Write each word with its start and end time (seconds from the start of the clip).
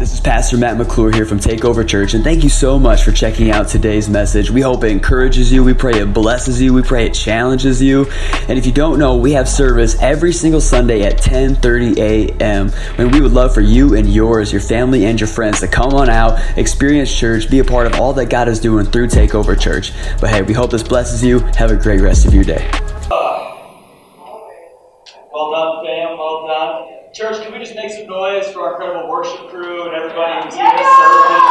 this 0.00 0.14
is 0.14 0.20
Pastor 0.20 0.56
Matt 0.56 0.78
McClure 0.78 1.12
here 1.12 1.26
from 1.26 1.38
Takeover 1.38 1.86
Church, 1.86 2.14
and 2.14 2.24
thank 2.24 2.42
you 2.42 2.48
so 2.48 2.78
much 2.78 3.02
for 3.04 3.12
checking 3.12 3.50
out 3.50 3.68
today's 3.68 4.08
message. 4.08 4.50
We 4.50 4.62
hope 4.62 4.82
it 4.82 4.92
encourages 4.92 5.52
you, 5.52 5.62
we 5.62 5.74
pray 5.74 5.92
it 5.92 6.14
blesses 6.14 6.58
you, 6.58 6.72
we 6.72 6.80
pray 6.80 7.04
it 7.04 7.12
challenges 7.12 7.82
you. 7.82 8.10
And 8.48 8.58
if 8.58 8.64
you 8.64 8.72
don't 8.72 8.98
know, 8.98 9.18
we 9.18 9.32
have 9.32 9.46
service 9.46 10.00
every 10.00 10.32
single 10.32 10.62
Sunday 10.62 11.02
at 11.02 11.18
10:30 11.18 11.98
a.m. 11.98 12.72
And 12.96 13.12
we 13.12 13.20
would 13.20 13.32
love 13.32 13.52
for 13.52 13.60
you 13.60 13.94
and 13.94 14.08
yours, 14.08 14.50
your 14.50 14.62
family 14.62 15.04
and 15.04 15.20
your 15.20 15.28
friends 15.28 15.60
to 15.60 15.68
come 15.68 15.92
on 15.92 16.08
out, 16.08 16.40
experience 16.56 17.14
church, 17.14 17.50
be 17.50 17.58
a 17.58 17.64
part 17.64 17.86
of 17.86 18.00
all 18.00 18.14
that 18.14 18.30
God 18.30 18.48
is 18.48 18.58
doing 18.58 18.86
through 18.86 19.08
Takeover 19.08 19.60
Church. 19.60 19.92
But 20.18 20.30
hey, 20.30 20.40
we 20.40 20.54
hope 20.54 20.70
this 20.70 20.82
blesses 20.82 21.22
you. 21.22 21.40
Have 21.58 21.72
a 21.72 21.76
great 21.76 22.00
rest 22.00 22.24
of 22.24 22.32
your 22.32 22.44
day. 22.44 22.70
Well 25.30 25.50
done, 25.52 25.84
fam. 25.84 26.16
Well 26.16 26.46
done. 26.46 26.99
Church, 27.12 27.42
can 27.42 27.52
we 27.52 27.58
just 27.58 27.74
make 27.74 27.90
some 27.90 28.06
noise 28.06 28.48
for 28.52 28.60
our 28.60 28.74
incredible 28.74 29.10
worship 29.10 29.48
crew 29.48 29.82
and 29.82 29.96
everybody 29.96 30.44
who's 30.44 30.54
here 30.54 30.64
in 30.64 30.78
service? 30.78 31.42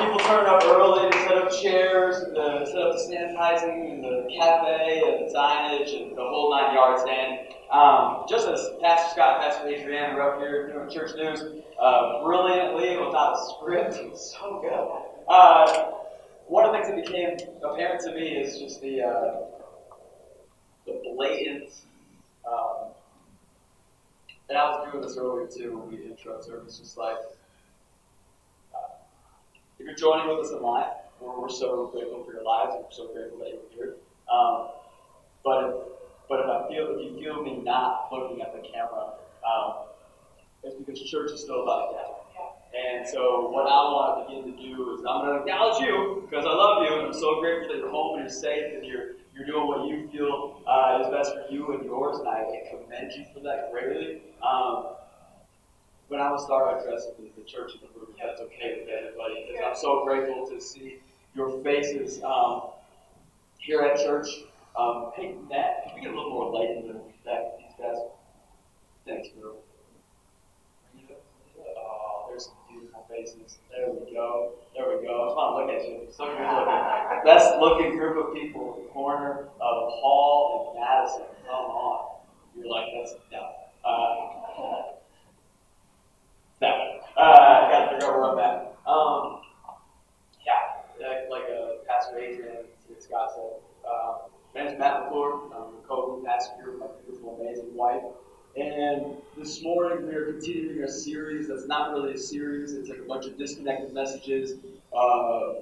People 0.00 0.18
turned 0.20 0.46
up 0.48 0.64
early 0.64 1.10
to 1.10 1.18
set 1.18 1.36
up 1.36 1.52
chairs, 1.52 2.22
and 2.22 2.34
to 2.34 2.64
set 2.66 2.80
up 2.80 2.94
the 2.94 3.02
sanitizing, 3.12 3.92
and 3.92 4.02
the 4.02 4.26
cafe, 4.34 5.02
and 5.04 5.28
the 5.28 5.34
signage, 5.34 6.00
and 6.00 6.16
the 6.16 6.22
whole 6.22 6.50
nine 6.50 6.74
yards. 6.74 7.02
And 7.06 7.54
um, 7.70 8.24
just 8.26 8.48
as 8.48 8.70
Pastor 8.80 9.10
Scott 9.12 9.44
and 9.44 9.52
Pastor 9.52 9.68
Adrienne 9.68 10.16
are 10.16 10.32
up 10.32 10.40
here 10.40 10.72
doing 10.72 10.88
church 10.88 11.14
news 11.14 11.42
uh, 11.78 12.24
brilliantly 12.24 12.96
without 12.96 13.34
a 13.34 13.54
script, 13.54 13.96
it 14.00 14.10
was 14.10 14.32
so 14.32 14.60
good. 14.62 15.30
Uh, 15.30 15.90
one 16.46 16.64
of 16.64 16.72
the 16.72 16.78
things 16.78 16.88
that 16.88 17.04
became 17.04 17.36
apparent 17.62 18.00
to 18.00 18.14
me 18.14 18.28
is 18.28 18.58
just 18.58 18.80
the 18.80 19.02
uh, 19.02 19.40
the 20.86 21.02
blatant. 21.04 21.70
Um, 22.50 22.92
and 24.48 24.58
I 24.58 24.70
was 24.70 24.90
doing 24.90 25.02
this 25.02 25.16
earlier 25.18 25.46
too 25.46 25.76
when 25.76 25.90
we 25.90 26.04
intro 26.04 26.40
service, 26.40 26.78
just 26.78 26.96
like 26.96 27.16
uh, 28.74 28.94
if 29.78 29.86
you're 29.86 29.94
joining 29.94 30.28
with 30.28 30.46
us 30.46 30.52
in 30.52 30.62
live, 30.62 30.92
we're, 31.20 31.40
we're 31.40 31.48
so 31.48 31.86
grateful 31.88 32.24
for 32.24 32.32
your 32.32 32.44
lives 32.44 32.74
and 32.74 32.84
we're 32.84 32.90
so 32.90 33.12
grateful 33.12 33.38
that 33.38 33.48
you're 33.48 33.70
here. 33.74 33.94
Um, 34.32 34.68
but 35.44 35.64
if, 35.64 35.74
but 36.28 36.40
if 36.40 36.46
I 36.46 36.68
feel 36.68 36.94
if 36.94 37.12
you 37.12 37.22
feel 37.22 37.42
me 37.42 37.58
not 37.62 38.08
looking 38.12 38.40
at 38.42 38.52
the 38.52 38.66
camera, 38.68 39.14
um, 39.46 39.86
it's 40.62 40.74
because 40.76 41.00
church 41.02 41.32
is 41.32 41.42
still 41.42 41.62
about 41.62 41.92
that. 41.94 42.12
And 42.76 43.08
so 43.08 43.48
what 43.50 43.66
I 43.66 43.80
want 43.88 44.28
to 44.28 44.34
begin 44.34 44.52
to 44.52 44.58
do 44.58 44.94
is 44.94 45.00
I'm 45.08 45.24
going 45.24 45.34
to 45.34 45.40
acknowledge 45.40 45.80
you 45.80 46.22
because 46.28 46.44
I 46.44 46.52
love 46.52 46.84
you 46.84 46.98
and 46.98 47.06
I'm 47.06 47.12
so 47.14 47.40
grateful 47.40 47.68
that 47.68 47.78
you're 47.78 47.90
home 47.90 48.18
and 48.18 48.28
you're 48.28 48.38
safe 48.40 48.74
and 48.74 48.84
you're 48.84 49.15
you're 49.36 49.46
doing 49.46 49.66
what 49.66 49.86
you 49.86 50.08
feel 50.10 50.62
uh, 50.66 51.02
is 51.02 51.08
best 51.10 51.34
for 51.34 51.52
you 51.52 51.72
and 51.74 51.84
yours, 51.84 52.18
and 52.18 52.28
I 52.28 52.62
commend 52.70 53.12
you 53.12 53.26
for 53.34 53.40
that 53.40 53.70
greatly. 53.70 54.22
Um, 54.42 54.94
but 56.08 56.20
I 56.20 56.30
will 56.30 56.38
start 56.38 56.80
addressing 56.80 57.12
the, 57.36 57.42
church 57.42 57.72
in 57.74 57.80
the 57.80 57.98
room, 57.98 58.08
if 58.10 58.16
that's 58.16 58.40
okay 58.40 58.80
with 58.80 58.88
everybody, 58.88 59.46
because 59.48 59.64
I'm 59.66 59.76
so 59.76 60.04
grateful 60.04 60.48
to 60.48 60.60
see 60.60 60.98
your 61.34 61.62
faces 61.62 62.22
um, 62.22 62.62
here 63.58 63.82
at 63.82 63.98
church. 63.98 64.28
Um, 64.78 65.12
hey, 65.16 65.34
Matt, 65.48 65.84
can 65.86 65.94
we 65.94 66.00
get 66.00 66.12
a 66.12 66.16
little 66.16 66.30
more 66.30 66.50
light 66.50 66.70
in 66.70 66.88
the 66.88 66.94
back, 67.24 67.58
these 67.58 67.74
guys? 67.78 67.96
Thanks, 69.06 69.28
bro. 69.38 69.54
Oh, 71.78 72.26
there's 72.28 72.46
some 72.46 72.54
beautiful 72.68 73.06
faces. 73.08 73.58
There 73.70 73.90
we 73.90 74.12
go. 74.12 74.52
Look 75.56 75.70
at 75.70 75.88
you. 75.88 76.00
Good 76.16 76.18
looking. 76.18 77.24
Best 77.24 77.58
looking 77.58 77.96
group 77.96 78.26
of 78.26 78.34
people 78.34 78.76
in 78.76 78.84
the 78.84 78.90
corner 78.90 79.48
of 79.60 79.90
Paul 80.00 80.74
and 80.74 80.80
Madison. 80.80 81.26
Come 81.46 81.54
on. 81.54 82.20
You're 82.56 82.68
like, 82.68 82.86
that's, 82.94 83.14
no. 83.32 83.52
Uh. 83.84 84.32
Uh, 87.16 87.70
got 87.70 87.84
to 87.86 87.92
figure 87.92 88.08
out 88.08 88.18
where 88.18 88.30
I'm 88.30 88.38
at. 88.38 88.76
Um, 88.86 89.40
yeah, 90.44 91.24
like, 91.30 91.44
uh, 91.44 91.82
Pastor 91.88 92.18
Adrian 92.18 92.56
and 92.88 93.02
Scott 93.02 93.30
said, 93.34 93.60
uh, 93.88 94.28
my 94.54 94.64
name's 94.64 94.78
Matt 94.78 95.04
McClure. 95.04 95.40
I'm 95.54 95.76
the 95.76 95.88
co 95.88 96.22
pastor 96.26 96.72
with 96.72 96.80
my 96.80 96.86
beautiful, 97.06 97.38
amazing 97.40 97.74
wife. 97.74 98.02
And 98.56 99.16
this 99.36 99.62
morning 99.62 100.06
we 100.06 100.14
are 100.14 100.32
continuing 100.32 100.82
a 100.82 100.90
series 100.90 101.48
that's 101.48 101.66
not 101.66 101.92
really 101.92 102.14
a 102.14 102.18
series. 102.18 102.74
It's 102.74 102.90
like 102.90 102.98
a 102.98 103.08
bunch 103.08 103.24
of 103.26 103.38
disconnected 103.38 103.94
messages. 103.94 104.54
Uh, 104.96 105.54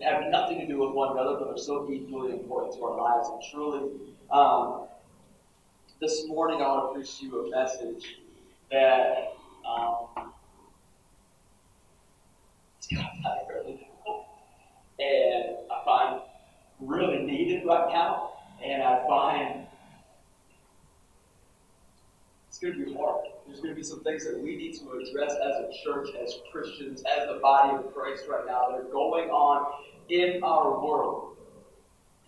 have 0.00 0.26
nothing 0.30 0.60
to 0.60 0.66
do 0.66 0.78
with 0.78 0.94
one 0.94 1.12
another, 1.12 1.36
but 1.38 1.48
they're 1.48 1.58
so 1.58 1.90
equally 1.90 2.32
important 2.32 2.74
to 2.76 2.84
our 2.84 2.96
lives. 3.00 3.28
And 3.28 3.42
truly, 3.50 3.90
um, 4.30 4.86
this 6.00 6.26
morning 6.28 6.60
I 6.60 6.68
want 6.68 6.92
to 6.92 6.98
preach 6.98 7.18
to 7.18 7.26
you 7.26 7.46
a 7.46 7.50
message 7.50 8.20
that 8.70 9.34
um, 9.66 10.32
it's 12.78 12.86
kind 12.88 13.06
of 13.24 13.48
really 13.48 13.72
difficult, 13.72 14.26
and 15.00 15.56
I 15.70 15.84
find 15.84 16.20
really 16.80 17.24
needed 17.24 17.64
right 17.66 17.88
now, 17.92 18.34
and 18.62 18.82
I 18.82 19.06
find 19.08 19.66
it's 22.48 22.58
going 22.58 22.78
to 22.78 22.84
be 22.84 22.94
hard. 22.94 23.24
There's 23.56 23.62
going 23.62 23.74
to 23.74 23.80
be 23.80 23.86
some 23.86 24.02
things 24.02 24.26
that 24.26 24.38
we 24.38 24.54
need 24.54 24.74
to 24.80 24.90
address 24.90 25.32
as 25.32 25.56
a 25.56 25.70
church, 25.82 26.10
as 26.22 26.40
Christians, 26.52 27.02
as 27.16 27.26
the 27.26 27.38
body 27.40 27.74
of 27.74 27.94
Christ 27.94 28.24
right 28.28 28.44
now 28.46 28.66
that 28.68 28.80
are 28.80 28.92
going 28.92 29.30
on 29.30 29.82
in 30.10 30.42
our 30.42 30.84
world. 30.84 31.38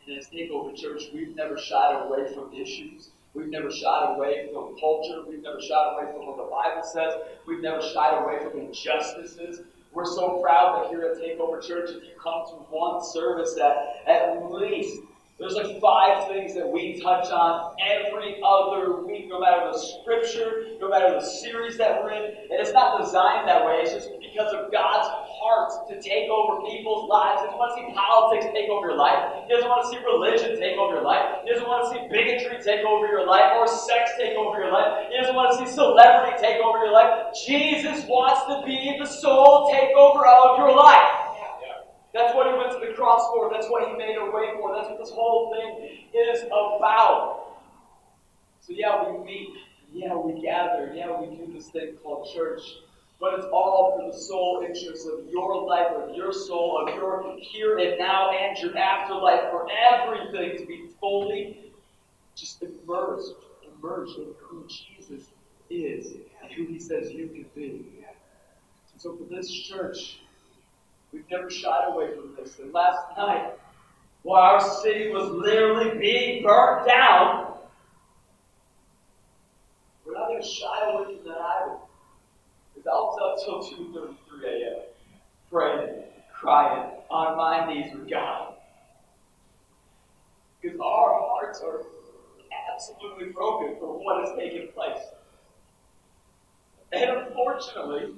And 0.06 0.16
as 0.16 0.28
Takeover 0.28 0.74
Church, 0.74 1.02
we've 1.12 1.36
never 1.36 1.58
shied 1.58 2.02
away 2.06 2.32
from 2.32 2.54
issues. 2.54 3.10
We've 3.34 3.48
never 3.50 3.70
shied 3.70 4.16
away 4.16 4.48
from 4.50 4.78
culture. 4.80 5.22
We've 5.28 5.42
never 5.42 5.60
shied 5.60 5.92
away 5.92 6.10
from 6.12 6.26
what 6.28 6.38
the 6.38 6.44
Bible 6.44 6.82
says. 6.82 7.12
We've 7.46 7.60
never 7.60 7.82
shied 7.82 8.22
away 8.22 8.38
from 8.42 8.60
injustices. 8.60 9.60
We're 9.92 10.06
so 10.06 10.40
proud 10.40 10.80
that 10.80 10.88
here 10.88 11.02
at 11.02 11.18
Takeover 11.18 11.60
Church, 11.60 11.90
if 11.90 12.04
you 12.04 12.14
come 12.22 12.46
to 12.46 12.54
one 12.70 13.04
service, 13.04 13.52
that 13.56 14.02
at 14.06 14.50
least 14.50 15.02
there's 15.38 15.54
like 15.54 15.80
five 15.80 16.26
things 16.26 16.52
that 16.58 16.66
we 16.66 16.98
touch 17.00 17.30
on 17.30 17.70
every 17.78 18.42
other 18.42 19.06
week, 19.06 19.30
no 19.30 19.38
matter 19.38 19.70
the 19.70 19.78
scripture, 19.78 20.66
no 20.80 20.90
matter 20.90 21.14
the 21.14 21.22
series 21.22 21.78
that 21.78 22.02
we're 22.02 22.10
in. 22.10 22.34
And 22.50 22.58
it's 22.58 22.72
not 22.72 22.98
designed 22.98 23.46
that 23.46 23.64
way. 23.64 23.78
It's 23.86 23.94
just 23.94 24.10
because 24.18 24.50
of 24.50 24.72
God's 24.74 25.06
heart 25.38 25.70
to 25.94 26.02
take 26.02 26.26
over 26.26 26.66
people's 26.66 27.06
lives. 27.06 27.46
He 27.46 27.46
doesn't 27.46 27.54
want 27.54 27.70
to 27.70 27.78
see 27.78 27.86
politics 27.94 28.50
take 28.50 28.66
over 28.66 28.90
your 28.90 28.98
life. 28.98 29.46
He 29.46 29.54
doesn't 29.54 29.70
want 29.70 29.86
to 29.86 29.88
see 29.94 30.02
religion 30.02 30.58
take 30.58 30.74
over 30.74 30.98
your 30.98 31.06
life. 31.06 31.46
He 31.46 31.54
doesn't 31.54 31.70
want 31.70 31.86
to 31.86 31.88
see 31.94 32.02
bigotry 32.10 32.58
take 32.58 32.82
over 32.82 33.06
your 33.06 33.22
life 33.22 33.54
or 33.54 33.70
sex 33.70 34.18
take 34.18 34.34
over 34.34 34.58
your 34.58 34.74
life. 34.74 35.06
He 35.06 35.22
doesn't 35.22 35.38
want 35.38 35.54
to 35.54 35.62
see 35.62 35.70
celebrity 35.70 36.34
take 36.42 36.58
over 36.58 36.82
your 36.82 36.90
life. 36.90 37.30
Jesus 37.46 38.02
wants 38.10 38.42
to 38.50 38.66
be 38.66 38.98
the 38.98 39.06
sole 39.06 39.70
takeover 39.70 40.26
of 40.26 40.58
your 40.58 40.74
life. 40.74 41.17
That's 42.14 42.34
what 42.34 42.46
he 42.46 42.52
went 42.56 42.72
to 42.72 42.86
the 42.86 42.94
cross 42.94 43.28
for. 43.34 43.50
That's 43.52 43.68
what 43.68 43.88
he 43.88 43.96
made 43.96 44.16
a 44.16 44.30
way 44.30 44.52
for. 44.58 44.74
That's 44.74 44.88
what 44.88 44.98
this 44.98 45.10
whole 45.10 45.52
thing 45.52 46.06
is 46.14 46.42
about. 46.44 47.58
So, 48.60 48.72
yeah, 48.72 49.10
we 49.10 49.24
meet. 49.24 49.48
Yeah, 49.92 50.16
we 50.16 50.40
gather. 50.40 50.92
Yeah, 50.94 51.20
we 51.20 51.34
do 51.36 51.50
this 51.52 51.68
thing 51.68 51.94
called 52.02 52.28
church. 52.34 52.62
But 53.20 53.34
it's 53.34 53.46
all 53.52 53.96
for 53.96 54.12
the 54.12 54.16
sole 54.16 54.64
interest 54.66 55.08
of 55.08 55.28
your 55.28 55.66
life, 55.66 55.88
of 55.92 56.14
your 56.14 56.32
soul, 56.32 56.86
of 56.86 56.94
your 56.94 57.36
here 57.40 57.78
and 57.78 57.98
now 57.98 58.30
and 58.30 58.56
your 58.58 58.76
afterlife, 58.78 59.50
for 59.50 59.66
everything 59.70 60.56
to 60.58 60.66
be 60.66 60.86
fully 61.00 61.72
just 62.36 62.62
immersed, 62.62 63.34
immersed 63.66 64.18
in 64.18 64.28
who 64.40 64.64
Jesus 64.68 65.30
is 65.68 66.14
and 66.42 66.52
who 66.52 66.66
he 66.66 66.78
says 66.78 67.10
you 67.10 67.26
can 67.28 67.46
be. 67.56 67.84
So 68.96 69.16
for 69.16 69.24
this 69.24 69.50
church, 69.50 70.20
We've 71.12 71.24
never 71.30 71.50
shied 71.50 71.88
away 71.88 72.14
from 72.14 72.34
this. 72.36 72.58
And 72.58 72.72
last 72.72 73.16
night, 73.16 73.54
while 74.22 74.42
our 74.42 74.60
city 74.60 75.10
was 75.10 75.30
literally 75.30 75.98
being 75.98 76.42
burnt 76.42 76.86
down, 76.86 77.54
we're 80.04 80.14
not 80.14 80.28
going 80.28 80.42
to 80.42 80.46
shy 80.46 80.90
away 80.90 81.16
from 81.16 81.24
that 81.24 81.38
either. 81.40 81.76
Because 82.74 82.86
I 82.86 82.94
was 82.94 83.40
up 83.40 83.44
till 83.44 83.86
2.33 83.92 84.44
a.m. 84.44 84.82
praying, 85.50 86.02
crying, 86.32 86.92
on 87.10 87.36
my 87.36 87.72
knees 87.72 87.92
with 87.94 88.08
God. 88.08 88.54
Because 90.60 90.78
our 90.78 91.20
hearts 91.20 91.62
are 91.62 91.82
absolutely 92.74 93.32
broken 93.32 93.76
for 93.78 93.98
what 93.98 94.26
has 94.26 94.36
taken 94.36 94.68
place. 94.74 95.02
And 96.92 97.10
unfortunately, 97.10 98.14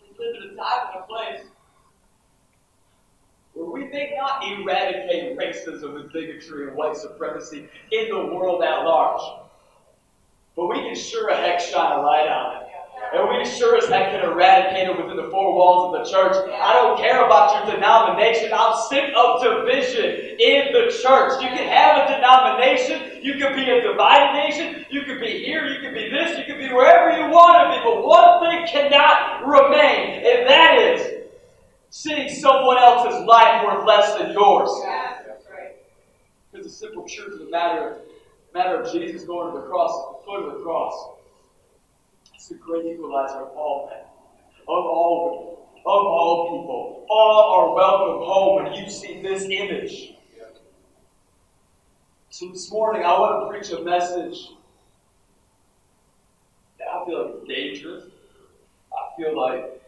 we 0.00 0.24
live 0.24 0.36
in 0.36 0.50
a 0.50 0.56
time 0.56 0.88
and 0.94 1.02
a 1.02 1.06
place 1.06 1.46
where 3.58 3.70
we 3.70 3.90
may 3.90 4.14
not 4.16 4.44
eradicate 4.46 5.36
racism 5.36 5.96
and 5.98 6.12
bigotry 6.12 6.68
and 6.68 6.76
white 6.76 6.96
supremacy 6.96 7.68
in 7.90 8.08
the 8.08 8.26
world 8.32 8.62
at 8.62 8.84
large, 8.84 9.20
but 10.54 10.68
we 10.68 10.76
can 10.76 10.94
sure 10.94 11.28
as 11.30 11.38
heck 11.38 11.60
shine 11.60 11.98
a 11.98 12.02
light 12.02 12.28
on 12.28 12.62
it. 12.62 12.68
And 13.12 13.28
we 13.28 13.44
sure 13.44 13.76
as 13.76 13.88
heck 13.88 14.12
can 14.12 14.30
eradicate 14.30 14.88
it 14.88 14.96
within 14.96 15.16
the 15.16 15.30
four 15.30 15.54
walls 15.54 15.94
of 15.96 16.04
the 16.04 16.10
church. 16.10 16.36
I 16.36 16.72
don't 16.74 16.98
care 16.98 17.24
about 17.24 17.66
your 17.66 17.74
denomination. 17.74 18.50
I'm 18.52 18.76
sick 18.88 19.10
of 19.16 19.42
division 19.42 20.38
in 20.38 20.72
the 20.72 20.94
church. 21.02 21.42
You 21.42 21.48
can 21.48 21.66
have 21.66 22.06
a 22.06 22.14
denomination. 22.14 23.24
You 23.24 23.34
can 23.38 23.56
be 23.56 23.70
a 23.70 23.80
divided 23.80 24.34
nation. 24.34 24.84
You 24.90 25.02
can 25.02 25.18
be 25.20 25.42
here. 25.44 25.66
You 25.66 25.80
can 25.80 25.94
be 25.94 26.10
this. 26.10 26.38
You 26.38 26.44
can 26.44 26.58
be 26.58 26.72
wherever 26.72 27.16
you 27.16 27.30
want 27.30 27.58
to 27.58 27.74
be. 27.74 27.82
But 27.82 28.06
one 28.06 28.38
thing 28.40 28.66
cannot 28.66 29.46
remain, 29.46 30.26
and 30.26 30.46
that 30.46 30.78
is 30.78 31.17
seeing 31.90 32.28
someone 32.28 32.78
else's 32.78 33.24
life 33.26 33.64
worth 33.64 33.86
less 33.86 34.18
than 34.18 34.32
yours. 34.32 34.70
Yeah, 34.82 35.18
that's 35.26 35.46
right. 35.50 35.76
Because 36.50 36.66
the 36.66 36.72
simple 36.72 37.06
truth 37.08 37.34
of 37.34 37.38
the 37.40 37.50
matter, 37.50 37.98
matter 38.54 38.80
of 38.80 38.92
Jesus 38.92 39.24
going 39.24 39.54
to 39.54 39.60
the 39.60 39.66
cross, 39.66 40.18
the 40.18 40.24
foot 40.24 40.48
of 40.48 40.58
the 40.58 40.64
cross, 40.64 41.16
it's 42.34 42.48
the 42.48 42.54
great 42.56 42.86
equalizer 42.86 43.38
of 43.38 43.56
all 43.56 43.90
men, 43.90 44.04
of 44.62 44.68
all 44.68 45.30
women, 45.30 45.82
of 45.86 46.06
all 46.06 46.58
people. 46.58 47.06
All 47.10 47.54
are 47.54 47.74
welcome 47.74 48.26
home 48.26 48.64
when 48.64 48.72
you 48.74 48.90
see 48.90 49.22
this 49.22 49.44
image. 49.44 50.14
So 52.30 52.48
this 52.50 52.70
morning 52.70 53.02
I 53.02 53.18
want 53.18 53.42
to 53.42 53.48
preach 53.48 53.72
a 53.76 53.82
message 53.82 54.50
that 56.78 56.86
I 56.86 57.04
feel 57.04 57.24
like 57.24 57.42
is 57.42 57.48
dangerous. 57.48 58.04
I 58.92 59.16
feel 59.16 59.36
like, 59.36 59.82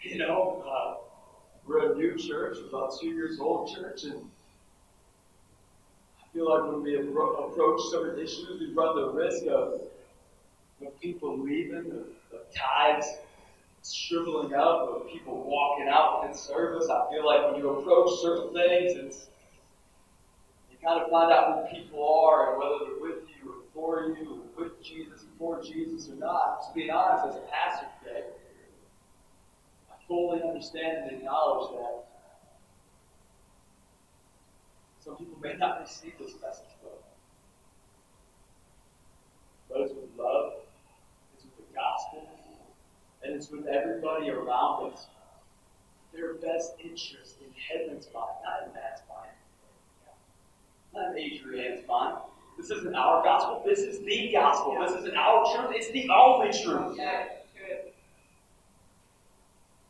you 0.00 0.18
know, 0.18 0.64
uh, 0.66 0.94
we're 1.66 1.92
a 1.92 1.94
new 2.12 2.28
church, 2.28 2.58
about 2.68 2.92
two 3.00 3.08
years 3.08 3.38
old 3.40 3.74
church, 3.74 4.04
and 4.04 4.14
I 6.20 6.24
feel 6.32 6.48
like 6.48 6.70
when 6.70 6.82
we 6.82 6.96
appro- 6.96 7.50
approach 7.50 7.80
certain 7.90 8.22
issues, 8.22 8.60
we 8.60 8.72
run 8.72 8.96
the 8.96 9.10
risk 9.10 9.44
of, 9.46 9.80
of 10.86 11.00
people 11.00 11.38
leaving, 11.38 11.90
of, 11.90 12.38
of 12.38 12.54
ties 12.54 13.04
shriveling 13.84 14.54
up, 14.54 14.88
of 14.88 15.08
people 15.08 15.42
walking 15.44 15.88
out 15.88 16.24
in 16.26 16.34
service. 16.34 16.88
I 16.88 17.10
feel 17.10 17.26
like 17.26 17.50
when 17.50 17.60
you 17.60 17.68
approach 17.70 18.20
certain 18.20 18.52
things, 18.54 18.92
it's 18.96 19.26
you 20.70 20.76
kind 20.84 21.02
of 21.02 21.10
find 21.10 21.32
out 21.32 21.68
who 21.68 21.76
people 21.76 22.08
are 22.08 22.52
and 22.52 22.58
whether 22.58 22.84
they're 22.84 23.02
with 23.02 23.28
you 23.28 23.50
or 23.50 23.56
for 23.74 24.08
you, 24.16 24.44
with 24.56 24.82
Jesus, 24.82 25.24
for 25.38 25.60
Jesus 25.62 26.08
or 26.08 26.14
not. 26.14 26.60
Just 26.60 26.74
being 26.74 26.90
honest, 26.90 27.36
as 27.36 27.42
a 27.42 27.46
pastor 27.50 27.86
today, 28.04 28.24
fully 30.08 30.42
understand 30.42 31.10
and 31.10 31.18
acknowledge 31.18 31.72
that 31.76 32.04
some 35.04 35.16
people 35.16 35.38
may 35.42 35.54
not 35.54 35.80
receive 35.80 36.12
this 36.18 36.34
message. 36.40 36.66
But 39.68 39.80
it's 39.80 39.94
with 39.94 40.10
love, 40.18 40.52
it's 41.34 41.44
with 41.44 41.56
the 41.56 41.74
gospel, 41.74 42.28
and 43.24 43.34
it's 43.34 43.50
with 43.50 43.66
everybody 43.66 44.30
around 44.30 44.92
us. 44.92 45.06
Their 46.12 46.34
best 46.34 46.74
interest 46.78 47.36
in 47.40 47.52
heaven's 47.56 48.06
mind, 48.12 48.26
not 48.44 48.68
in 48.68 48.74
man's 48.74 49.00
mind. 49.08 49.30
Not 50.94 51.16
in 51.16 51.22
Adrian's 51.22 51.88
mind. 51.88 52.18
This 52.58 52.70
isn't 52.70 52.94
our 52.94 53.24
gospel. 53.24 53.62
This 53.64 53.78
is 53.78 54.04
the 54.04 54.30
gospel. 54.30 54.76
This 54.78 54.92
isn't 55.00 55.16
our 55.16 55.42
truth. 55.56 55.74
It's 55.74 55.90
the 55.90 56.10
only 56.10 56.52
truth. 56.52 56.98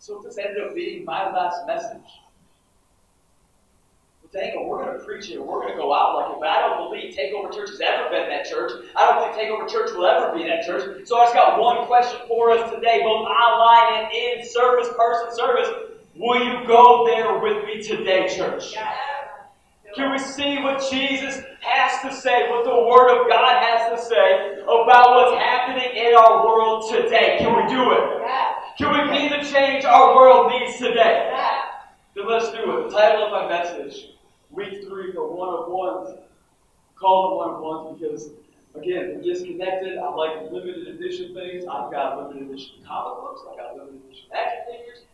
So 0.02 0.20
this 0.20 0.36
ended 0.36 0.60
up 0.60 0.74
being 0.74 1.04
my 1.04 1.30
last 1.30 1.64
message. 1.64 2.10
Well, 4.20 4.32
dang 4.32 4.50
it, 4.50 4.66
we're 4.66 4.84
going 4.84 4.98
to 4.98 5.04
preach 5.04 5.30
it. 5.30 5.38
We're 5.38 5.60
going 5.60 5.74
to 5.74 5.78
go 5.78 5.94
out 5.94 6.16
like 6.16 6.32
it. 6.34 6.40
But 6.40 6.48
I 6.48 6.58
don't 6.58 6.90
believe 6.90 7.14
Takeover 7.14 7.54
Church 7.54 7.70
has 7.70 7.80
ever 7.80 8.10
been 8.10 8.28
that 8.28 8.44
church. 8.44 8.72
I 8.96 9.06
don't 9.06 9.22
believe 9.22 9.38
Takeover 9.38 9.70
Church 9.70 9.94
will 9.94 10.06
ever 10.06 10.36
be 10.36 10.42
that 10.42 10.66
church. 10.66 11.06
So 11.06 11.20
I 11.20 11.26
just 11.26 11.34
got 11.34 11.60
one 11.60 11.86
question 11.86 12.18
for 12.26 12.50
us 12.50 12.68
today, 12.74 12.98
both 13.04 13.28
online 13.28 14.02
and 14.02 14.12
in 14.12 14.44
service, 14.44 14.88
person 14.98 15.36
service. 15.36 15.70
Will 16.16 16.42
you 16.42 16.66
go 16.66 17.06
there 17.06 17.38
with 17.38 17.64
me 17.64 17.80
today, 17.80 18.26
church? 18.26 18.72
Yeah. 18.72 18.90
Can 19.94 20.10
we 20.10 20.18
see 20.18 20.58
what 20.64 20.82
Jesus 20.90 21.44
has 21.60 22.02
to 22.02 22.20
say, 22.20 22.50
what 22.50 22.64
the 22.64 22.74
Word 22.74 23.22
of 23.22 23.28
God 23.28 23.62
has 23.62 23.94
to 23.94 24.04
say 24.04 24.62
about 24.64 25.14
what's 25.14 25.38
happening 25.40 25.94
in 25.94 26.16
our 26.16 26.44
world 26.44 26.90
today? 26.90 27.36
Can 27.38 27.54
we 27.54 27.72
do 27.72 27.92
it? 27.92 28.22
Yeah. 28.26 28.41
Can 28.78 28.90
we 28.90 29.18
be 29.18 29.28
the 29.28 29.44
change 29.50 29.84
our 29.84 30.14
world 30.14 30.50
needs 30.50 30.78
today? 30.78 31.30
Then 32.14 32.26
let's 32.26 32.50
do 32.50 32.78
it. 32.78 32.90
The 32.90 32.96
title 32.96 33.24
of 33.24 33.30
my 33.30 33.48
message, 33.48 34.12
week 34.50 34.84
three 34.86 35.12
for 35.12 35.30
one 35.30 35.48
of 35.50 35.68
ones, 35.68 36.18
call 36.96 37.32
it 37.32 37.36
one 37.36 37.54
of 37.54 37.60
ones 37.60 38.00
because, 38.00 38.30
again, 38.74 39.14
we're 39.14 39.22
disconnected. 39.22 39.98
I 39.98 40.08
like 40.10 40.50
limited 40.50 40.88
edition 40.88 41.34
things. 41.34 41.64
I've 41.70 41.92
got 41.92 42.16
limited 42.16 42.48
edition 42.48 42.76
comic 42.86 43.20
books. 43.20 43.42
I've 43.50 43.58
got 43.58 43.76
limited 43.76 44.00
edition 44.06 44.30
action 44.34 44.60
figures. 44.70 45.04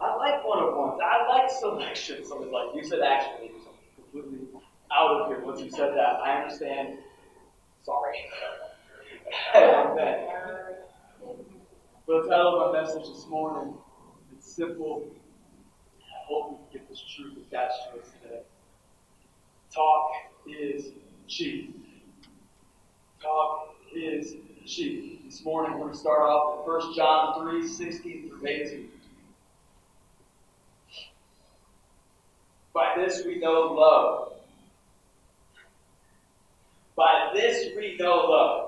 I 0.00 0.14
like 0.14 0.44
one 0.44 0.62
of 0.62 0.76
ones. 0.76 1.00
I 1.02 1.26
like 1.28 1.50
selection. 1.50 2.24
Something 2.24 2.52
like 2.52 2.74
you 2.74 2.84
said 2.84 3.00
action 3.00 3.32
figures. 3.40 3.62
I'm 3.66 4.04
completely 4.12 4.46
out 4.92 5.22
of 5.22 5.28
here 5.28 5.40
once 5.44 5.60
you 5.60 5.70
said 5.70 5.92
that. 5.94 6.20
I 6.24 6.42
understand. 6.42 6.98
Sorry. 7.82 8.16
But 12.08 12.22
the 12.22 12.30
title 12.30 12.58
of 12.58 12.72
my 12.72 12.80
message 12.80 13.02
this 13.14 13.26
morning, 13.28 13.74
it's 14.32 14.50
simple. 14.50 15.10
I 16.00 16.24
hope 16.26 16.52
we 16.52 16.56
can 16.56 16.80
get 16.80 16.88
this 16.88 17.04
truth 17.14 17.34
attached 17.36 17.92
to 17.92 18.00
us 18.00 18.08
today. 18.22 18.40
Talk 19.70 20.12
is 20.46 20.92
cheap. 21.26 21.86
Talk 23.20 23.74
is 23.94 24.36
cheap. 24.64 25.26
This 25.26 25.44
morning 25.44 25.72
we're 25.72 25.80
going 25.80 25.92
to 25.92 25.98
start 25.98 26.22
off 26.22 26.66
with 26.66 26.82
1 26.82 26.96
John 26.96 27.46
3, 27.46 27.68
16 27.68 28.30
through 28.30 28.46
18. 28.48 28.88
By 32.72 32.94
this 32.96 33.22
we 33.26 33.38
know 33.38 33.74
love. 33.74 34.32
By 36.96 37.32
this 37.34 37.76
we 37.76 37.98
know 37.98 38.16
love. 38.30 38.67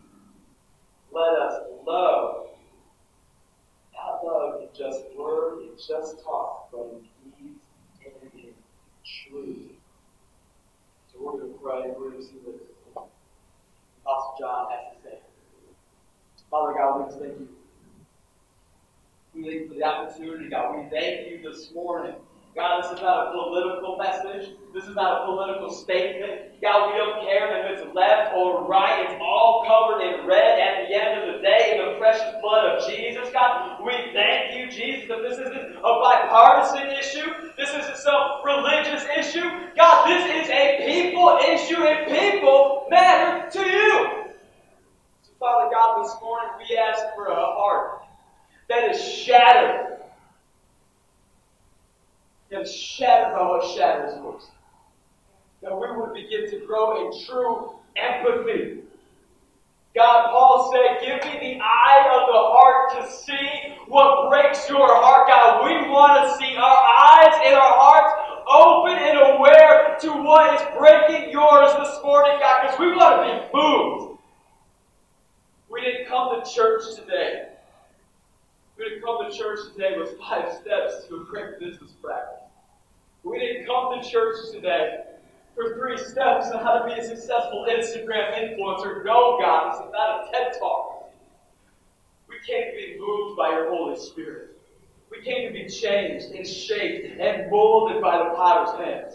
Let 1.13 1.33
us 1.41 1.63
love, 1.85 2.47
not 3.93 4.25
love 4.25 4.61
in 4.61 4.67
just 4.77 5.03
word, 5.17 5.63
in 5.63 5.69
just 5.75 6.23
talk, 6.23 6.69
but 6.71 6.87
in 6.93 7.01
deeds 7.37 7.65
and 8.05 8.31
in 8.33 8.53
truth. 9.03 9.71
So 11.11 11.19
we're 11.19 11.39
going 11.39 11.53
to 11.53 11.59
pray 11.59 11.93
we're 11.97 12.11
going 12.11 12.21
to 12.21 12.23
see 12.23 12.39
what 12.43 13.09
Apostle 14.05 14.35
John 14.39 14.67
has 14.71 14.95
to 14.95 15.09
say. 15.09 15.19
Father 16.49 16.73
God, 16.73 17.13
we 17.13 17.19
thank 17.19 17.39
you. 17.39 17.47
We 19.33 19.43
thank 19.43 19.53
you 19.53 19.67
for 19.69 19.73
the 19.75 19.83
opportunity, 19.83 20.49
God. 20.49 20.77
We 20.77 20.89
thank 20.89 21.29
you 21.29 21.41
this 21.41 21.73
morning. 21.73 22.15
God, 22.53 22.83
this 22.83 22.91
is 22.91 23.01
not 23.01 23.27
a 23.27 23.31
political 23.31 23.95
message. 23.95 24.55
This 24.73 24.83
is 24.83 24.95
not 24.95 25.23
a 25.23 25.25
political 25.25 25.71
statement. 25.71 26.59
God, 26.61 26.91
we 26.91 26.97
don't 26.99 27.23
care 27.23 27.47
if 27.47 27.79
it's 27.79 27.95
left 27.95 28.35
or 28.35 28.67
right. 28.67 29.07
It's 29.07 29.15
all 29.23 29.63
covered 29.63 30.03
in 30.03 30.27
red 30.27 30.59
at 30.59 30.83
the 30.83 30.91
end 30.91 31.23
of 31.23 31.35
the 31.35 31.41
day 31.41 31.71
in 31.71 31.77
the 31.79 31.97
precious 31.97 32.35
blood 32.43 32.75
of 32.75 32.89
Jesus. 32.91 33.31
God, 33.31 33.79
we 33.79 33.95
thank 34.11 34.51
you, 34.51 34.59
Jesus, 34.71 35.07
that 35.09 35.21
this 35.21 35.37
isn't 35.37 35.75
a 35.77 35.99
bipartisan 36.01 36.87
issue. 36.91 37.29
This 37.57 37.69
isn't 37.69 37.97
some 37.97 38.43
religious 38.43 39.05
issue. 39.17 39.47
God, 39.75 40.07
this 40.07 40.45
is 40.45 40.49
a 40.49 40.83
people 40.85 41.37
issue, 41.47 41.83
and 41.83 42.07
people 42.07 42.87
matter 42.89 43.49
to 43.49 43.59
you. 43.59 44.09
So, 45.23 45.31
Father 45.39 45.69
God, 45.71 46.03
this 46.03 46.15
morning 46.21 46.49
we 46.57 46.77
ask 46.77 47.03
for 47.15 47.27
a 47.27 47.35
heart 47.35 48.01
that 48.69 48.89
is 48.91 49.01
shattered 49.01 49.91
that 52.51 52.61
is 52.61 52.73
shattered 52.73 53.33
by 53.33 53.47
what 53.47 53.65
shatters 53.75 54.13
yours. 54.17 54.43
That 55.61 55.73
we 55.73 55.89
would 55.95 56.13
begin 56.13 56.49
to 56.51 56.65
grow 56.65 57.05
in 57.05 57.25
true 57.25 57.75
empathy. 57.95 58.79
God, 59.93 60.31
Paul 60.31 60.71
said, 60.71 61.05
Give 61.05 61.31
me 61.31 61.39
the 61.39 61.61
eye 61.61 62.07
of 62.15 62.27
the 62.31 62.39
heart 62.39 62.95
to 62.95 63.11
see 63.11 63.75
what 63.87 64.29
breaks 64.29 64.69
your 64.69 64.87
heart. 64.87 65.27
God, 65.27 65.65
we 65.65 65.89
want 65.89 66.23
to 66.23 66.37
see 66.37 66.55
our 66.55 66.63
eyes 66.63 67.35
and 67.43 67.55
our 67.55 67.75
hearts 67.75 68.13
open 68.47 68.97
and 68.97 69.35
aware 69.35 69.97
to 69.99 70.23
what 70.23 70.55
is 70.55 70.65
breaking 70.77 71.31
yours 71.31 71.73
this 71.75 72.01
morning, 72.03 72.37
God, 72.39 72.61
because 72.61 72.79
we 72.79 72.95
want 72.95 73.19
to 73.19 73.33
be 73.33 73.57
moved. 73.57 74.19
We 75.69 75.81
didn't 75.81 76.07
come 76.07 76.41
to 76.41 76.49
church 76.49 76.95
today. 76.95 77.49
We 78.77 78.85
didn't 78.85 79.03
come 79.03 79.29
to 79.29 79.37
church 79.37 79.59
today 79.73 79.97
with 79.97 80.17
five 80.19 80.53
steps 80.53 81.05
to 81.09 81.17
a 81.17 81.25
great 81.25 81.59
business 81.59 81.91
practice. 82.01 82.47
We 83.23 83.39
didn't 83.39 83.67
come 83.67 83.99
to 84.01 84.09
church 84.09 84.37
today 84.53 84.99
for 85.61 85.75
three 85.75 85.97
steps 85.97 86.49
on 86.51 86.63
how 86.63 86.79
to 86.79 86.85
be 86.85 86.99
a 86.99 87.03
successful 87.03 87.67
Instagram 87.69 88.33
influencer. 88.33 89.05
No, 89.05 89.37
God, 89.39 89.73
this 89.73 89.85
is 89.85 89.91
not 89.91 90.27
a 90.27 90.31
TED 90.31 90.53
Talk. 90.59 91.11
We 92.27 92.35
came 92.47 92.71
to 92.71 92.77
be 92.77 92.97
moved 92.99 93.37
by 93.37 93.49
your 93.49 93.69
Holy 93.69 93.99
Spirit. 93.99 94.57
We 95.11 95.21
came 95.21 95.47
to 95.47 95.53
be 95.53 95.67
changed 95.67 96.27
and 96.33 96.47
shaped 96.47 97.19
and 97.19 97.51
molded 97.51 98.01
by 98.01 98.17
the 98.17 98.35
potter's 98.35 98.85
hands. 98.85 99.13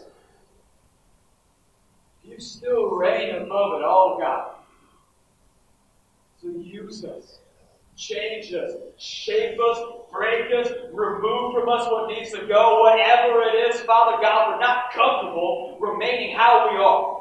You 2.22 2.38
still 2.38 2.90
reign 2.90 3.34
above 3.34 3.80
it 3.80 3.84
all, 3.84 4.18
God. 4.20 4.52
So 6.42 6.48
use 6.48 7.04
us, 7.04 7.38
change 7.96 8.52
us, 8.52 8.72
shape 8.98 9.58
us, 9.58 9.80
break 10.12 10.52
us, 10.52 10.70
remove 10.92 11.54
from 11.54 11.68
us 11.68 11.86
what 11.90 12.08
needs 12.08 12.30
to 12.32 12.46
go, 12.46 12.82
whatever 12.82 13.42
it 13.42 13.74
is, 13.74 13.80
Father 13.82 14.20
God. 14.22 14.52
We're 14.52 14.60
not 14.60 14.92
comfortable 14.92 15.78
remaining 15.80 16.36
how 16.36 16.70
we 16.70 16.76
are. 16.76 17.16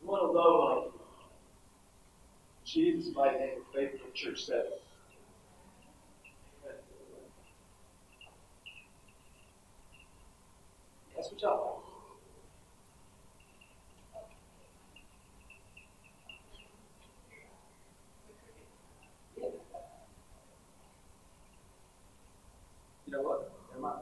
We 0.00 0.08
want 0.08 0.22
to 0.22 0.38
love 0.38 0.84
like 0.84 0.92
Jesus' 2.64 3.14
mighty 3.14 3.38
name, 3.38 3.48
faithful 3.74 4.08
church 4.14 4.46
said. 4.46 4.64
That's 11.14 11.30
what 11.30 11.42
y'all 11.42 11.82
You 23.12 23.18
know 23.18 23.24
what? 23.24 23.52
Never 23.70 23.82
mind. 23.82 24.00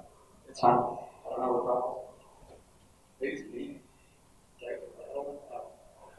It's 0.50 0.58
fine. 0.58 0.72
I 0.72 0.74
don't 0.74 1.40
know 1.46 1.52
what 1.52 1.64
problem. 1.64 3.52
Me. 3.54 3.78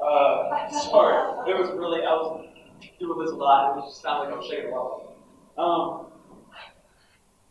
Uh, 0.02 0.70
sorry. 0.70 1.52
It 1.52 1.60
was 1.60 1.70
really, 1.72 2.00
I 2.02 2.14
was 2.14 2.46
doing 2.98 3.20
this 3.20 3.32
a 3.32 3.36
lot. 3.36 3.78
It 3.78 3.82
just 3.82 4.02
sounded 4.02 4.30
like 4.30 4.34
I 4.34 4.38
was 4.38 4.48
shaking 4.48 4.72
a 4.72 4.76
lot. 4.76 5.14
Um, 5.58 6.06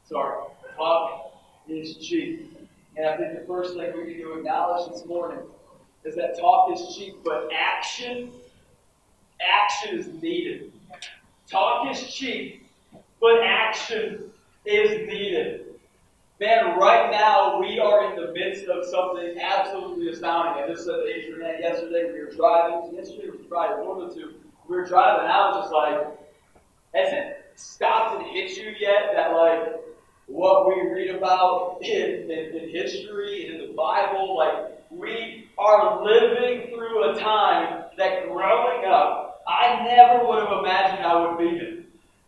sorry. 0.08 0.42
Talk 0.75 1.34
is 1.68 1.96
cheap. 1.99 2.56
And 2.96 3.06
I 3.06 3.16
think 3.18 3.38
the 3.38 3.46
first 3.46 3.75
thing 3.75 3.92
we 3.94 4.04
need 4.04 4.22
to 4.22 4.38
acknowledge 4.38 4.90
this 4.90 5.04
morning 5.04 5.40
is 6.04 6.14
that 6.16 6.38
talk 6.40 6.72
is 6.72 6.96
cheap, 6.96 7.16
but 7.22 7.50
action, 7.54 8.32
action 9.38 9.99
is 9.99 10.08
needed. 10.22 10.72
Talk 11.46 11.90
is 11.90 12.10
cheap, 12.10 12.66
but 13.20 13.42
action 13.42 14.30
is 14.64 15.06
needed. 15.06 15.69
Man, 16.40 16.78
right 16.78 17.11
now 17.11 17.61
we 17.61 17.78
are 17.78 18.11
in 18.11 18.16
the 18.16 18.32
midst 18.32 18.64
of 18.64 18.87
something 18.87 19.38
absolutely 19.38 20.09
astounding. 20.09 20.64
I 20.64 20.68
just 20.68 20.87
said 20.87 20.92
to 20.92 21.06
Adrian 21.06 21.61
yesterday 21.61 22.11
we 22.14 22.18
were 22.18 22.30
driving. 22.30 22.97
Yesterday 22.97 23.28
was 23.28 23.42
Friday, 23.47 23.87
one 23.87 24.00
or 24.00 24.14
two. 24.14 24.37
We 24.66 24.76
were 24.76 24.87
driving, 24.87 25.25
and 25.25 25.32
I 25.32 25.50
was 25.50 25.64
just 25.64 25.75
like, 25.75 26.18
has 26.94 27.12
it 27.12 27.37
stopped 27.56 28.23
and 28.23 28.26
hit 28.35 28.56
you 28.56 28.73
yet 28.80 29.11
that 29.14 29.32
like 29.32 29.85
what 30.28 30.66
we 30.66 30.80
read 30.90 31.14
about 31.14 31.76
in, 31.82 32.30
in, 32.30 32.56
in 32.56 32.70
history 32.70 33.49
and 33.49 33.61
in 33.61 33.68
the 33.68 33.75
Bible, 33.75 34.35
like 34.35 34.80
we 34.90 35.47
are 35.59 36.02
living 36.02 36.68
through 36.68 37.11
a 37.11 37.20
time 37.20 37.85
that 37.99 38.26
growing 38.28 38.87
up, 38.87 39.42
I 39.47 39.85
never 39.85 40.26
would 40.26 40.38
have 40.38 40.59
imagined 40.59 41.04
I 41.04 41.20
would 41.20 41.37
be 41.37 41.49
in. 41.49 41.79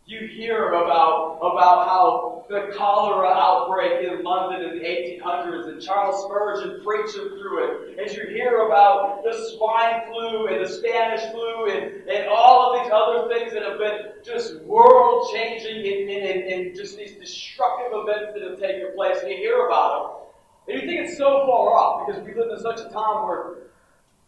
You 0.05 0.27
hear 0.27 0.73
about, 0.73 1.37
about 1.37 1.87
how 1.87 2.45
the 2.49 2.73
cholera 2.75 3.29
outbreak 3.29 4.05
in 4.05 4.21
London 4.21 4.69
in 4.69 4.77
the 4.77 4.83
1800s 4.83 5.69
and 5.69 5.81
Charles 5.81 6.25
Spurgeon 6.25 6.81
preaching 6.83 7.29
through 7.39 7.63
it. 7.63 7.99
As 7.99 8.13
you 8.13 8.27
hear 8.27 8.67
about 8.67 9.23
the 9.23 9.31
swine 9.55 10.01
flu 10.11 10.47
and 10.47 10.65
the 10.65 10.67
Spanish 10.67 11.21
flu 11.31 11.69
and, 11.71 12.09
and 12.09 12.27
all 12.27 12.73
of 12.75 12.83
these 12.83 12.91
other 12.93 13.33
things 13.33 13.53
that 13.53 13.63
have 13.63 13.79
been 13.79 14.11
just 14.25 14.61
world 14.63 15.29
changing 15.33 15.77
and, 15.77 16.09
and, 16.09 16.51
and 16.51 16.75
just 16.75 16.97
these 16.97 17.13
destructive 17.13 17.93
events 17.93 18.33
that 18.33 18.43
have 18.43 18.59
taken 18.59 18.93
place, 18.95 19.19
and 19.21 19.31
you 19.31 19.37
hear 19.37 19.67
about 19.67 20.27
them. 20.67 20.75
And 20.75 20.81
you 20.81 20.87
think 20.87 21.07
it's 21.07 21.17
so 21.17 21.45
far 21.45 21.75
off 21.75 22.07
because 22.07 22.21
we 22.23 22.33
live 22.33 22.51
in 22.51 22.59
such 22.59 22.81
a 22.81 22.89
time 22.89 23.25
where 23.25 23.55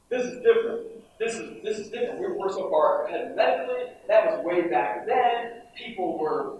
this 0.09 0.23
is 0.25 0.41
different. 0.41 0.94
This 1.19 1.35
is 1.35 1.63
this 1.63 1.79
is 1.79 1.89
different. 1.89 2.19
We're, 2.19 2.37
we're 2.37 2.51
so 2.51 2.69
far 2.69 3.05
ahead 3.05 3.35
medically. 3.35 3.93
That 4.07 4.25
was 4.25 4.45
way 4.45 4.69
back 4.69 5.05
then 5.05 5.61
people 5.75 6.17
were 6.17 6.57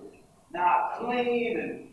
not 0.53 0.99
clean 0.99 1.59
and 1.59 1.87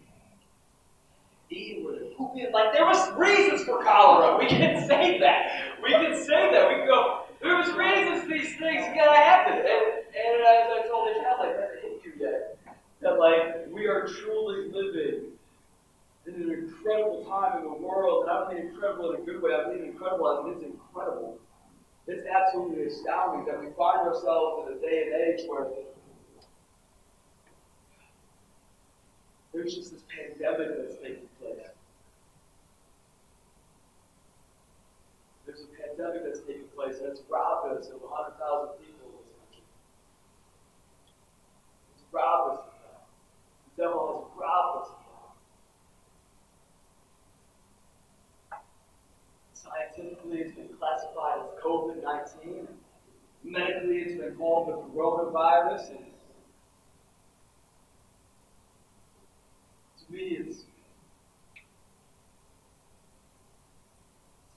eating 1.51 1.85
were 1.85 1.99
pooping. 2.17 2.51
Like 2.53 2.73
there 2.73 2.87
was 2.87 3.13
reasons 3.15 3.65
for 3.65 3.83
cholera. 3.83 4.39
We 4.39 4.47
can 4.47 4.87
say 4.89 5.19
that. 5.21 5.77
We 5.83 5.91
can 5.91 6.17
say 6.25 6.51
that. 6.53 6.69
We 6.69 6.77
can 6.77 6.87
go. 6.87 7.23
There 7.41 7.57
was 7.57 7.69
reasons 7.73 8.29
these 8.29 8.57
things 8.59 8.85
gotta 8.95 9.17
happen. 9.17 9.59
And, 9.59 9.67
and 9.67 10.43
as 10.43 10.71
I 10.71 10.87
told 10.89 11.09
the 11.09 11.21
child, 11.21 11.41
like 11.41 11.59
never 11.59 11.79
hit 11.83 12.01
you 12.05 12.13
yet. 12.19 12.59
That 13.01 13.19
like 13.19 13.67
we 13.73 13.87
are 13.87 14.07
truly 14.07 14.71
living 14.71 15.33
in 16.27 16.35
an 16.35 16.51
incredible 16.51 17.25
time 17.25 17.59
in 17.59 17.65
the 17.65 17.77
world, 17.77 18.23
and 18.23 18.31
I 18.31 18.41
don't 18.41 18.55
mean 18.55 18.67
incredible 18.69 19.13
in 19.13 19.23
a 19.23 19.25
good 19.25 19.43
way. 19.43 19.51
I 19.55 19.69
mean 19.75 19.85
incredible 19.85 20.47
as 20.47 20.57
it's 20.57 20.65
incredible. 20.65 21.39
It's 22.07 22.27
absolutely 22.27 22.87
astounding 22.87 23.47
that 23.47 23.61
we 23.61 23.71
find 23.77 24.01
ourselves 24.01 24.69
in 24.69 24.77
a 24.77 24.81
day 24.81 25.05
and 25.07 25.39
age 25.39 25.47
where 25.49 25.69
There's 29.53 29.75
just 29.75 29.93
this 29.93 30.03
pandemic 30.09 30.77
that's 30.79 30.97
taking 30.97 31.29
place. 31.39 31.69
There's 35.45 35.61
a 35.61 35.67
pandemic 35.77 36.25
that's 36.25 36.41
taking 36.41 36.69
place, 36.75 36.97
it's 37.03 37.21
robbed 37.29 37.77
us 37.77 37.91
of 37.91 38.01
100,000 38.01 38.79
people 38.81 39.09
in 39.13 39.21
this 39.29 39.37
country. 39.45 39.65
It's 41.95 42.05
robbed 42.13 42.53
us 42.53 42.65
of 42.65 42.73
that. 42.81 43.05
The 43.77 43.83
devil 43.83 44.01
has 44.09 44.41
robbed 44.41 44.77
us 44.81 44.89
of 44.89 44.97
that. 48.51 48.65
Scientifically, 49.53 50.39
it's 50.39 50.57
been 50.57 50.69
classified 50.79 51.12
as 51.12 51.12
COVID 51.65 52.03
19. 52.03 52.69
Medically, 53.45 53.99
it's 53.99 54.21
been 54.21 54.35
called 54.37 54.69
the 54.69 54.73
coronavirus. 54.73 55.91
And 55.91 55.99
to 59.99 60.13
me, 60.13 60.39
it's 60.41 60.65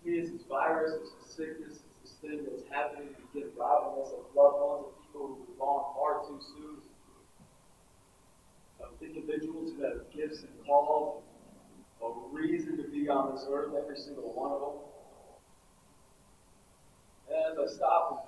to 0.01 0.09
me, 0.09 0.17
it's 0.19 0.31
this 0.31 0.43
virus, 0.47 0.93
it's 1.01 1.11
this 1.25 1.35
sickness, 1.35 1.79
it's 1.79 1.99
this 2.01 2.13
thing 2.21 2.45
that's 2.45 2.63
happening 2.71 3.09
to 3.09 3.39
get 3.39 3.53
robbing 3.57 4.03
us 4.03 4.11
of 4.11 4.25
loved 4.35 4.57
ones, 4.61 4.85
of 4.87 5.01
people 5.05 5.27
who 5.27 5.45
have 5.49 5.59
gone 5.59 5.93
far 5.95 6.21
too 6.27 6.39
soon, 6.55 6.77
of 8.81 8.89
individuals 9.01 9.71
who 9.75 9.83
have 9.83 10.01
gifts 10.15 10.41
and 10.41 10.65
calls, 10.65 11.23
a 12.03 12.07
reason 12.31 12.77
to 12.77 12.83
be 12.83 13.09
on 13.09 13.33
this 13.33 13.45
earth, 13.49 13.73
every 13.75 13.97
single 13.97 14.31
one 14.33 14.51
of 14.51 14.61
them. 14.61 14.94
And 17.29 17.59
I 17.59 17.67
stopped, 17.67 18.27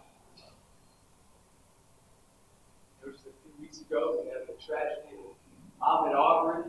it 3.04 3.08
was 3.08 3.16
a 3.16 3.22
few 3.22 3.62
weeks 3.62 3.82
ago, 3.82 4.22
we 4.24 4.30
had 4.30 4.48
the 4.48 4.54
tragedy 4.66 5.18
of 5.20 5.36
Ahmaud 5.82 6.16
Arbery 6.16 6.64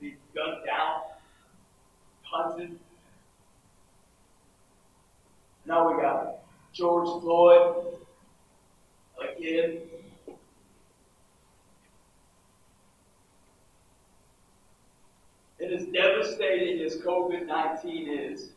be 0.00 0.16
gunned 0.34 0.64
down, 0.66 1.02
hunted. 2.22 2.78
Now 5.66 5.92
we 5.92 6.00
got 6.00 6.38
George 6.72 7.20
Floyd 7.22 7.86
again. 9.20 9.78
And 15.58 15.72
as 15.72 15.86
devastating 15.86 16.84
as 16.84 16.98
COVID 16.98 17.46
19 17.46 18.08
is, 18.08 18.50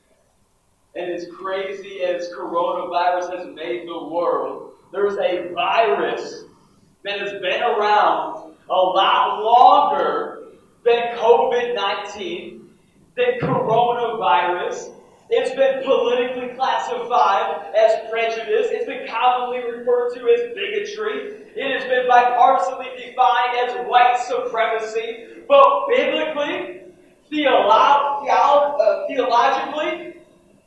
and 0.99 1.11
as 1.11 1.27
crazy 1.33 2.01
as 2.01 2.29
coronavirus 2.37 3.37
has 3.37 3.55
made 3.55 3.87
the 3.87 4.03
world, 4.09 4.73
there's 4.91 5.17
a 5.17 5.53
virus 5.53 6.43
that 7.03 7.19
has 7.19 7.31
been 7.41 7.61
around 7.61 8.53
a 8.69 8.75
lot 8.75 9.41
longer 9.41 10.49
than 10.83 11.15
COVID 11.17 11.73
19, 11.75 12.69
than 13.15 13.39
coronavirus. 13.41 14.95
It's 15.29 15.55
been 15.55 15.83
politically 15.83 16.55
classified 16.55 17.73
as 17.75 18.09
prejudice. 18.09 18.67
It's 18.71 18.85
been 18.85 19.07
commonly 19.07 19.59
referred 19.59 20.15
to 20.15 20.27
as 20.27 20.55
bigotry. 20.55 21.45
It 21.55 21.79
has 21.79 21.87
been 21.87 22.09
bipartisanly 22.09 22.97
defined 22.97 23.57
as 23.57 23.87
white 23.87 24.17
supremacy. 24.17 25.43
But 25.47 25.87
biblically, 25.87 26.81
theolo- 27.31 28.25
theolo- 28.25 28.79
uh, 28.79 29.07
theologically, 29.07 30.18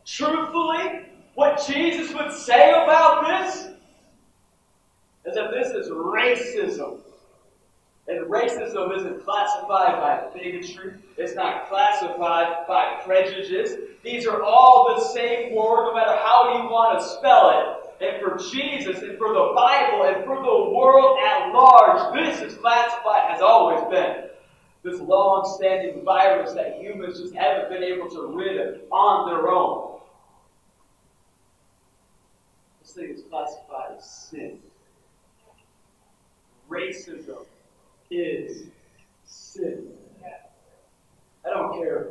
truthfully, 0.04 1.06
what 1.34 1.64
Jesus 1.66 2.12
would 2.14 2.32
say 2.32 2.70
about 2.70 3.26
this 3.26 3.68
is 5.24 5.34
that 5.34 5.50
this 5.50 5.68
is 5.70 5.90
racism. 5.90 6.98
And 8.08 8.26
racism 8.26 8.96
isn't 8.96 9.24
classified 9.24 10.00
by 10.00 10.24
bigotry. 10.34 10.94
It's 11.16 11.34
not 11.36 11.68
classified 11.68 12.66
by 12.66 13.00
prejudice. 13.04 13.74
These 14.02 14.26
are 14.26 14.42
all 14.42 14.96
the 14.96 15.04
same 15.14 15.54
word, 15.54 15.86
no 15.86 15.94
matter 15.94 16.16
how 16.16 16.58
you 16.58 16.68
want 16.68 16.98
to 16.98 17.06
spell 17.06 17.50
it. 17.50 17.78
and 18.04 18.20
for 18.20 18.36
Jesus 18.50 19.00
and 19.02 19.16
for 19.16 19.28
the 19.32 19.52
Bible 19.54 20.02
and 20.06 20.24
for 20.24 20.34
the 20.36 20.74
world 20.74 21.18
at 21.24 21.52
large, 21.52 22.12
this 22.14 22.40
is 22.40 22.58
classified, 22.58 23.30
has 23.30 23.40
always 23.40 23.80
been, 23.90 24.24
this 24.82 25.00
long 25.00 25.50
standing 25.56 26.04
virus 26.04 26.52
that 26.54 26.80
humans 26.80 27.20
just 27.20 27.34
haven't 27.34 27.70
been 27.70 27.84
able 27.84 28.08
to 28.10 28.26
rid 28.34 28.60
of 28.60 28.80
on 28.90 29.28
their 29.28 29.48
own. 29.48 30.00
This 32.80 32.92
thing 32.92 33.10
is 33.10 33.22
classified 33.30 33.96
as 33.96 34.10
sin. 34.10 34.58
Racism 36.68 37.46
is 38.10 38.64
sin. 39.24 39.88
I 41.44 41.50
don't 41.50 41.80
care 41.80 42.08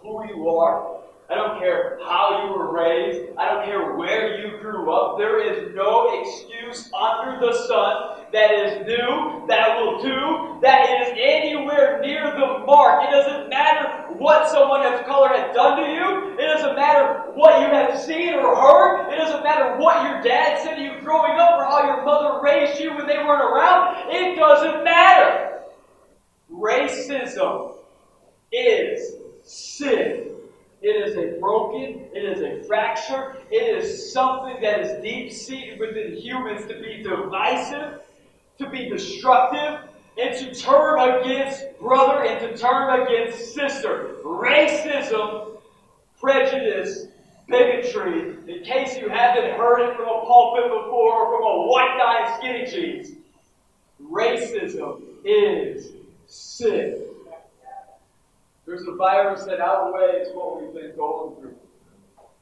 who 0.00 0.26
you 0.28 0.48
are. 0.48 1.00
I 1.32 1.34
don't 1.34 1.58
care 1.58 1.98
how 2.04 2.44
you 2.44 2.52
were 2.52 2.70
raised. 2.70 3.30
I 3.38 3.48
don't 3.48 3.64
care 3.64 3.94
where 3.94 4.38
you 4.38 4.58
grew 4.60 4.92
up. 4.92 5.16
There 5.16 5.40
is 5.40 5.74
no 5.74 6.20
excuse 6.20 6.92
under 6.92 7.40
the 7.40 7.54
sun 7.66 8.26
that 8.32 8.50
is 8.50 8.86
new, 8.86 9.46
that 9.48 9.80
will 9.80 10.02
do, 10.02 10.60
that 10.60 10.90
is 10.90 11.16
anywhere 11.18 12.02
near 12.02 12.32
the 12.32 12.64
mark. 12.66 13.04
It 13.04 13.10
doesn't 13.12 13.48
matter 13.48 14.12
what 14.18 14.50
someone 14.50 14.84
of 14.84 15.06
color 15.06 15.28
has 15.28 15.54
done 15.54 15.82
to 15.82 15.88
you. 15.88 16.34
It 16.34 16.46
doesn't 16.46 16.76
matter 16.76 17.32
what 17.32 17.62
you 17.62 17.68
have 17.68 17.98
seen 17.98 18.34
or 18.34 18.54
heard. 18.54 19.14
It 19.14 19.16
doesn't 19.16 19.42
matter 19.42 19.78
what 19.78 20.02
your 20.04 20.20
dad 20.22 20.62
said 20.62 20.74
to 20.76 20.82
you 20.82 21.00
growing 21.00 21.40
up 21.40 21.58
or 21.58 21.64
how 21.64 21.86
your 21.86 22.04
mother 22.04 22.42
raised 22.42 22.78
you 22.78 22.94
when 22.94 23.06
they 23.06 23.16
weren't 23.16 23.40
around. 23.40 24.10
It 24.10 24.36
doesn't 24.36 24.84
matter. 24.84 25.62
Racism 26.52 27.76
is 28.52 29.14
sin. 29.44 30.31
It 30.82 31.08
is 31.08 31.16
a 31.16 31.38
broken, 31.38 32.06
it 32.12 32.24
is 32.24 32.42
a 32.42 32.66
fracture, 32.66 33.36
it 33.52 33.78
is 33.78 34.12
something 34.12 34.60
that 34.62 34.80
is 34.80 35.00
deep 35.00 35.30
seated 35.30 35.78
within 35.78 36.16
humans 36.16 36.66
to 36.66 36.74
be 36.80 37.04
divisive, 37.04 38.00
to 38.58 38.68
be 38.68 38.88
destructive, 38.88 39.88
and 40.20 40.36
to 40.38 40.54
turn 40.60 40.98
against 40.98 41.78
brother 41.78 42.24
and 42.24 42.40
to 42.40 42.58
turn 42.58 43.00
against 43.00 43.54
sister. 43.54 44.16
Racism, 44.24 45.56
prejudice, 46.20 47.06
bigotry, 47.48 48.36
in 48.48 48.64
case 48.64 48.96
you 48.98 49.08
haven't 49.08 49.56
heard 49.56 49.88
it 49.88 49.96
from 49.96 50.06
a 50.06 50.24
pulpit 50.24 50.64
before 50.64 51.26
or 51.26 51.36
from 51.36 51.44
a 51.44 51.66
white 51.68 51.96
guy 51.96 52.26
in 52.26 52.38
skinny 52.38 52.70
jeans, 52.70 53.16
racism 54.02 55.00
is 55.24 55.92
sin. 56.26 57.04
There's 58.64 58.86
a 58.86 58.94
virus 58.94 59.44
that 59.44 59.60
outweighs 59.60 60.28
what 60.34 60.62
we've 60.62 60.72
been 60.72 60.94
going 60.96 61.34
through. 61.36 61.56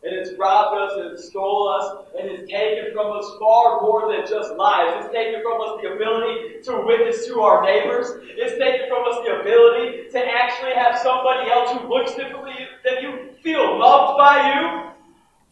And 0.02 0.14
it's 0.16 0.38
robbed 0.38 0.78
us 0.80 0.92
and 0.96 1.12
it's 1.12 1.28
stole 1.28 1.68
us 1.68 2.06
and 2.18 2.28
it's 2.28 2.50
taken 2.50 2.92
from 2.92 3.12
us 3.12 3.24
far 3.38 3.80
more 3.82 4.12
than 4.12 4.26
just 4.28 4.52
lives. 4.52 5.04
It's 5.04 5.14
taken 5.14 5.42
from 5.42 5.60
us 5.60 5.80
the 5.82 5.92
ability 5.92 6.60
to 6.64 6.84
witness 6.86 7.26
to 7.26 7.40
our 7.40 7.62
neighbors. 7.62 8.08
It's 8.36 8.56
taken 8.58 8.88
from 8.88 9.04
us 9.08 9.24
the 9.24 9.40
ability 9.40 10.08
to 10.12 10.20
actually 10.20 10.72
have 10.72 10.98
somebody 10.98 11.50
else 11.50 11.76
who 11.76 11.88
looks 11.88 12.14
differently 12.14 12.56
than 12.84 13.02
you 13.02 13.34
feel 13.42 13.78
loved 13.78 14.16
by 14.18 14.36
you. 14.52 14.92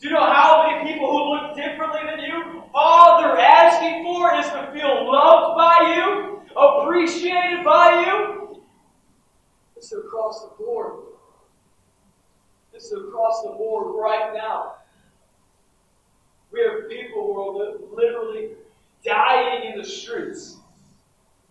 Do 0.00 0.08
you 0.08 0.14
know 0.14 0.32
how 0.32 0.64
many 0.64 0.92
people 0.92 1.10
who 1.10 1.34
look 1.34 1.56
differently 1.56 2.00
than 2.08 2.20
you, 2.20 2.62
all 2.72 3.20
they're 3.20 3.36
asking 3.36 4.04
for 4.04 4.32
is 4.34 4.46
to 4.46 4.70
feel 4.72 5.10
loved 5.10 5.56
by 5.56 5.96
you, 5.96 6.40
appreciated 6.56 7.64
by 7.64 8.04
you? 8.06 8.47
It's 9.78 9.92
across 9.92 10.42
the 10.42 10.64
board. 10.64 11.04
It's 12.74 12.90
across 12.90 13.42
the 13.44 13.50
board 13.50 13.94
right 13.94 14.34
now. 14.34 14.74
We 16.50 16.60
have 16.62 16.90
people 16.90 17.22
who 17.22 17.62
are 17.62 17.78
literally 17.94 18.48
dying 19.04 19.70
in 19.70 19.78
the 19.78 19.86
streets. 19.86 20.56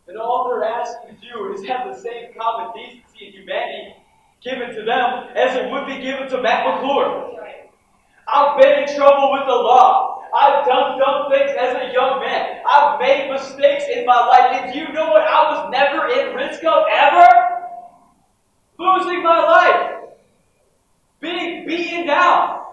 And 0.09 0.17
all 0.17 0.49
they're 0.49 0.65
asking 0.65 1.15
to 1.15 1.21
do 1.21 1.53
is 1.53 1.65
have 1.69 1.87
the 1.87 1.97
same 1.97 2.33
common 2.37 2.75
decency 2.75 3.27
and 3.27 3.33
humanity 3.33 3.95
given 4.43 4.75
to 4.75 4.83
them 4.83 5.29
as 5.33 5.55
it 5.55 5.71
would 5.71 5.87
be 5.87 6.01
given 6.01 6.27
to 6.27 6.41
Matt 6.41 6.67
McClure. 6.67 7.33
I've 8.27 8.61
been 8.61 8.83
in 8.83 8.93
trouble 8.93 9.31
with 9.31 9.47
the 9.47 9.55
law. 9.55 10.21
I've 10.37 10.65
done 10.65 10.99
dumb 10.99 11.31
things 11.31 11.51
as 11.57 11.77
a 11.77 11.93
young 11.93 12.19
man. 12.19 12.61
I've 12.67 12.99
made 12.99 13.31
mistakes 13.31 13.85
in 13.89 14.05
my 14.05 14.19
life. 14.27 14.51
And 14.51 14.73
do 14.73 14.79
you 14.79 14.91
know 14.91 15.11
what 15.11 15.21
I 15.21 15.49
was 15.49 15.71
never 15.71 16.09
in 16.09 16.35
risk 16.35 16.65
of 16.65 16.83
ever? 16.91 17.36
Losing 18.77 19.23
my 19.23 19.39
life, 19.41 20.09
being 21.19 21.67
beaten 21.67 22.07
down. 22.07 22.63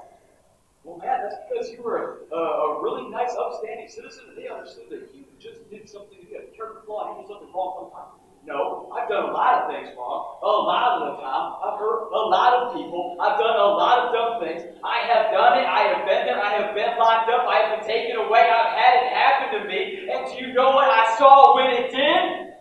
Well, 0.84 0.98
man, 0.98 1.20
that's 1.24 1.36
because 1.48 1.72
you 1.72 1.82
were 1.82 2.20
a, 2.30 2.36
a, 2.36 2.82
really 2.82 3.08
nice, 3.08 3.32
upstanding 3.40 3.88
citizen, 3.88 4.24
and 4.28 4.36
they 4.36 4.48
understood 4.48 4.84
that 4.90 5.08
you 5.16 5.24
just 5.40 5.64
did 5.70 5.88
something, 5.88 6.18
you 6.20 6.36
had 6.36 6.44
a 6.52 6.84
flaw, 6.84 7.08
and 7.08 7.16
you 7.16 7.22
did 7.24 7.32
something 7.32 7.48
wrong 7.56 7.88
sometimes. 7.88 8.20
No, 8.44 8.92
I've 8.92 9.08
done 9.08 9.24
a 9.24 9.32
lot 9.32 9.64
of 9.64 9.72
things 9.72 9.88
wrong. 9.96 10.36
A 10.44 10.52
lot 10.68 11.00
of 11.00 11.16
the 11.16 11.24
time. 11.24 11.56
I've 11.64 11.80
hurt 11.80 12.12
a 12.12 12.22
lot 12.28 12.52
of 12.52 12.76
people. 12.76 13.16
I've 13.16 13.40
done 13.40 13.56
a 13.56 13.70
lot 13.72 14.04
of 14.04 14.12
dumb 14.12 14.32
things. 14.44 14.68
I 14.84 15.08
have 15.08 15.32
done 15.32 15.56
it. 15.56 15.64
I 15.64 15.88
have 15.88 16.04
been 16.04 16.28
there. 16.28 16.36
I 16.36 16.60
have 16.60 16.76
been 16.76 16.92
locked 17.00 17.32
up. 17.32 17.48
I 17.48 17.64
have 17.64 17.80
been 17.80 17.88
taken 17.88 18.20
away. 18.20 18.44
I've 18.44 18.76
had 18.76 19.00
it 19.00 19.08
happen 19.16 19.48
to 19.56 19.60
me. 19.64 20.12
And 20.12 20.28
do 20.28 20.44
you 20.44 20.52
know 20.52 20.76
what 20.76 20.92
I 20.92 21.16
saw 21.16 21.56
when 21.56 21.72
it 21.72 21.88
did? 21.88 22.52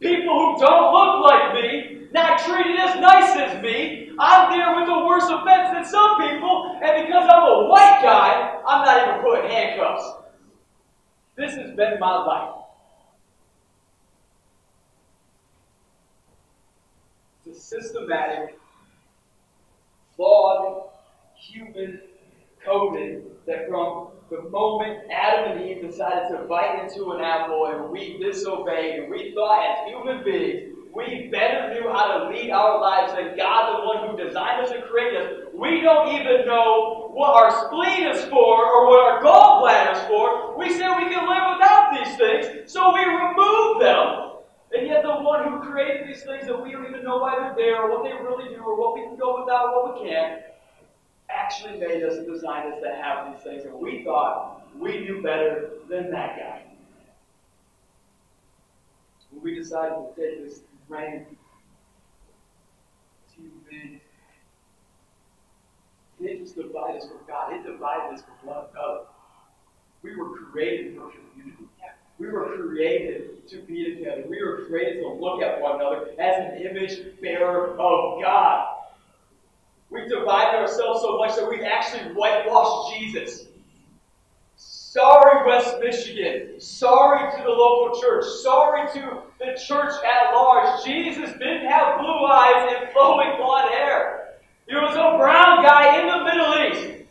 People 0.00 0.32
who 0.32 0.64
don't 0.64 0.96
look 0.96 1.28
like 1.28 1.52
me 1.60 1.97
not 2.12 2.38
treated 2.40 2.78
as 2.78 3.00
nice 3.00 3.36
as 3.36 3.62
me. 3.62 4.10
I'm 4.18 4.50
there 4.50 4.74
with 4.80 4.88
a 4.88 5.06
worse 5.06 5.24
offense 5.24 5.70
than 5.72 5.84
some 5.84 6.20
people, 6.20 6.78
and 6.82 7.06
because 7.06 7.28
I'm 7.30 7.42
a 7.42 7.68
white 7.68 8.00
guy, 8.02 8.60
I'm 8.66 8.84
not 8.84 9.08
even 9.08 9.20
put 9.22 9.44
in 9.44 9.50
handcuffs. 9.50 10.12
This 11.36 11.54
has 11.54 11.76
been 11.76 12.00
my 12.00 12.24
life. 12.24 12.54
It's 17.46 17.58
a 17.58 17.60
systematic, 17.60 18.58
flawed, 20.16 20.90
human 21.36 22.00
coding 22.64 23.22
that 23.46 23.68
from 23.68 24.08
the 24.30 24.42
moment 24.50 25.10
Adam 25.10 25.56
and 25.56 25.70
Eve 25.70 25.80
decided 25.80 26.28
to 26.36 26.44
bite 26.44 26.82
into 26.82 27.12
an 27.12 27.20
apple 27.22 27.66
and 27.66 27.90
we 27.90 28.18
disobeyed 28.18 29.00
and 29.00 29.10
we 29.10 29.32
thought 29.32 29.64
as 29.64 29.88
human 29.88 30.22
beings 30.22 30.77
we 30.94 31.28
better 31.30 31.74
knew 31.74 31.90
how 31.90 32.18
to 32.18 32.28
lead 32.30 32.50
our 32.50 32.80
lives 32.80 33.12
than 33.12 33.36
God, 33.36 33.80
the 33.80 33.86
one 33.86 34.08
who 34.08 34.24
designed 34.24 34.64
us 34.64 34.70
and 34.70 34.82
created 34.84 35.20
us. 35.20 35.32
We 35.54 35.80
don't 35.80 36.08
even 36.14 36.46
know 36.46 37.10
what 37.12 37.30
our 37.30 37.66
spleen 37.66 38.06
is 38.08 38.24
for 38.24 38.66
or 38.66 38.86
what 38.86 39.00
our 39.00 39.22
gallbladder 39.22 39.92
is 39.92 40.08
for. 40.08 40.58
We 40.58 40.70
say 40.70 40.88
we 40.96 41.12
can 41.12 41.28
live 41.28 41.58
without 41.58 41.92
these 41.92 42.16
things, 42.16 42.72
so 42.72 42.92
we 42.94 43.04
remove 43.04 43.80
them. 43.80 44.28
And 44.76 44.86
yet, 44.86 45.02
the 45.02 45.16
one 45.16 45.48
who 45.48 45.70
created 45.70 46.06
these 46.08 46.22
things 46.24 46.46
that 46.46 46.62
we 46.62 46.72
don't 46.72 46.86
even 46.86 47.02
know 47.02 47.18
why 47.18 47.38
they're 47.38 47.54
there 47.56 47.82
or 47.82 47.90
what 47.90 48.04
they 48.04 48.12
really 48.12 48.54
do 48.54 48.60
or 48.60 48.78
what 48.78 48.94
we 48.94 49.02
can 49.02 49.16
go 49.16 49.40
without 49.40 49.74
what 49.74 50.02
we 50.02 50.08
can't, 50.08 50.42
actually 51.30 51.78
made 51.78 52.02
us 52.02 52.16
and 52.16 52.26
designed 52.26 52.72
us 52.72 52.80
to 52.82 52.90
have 52.90 53.32
these 53.32 53.42
things. 53.42 53.64
And 53.64 53.74
we 53.74 54.04
thought 54.04 54.66
we 54.78 55.00
knew 55.00 55.22
better 55.22 55.70
than 55.88 56.10
that 56.10 56.36
guy. 56.36 56.62
We 59.42 59.54
decided 59.54 59.94
to 59.94 60.08
take 60.16 60.44
this 60.44 60.60
ran 60.88 61.26
to 63.34 63.42
men. 63.70 64.00
It 66.20 66.40
just 66.40 66.56
divide 66.56 66.96
us 66.96 67.06
from 67.06 67.18
God, 67.28 67.52
it 67.52 67.64
divided 67.64 68.14
us 68.14 68.22
from 68.22 68.48
one 68.48 68.64
another. 68.72 69.04
We 70.02 70.16
were 70.16 70.36
created 70.50 70.96
for 70.96 71.10
community. 71.10 71.64
We 72.18 72.28
were 72.28 72.56
created 72.56 73.46
to 73.48 73.62
be 73.62 73.94
together. 73.94 74.24
We 74.28 74.42
were 74.42 74.64
created 74.66 75.02
to 75.02 75.08
look 75.08 75.40
at 75.40 75.60
one 75.60 75.80
another 75.80 76.10
as 76.18 76.52
an 76.52 76.66
image 76.66 77.20
bearer 77.20 77.78
of 77.78 78.20
God. 78.20 78.74
We've 79.90 80.08
divided 80.08 80.58
ourselves 80.58 81.00
so 81.00 81.16
much 81.16 81.36
that 81.36 81.48
we've 81.48 81.62
actually 81.62 82.12
whitewashed 82.14 82.98
Jesus. 82.98 83.46
Sorry, 84.90 85.46
West 85.46 85.76
Michigan. 85.80 86.58
Sorry 86.58 87.30
to 87.36 87.42
the 87.42 87.50
local 87.50 88.00
church. 88.00 88.24
Sorry 88.42 88.90
to 88.94 89.20
the 89.38 89.60
church 89.66 89.92
at 90.02 90.32
large. 90.34 90.82
Jesus 90.82 91.30
didn't 91.32 91.66
have 91.66 91.98
blue 91.98 92.24
eyes 92.24 92.74
and 92.74 92.90
flowing 92.92 93.36
blonde 93.36 93.70
hair. 93.70 94.38
He 94.66 94.74
was 94.74 94.94
a 94.94 95.18
brown 95.18 95.62
guy 95.62 96.00
in 96.00 96.06
the 96.06 96.24
Middle 96.24 96.54
East. 96.72 97.04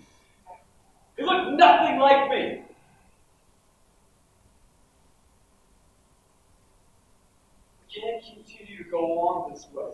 He 1.17 1.23
looked 1.23 1.51
nothing 1.51 1.99
like 1.99 2.31
me. 2.31 2.63
We 7.85 8.01
can't 8.01 8.23
continue 8.23 8.83
to 8.83 8.89
go 8.89 9.19
on 9.19 9.53
this 9.53 9.67
way. 9.71 9.91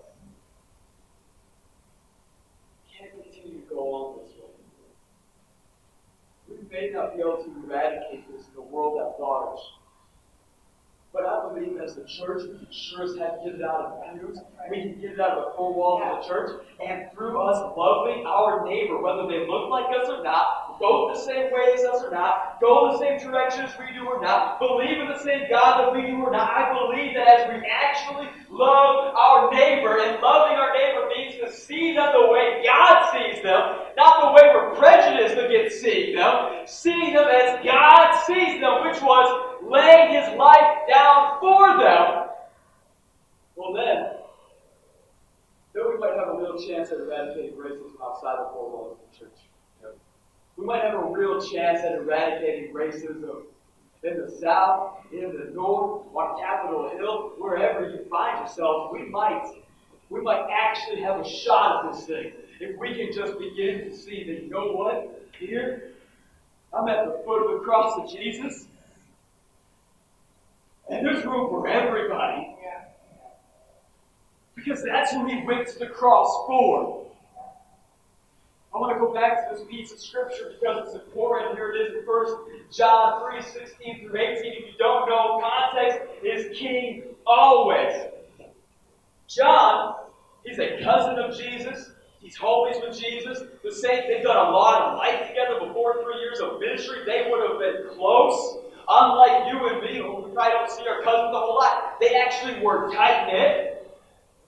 We 2.86 2.98
can't 2.98 3.12
continue 3.12 3.60
to 3.60 3.68
go 3.68 3.94
on 3.94 4.20
this 4.24 4.30
way 4.30 4.33
may 6.74 6.90
not 6.90 7.16
be 7.16 7.22
able 7.22 7.38
to 7.38 7.54
eradicate 7.64 8.26
this 8.36 8.48
in 8.48 8.56
the 8.56 8.62
world 8.62 9.00
at 9.00 9.22
large. 9.22 9.60
But 11.14 11.28
I 11.28 11.48
believe 11.48 11.80
as 11.80 11.94
the 11.94 12.06
church, 12.06 12.42
we 12.42 12.58
can 12.58 12.68
sure 12.72 13.04
as 13.04 13.16
heck 13.16 13.44
get 13.46 13.54
it 13.54 13.62
out 13.62 13.86
of 13.86 14.20
the 14.20 14.20
pews. 14.20 14.40
We 14.72 14.82
can 14.82 15.00
get 15.00 15.12
it 15.12 15.20
out 15.20 15.38
of 15.38 15.46
the 15.46 15.52
four 15.56 15.72
walls 15.72 16.02
of 16.04 16.24
the 16.24 16.28
church. 16.28 16.66
And 16.84 17.12
through 17.14 17.40
us 17.40 17.78
loving 17.78 18.26
our 18.26 18.66
neighbor, 18.66 19.00
whether 19.00 19.28
they 19.28 19.46
look 19.48 19.70
like 19.70 19.86
us 19.96 20.10
or 20.10 20.24
not, 20.24 20.80
vote 20.80 21.14
the 21.14 21.20
same 21.20 21.54
way 21.54 21.76
as 21.76 21.82
us 21.82 22.02
or 22.04 22.10
not, 22.10 22.43
go 22.64 22.94
the 22.94 22.98
same 22.98 23.20
direction 23.20 23.66
as 23.66 23.76
we 23.78 23.92
do 23.94 24.08
or 24.08 24.22
not, 24.22 24.58
believe 24.58 24.98
in 24.98 25.08
the 25.08 25.20
same 25.20 25.50
God 25.50 25.84
that 25.84 25.94
we 25.94 26.08
do 26.08 26.16
or 26.24 26.32
not. 26.32 26.50
I 26.50 26.72
believe 26.72 27.14
that 27.14 27.28
as 27.28 27.50
we 27.52 27.60
actually 27.68 28.30
love 28.50 29.14
our 29.16 29.52
neighbor, 29.52 30.00
and 30.00 30.22
loving 30.22 30.56
our 30.56 30.72
neighbor 30.72 31.10
means 31.12 31.36
to 31.44 31.52
see 31.52 31.94
them 31.94 32.08
the 32.14 32.32
way 32.32 32.64
God 32.64 33.12
sees 33.12 33.44
them, 33.44 33.92
not 33.98 34.24
the 34.24 34.32
way 34.32 34.50
we're 34.56 34.76
prejudiced 34.76 35.36
against 35.36 35.82
seeing 35.82 36.16
them, 36.16 36.64
seeing 36.66 37.14
them 37.14 37.28
as 37.28 37.60
God 37.66 38.24
sees 38.26 38.62
them, 38.62 38.88
which 38.88 39.02
was 39.02 39.60
laying 39.62 40.14
his 40.14 40.40
life 40.40 40.88
down 40.88 41.40
for 41.42 41.78
them. 41.84 42.30
Well, 43.58 43.74
then, 43.74 44.24
then 45.74 45.84
we 45.92 45.98
might 46.00 46.16
have 46.18 46.30
a 46.30 46.38
real 46.40 46.58
chance 46.66 46.92
at 46.92 47.00
eradicating 47.00 47.58
racism 47.58 47.92
outside 48.02 48.40
the 48.40 48.50
four 48.54 48.72
walls 48.72 48.98
of 48.98 49.12
the 49.12 49.20
church. 49.20 49.53
We 50.58 50.66
might 50.66 50.84
have 50.84 50.94
a 50.94 51.06
real 51.06 51.42
chance 51.42 51.80
at 51.80 51.94
eradicating 51.94 52.74
racism 52.74 53.44
in 54.04 54.18
the 54.20 54.30
South, 54.40 54.98
in 55.12 55.34
the 55.38 55.52
North, 55.54 56.04
on 56.14 56.40
Capitol 56.40 56.90
Hill, 56.90 57.34
wherever 57.38 57.90
you 57.90 58.06
find 58.10 58.40
yourself. 58.40 58.92
We 58.92 59.10
might, 59.10 59.44
we 60.10 60.22
might 60.22 60.46
actually 60.52 61.02
have 61.02 61.20
a 61.20 61.28
shot 61.28 61.86
at 61.86 61.94
this 61.94 62.06
thing 62.06 62.34
if 62.60 62.78
we 62.78 62.96
can 62.96 63.12
just 63.12 63.38
begin 63.40 63.90
to 63.90 63.96
see 63.96 64.24
that 64.26 64.44
you 64.44 64.50
know 64.50 64.72
what 64.74 65.28
here 65.40 65.94
I'm 66.74 66.88
at 66.88 67.06
the 67.06 67.22
foot 67.24 67.46
of 67.46 67.60
the 67.60 67.66
cross 67.66 68.00
of 68.00 68.10
Jesus, 68.12 68.66
and 70.90 71.06
there's 71.06 71.24
room 71.24 71.50
for 71.50 71.68
everybody. 71.68 72.50
Because 74.56 74.84
that's 74.84 75.12
who 75.12 75.26
he 75.28 75.44
went 75.46 75.68
to 75.68 75.80
the 75.80 75.88
cross 75.88 76.46
for. 76.48 77.03
I 78.74 78.80
want 78.80 78.92
to 78.92 79.00
go 79.00 79.14
back 79.14 79.50
to 79.50 79.56
this 79.56 79.66
piece 79.68 79.92
of 79.92 80.00
scripture 80.00 80.56
because 80.60 80.88
it's 80.88 80.96
important. 80.96 81.56
Here 81.56 81.74
it 81.74 81.78
is 81.78 81.94
in 81.94 82.08
1 82.08 82.26
John 82.72 83.22
3 83.32 83.42
16 83.42 84.10
through 84.10 84.20
18. 84.20 84.52
If 84.52 84.60
you 84.60 84.74
don't 84.80 85.08
know, 85.08 85.40
context 85.44 86.10
is 86.24 86.58
king 86.58 87.04
always. 87.28 87.94
John, 89.28 89.96
he's 90.44 90.58
a 90.58 90.82
cousin 90.84 91.20
of 91.20 91.38
Jesus. 91.38 91.92
He's 92.20 92.36
homies 92.36 92.82
with 92.82 92.98
Jesus. 92.98 93.44
The 93.64 93.72
same, 93.72 94.04
they've 94.08 94.24
done 94.24 94.38
a 94.38 94.50
lot 94.50 94.82
of 94.82 94.98
life 94.98 95.28
together 95.28 95.68
before 95.68 96.02
three 96.02 96.20
years 96.20 96.40
of 96.40 96.60
ministry. 96.60 97.00
They 97.06 97.30
would 97.30 97.48
have 97.48 97.60
been 97.60 97.96
close. 97.96 98.58
Unlike 98.90 99.54
you 99.54 99.70
and 99.70 99.82
me, 99.82 99.98
who 99.98 100.32
probably 100.34 100.52
don't 100.52 100.72
see 100.72 100.88
our 100.88 101.04
cousins 101.04 101.36
a 101.36 101.40
whole 101.40 101.56
lot, 101.56 102.00
they 102.00 102.16
actually 102.16 102.60
were 102.62 102.92
tight 102.92 103.28
knit 103.28 103.73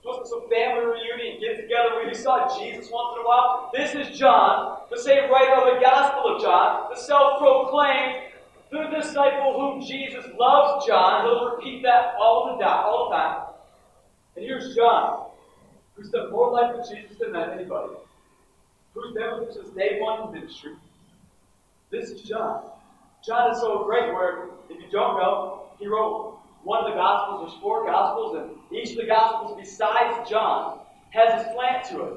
wasn't 0.06 0.28
some 0.28 0.48
family 0.48 0.86
reunion, 0.86 1.40
get 1.40 1.60
together 1.60 1.96
where 1.96 2.08
you 2.08 2.14
saw 2.14 2.46
Jesus 2.56 2.88
once 2.92 3.16
in 3.18 3.24
a 3.24 3.26
while. 3.26 3.70
This 3.74 3.94
is 3.94 4.16
John, 4.16 4.78
the 4.90 5.00
same 5.00 5.30
writer 5.30 5.54
of 5.60 5.74
the 5.74 5.80
Gospel 5.80 6.36
of 6.36 6.42
John, 6.42 6.88
the 6.94 7.00
self-proclaimed, 7.00 8.30
the 8.70 8.84
disciple 8.94 9.54
whom 9.58 9.84
Jesus 9.84 10.24
loves 10.38 10.86
John. 10.86 11.24
He'll 11.24 11.56
repeat 11.56 11.82
that 11.82 12.14
all 12.20 12.56
the, 12.56 12.64
time, 12.64 12.84
all 12.84 13.10
the 13.10 13.16
time. 13.16 13.42
And 14.36 14.44
here's 14.44 14.74
John, 14.76 15.30
who's 15.94 16.10
done 16.10 16.30
more 16.30 16.52
life 16.52 16.76
with 16.76 16.88
Jesus 16.88 17.18
than 17.18 17.34
anybody, 17.34 17.94
who's 18.94 19.12
been 19.14 19.38
with 19.38 19.48
him 19.48 19.54
since 19.54 19.74
day 19.74 19.98
one 20.00 20.28
in 20.28 20.40
ministry. 20.40 20.74
This 21.90 22.10
is 22.10 22.22
John. 22.22 22.62
John 23.24 23.50
is 23.52 23.60
so 23.60 23.84
great 23.84 24.12
where, 24.12 24.50
if 24.70 24.80
you 24.80 24.90
don't 24.90 25.18
know, 25.18 25.64
he 25.78 25.86
wrote 25.88 26.38
one 26.66 26.82
of 26.82 26.90
the 26.90 26.98
Gospels, 26.98 27.46
there's 27.46 27.62
four 27.62 27.86
Gospels, 27.86 28.34
and 28.42 28.76
each 28.76 28.90
of 28.90 28.96
the 28.96 29.06
Gospels 29.06 29.56
besides 29.56 30.28
John 30.28 30.80
has 31.10 31.46
a 31.46 31.52
slant 31.54 31.86
to 31.90 32.02
it. 32.02 32.12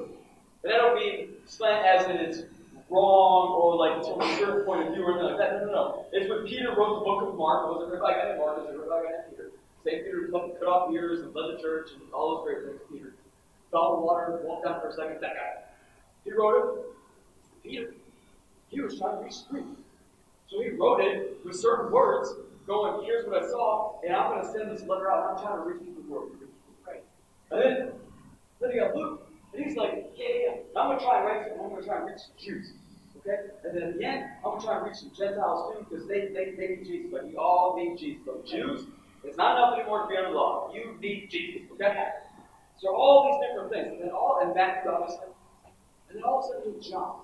And 0.64 0.72
that 0.72 0.78
don't 0.78 0.98
mean 0.98 1.38
slant 1.46 1.86
as 1.86 2.10
in 2.10 2.16
it's 2.16 2.42
wrong 2.90 3.54
or 3.54 3.78
like 3.78 4.02
from 4.02 4.20
a 4.20 4.36
certain 4.36 4.66
point 4.66 4.88
of 4.88 4.92
view 4.92 5.04
or 5.04 5.14
anything 5.14 5.30
like 5.30 5.38
that. 5.38 5.62
No, 5.62 5.66
no, 5.66 5.72
no. 5.72 6.06
It's 6.12 6.28
when 6.28 6.44
Peter 6.44 6.74
wrote 6.74 6.98
the 6.98 7.04
book 7.06 7.30
of 7.30 7.38
Mark. 7.38 7.62
It 7.62 7.78
wasn't 7.78 7.92
written 7.94 8.02
by 8.02 8.10
a 8.10 8.18
guy 8.18 8.24
named 8.26 8.42
Mark, 8.42 8.58
it 8.58 8.66
was 8.66 8.74
written 8.74 8.90
by 8.90 8.98
a 8.98 9.02
guy 9.06 9.14
named 9.22 9.30
Peter. 9.30 9.50
St. 9.86 10.04
Peter 10.04 10.26
cut 10.58 10.66
off 10.66 10.92
ears 10.92 11.22
and 11.22 11.30
led 11.32 11.54
the 11.54 11.62
church 11.62 11.94
and 11.94 12.02
all 12.12 12.34
those 12.34 12.42
great 12.42 12.66
things. 12.66 12.82
Peter 12.90 13.14
fell 13.70 13.94
in 13.94 14.00
the 14.02 14.02
water, 14.02 14.42
walked 14.42 14.66
down 14.66 14.82
for 14.82 14.90
a 14.90 14.92
second, 14.92 15.22
that 15.22 15.38
guy. 15.38 15.62
He 16.26 16.34
wrote 16.34 16.58
it. 16.58 16.68
Peter. 17.62 17.94
He 18.66 18.80
was 18.80 18.98
trying 18.98 19.18
to 19.18 19.22
be 19.22 19.30
the 19.30 19.62
So 20.50 20.58
he 20.58 20.70
wrote 20.74 21.06
it 21.06 21.38
with 21.46 21.54
certain 21.54 21.94
words 21.94 22.34
going, 22.70 23.04
here's 23.04 23.26
what 23.26 23.42
I 23.42 23.46
saw, 23.48 24.00
and 24.06 24.14
I'm 24.14 24.30
going 24.30 24.46
to 24.46 24.52
send 24.52 24.70
this 24.70 24.86
letter 24.86 25.10
out. 25.10 25.34
I'm 25.34 25.42
trying 25.42 25.58
to 25.58 25.64
reach 25.66 25.82
people 25.82 26.02
who 26.06 26.16
are 26.16 26.26
right. 26.86 27.02
And 27.50 27.60
then, 27.60 27.92
then 28.60 28.70
you 28.70 28.80
got 28.80 28.94
Luke, 28.94 29.26
and 29.52 29.64
he's 29.64 29.76
like, 29.76 30.12
yeah, 30.16 30.26
yeah, 30.46 30.80
I'm 30.80 30.88
going 30.88 30.98
to 30.98 31.04
try 31.04 31.18
and 31.18 31.26
write 31.26 31.48
something. 31.48 31.64
I'm 31.64 31.70
going 31.70 31.82
to 31.82 31.88
try 31.88 31.98
and 31.98 32.06
reach 32.06 32.22
the 32.30 32.38
Jews. 32.38 32.72
Okay? 33.18 33.36
And 33.64 33.76
then 33.76 33.82
at 33.90 33.98
the 33.98 34.04
end, 34.04 34.24
I'm 34.38 34.54
going 34.54 34.60
to 34.60 34.66
try 34.66 34.76
and 34.78 34.86
reach 34.86 34.96
some 34.96 35.10
Gentiles 35.16 35.74
too, 35.74 35.86
because 35.88 36.06
they, 36.06 36.28
they, 36.28 36.54
they 36.56 36.76
need 36.76 36.86
Jesus, 36.86 37.10
but 37.10 37.28
you 37.28 37.38
all 37.38 37.76
need 37.76 37.98
Jesus. 37.98 38.22
But 38.24 38.46
Jews, 38.46 38.86
it's 39.24 39.36
not 39.36 39.56
enough 39.56 39.78
anymore 39.78 40.02
to 40.02 40.08
be 40.08 40.16
under 40.16 40.30
law. 40.30 40.72
You 40.72 40.96
need 41.00 41.28
Jesus. 41.28 41.68
Okay? 41.72 41.92
So 42.78 42.94
all 42.94 43.28
these 43.28 43.48
different 43.48 43.72
things. 43.72 44.00
And 44.00 44.08
then 44.08 44.14
all, 44.14 44.38
and 44.42 44.54
Matthew, 44.54 44.90
obviously. 44.90 45.26
And 46.08 46.16
then 46.16 46.22
all 46.22 46.38
of 46.38 46.44
a 46.44 46.64
sudden, 46.64 46.80
John, 46.80 47.20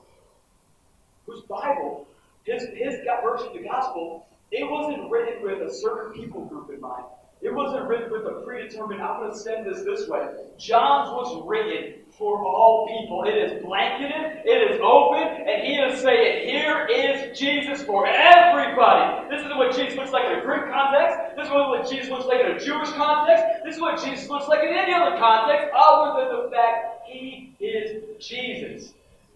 whose 1.24 1.42
Bible, 1.42 2.06
his, 2.44 2.62
his 2.74 3.00
version 3.22 3.48
of 3.48 3.54
the 3.54 3.62
gospel 3.62 4.26
it 4.50 4.70
wasn't 4.70 5.10
written 5.10 5.42
with 5.42 5.62
a 5.62 5.72
certain 5.72 6.12
people 6.12 6.44
group 6.44 6.70
in 6.70 6.80
mind. 6.80 7.04
It 7.42 7.52
wasn't 7.52 7.86
written 7.86 8.10
with 8.10 8.24
a 8.24 8.40
predetermined, 8.44 9.02
I'm 9.02 9.20
going 9.20 9.30
to 9.30 9.38
send 9.38 9.66
this 9.66 9.82
this 9.84 10.08
way. 10.08 10.26
John's 10.58 11.10
was 11.10 11.44
written 11.46 12.00
for 12.16 12.44
all 12.46 12.88
people. 12.88 13.24
It 13.24 13.36
is 13.36 13.62
blanketed, 13.62 14.42
it 14.44 14.70
is 14.72 14.80
open, 14.82 15.22
and 15.22 15.62
he 15.62 15.74
is 15.74 16.00
saying, 16.00 16.48
Here 16.48 16.86
is 16.86 17.38
Jesus 17.38 17.82
for 17.82 18.06
everybody. 18.06 19.28
This 19.28 19.44
is 19.44 19.52
what 19.54 19.76
Jesus 19.76 19.98
looks 19.98 20.12
like 20.12 20.24
in 20.24 20.38
a 20.38 20.42
Greek 20.42 20.72
context. 20.72 21.36
This 21.36 21.46
is 21.46 21.52
what 21.52 21.90
Jesus 21.90 22.08
looks 22.08 22.24
like 22.24 22.40
in 22.40 22.52
a 22.52 22.58
Jewish 22.58 22.90
context. 22.92 23.44
This 23.64 23.76
is 23.76 23.80
what 23.82 24.02
Jesus 24.02 24.28
looks 24.30 24.48
like 24.48 24.64
in 24.64 24.72
any 24.72 24.94
other 24.94 25.18
context, 25.18 25.68
other 25.76 26.24
than 26.24 26.44
the 26.44 26.50
fact 26.50 27.06
he 27.06 27.54
is 27.60 28.02
Jesus. 28.18 28.94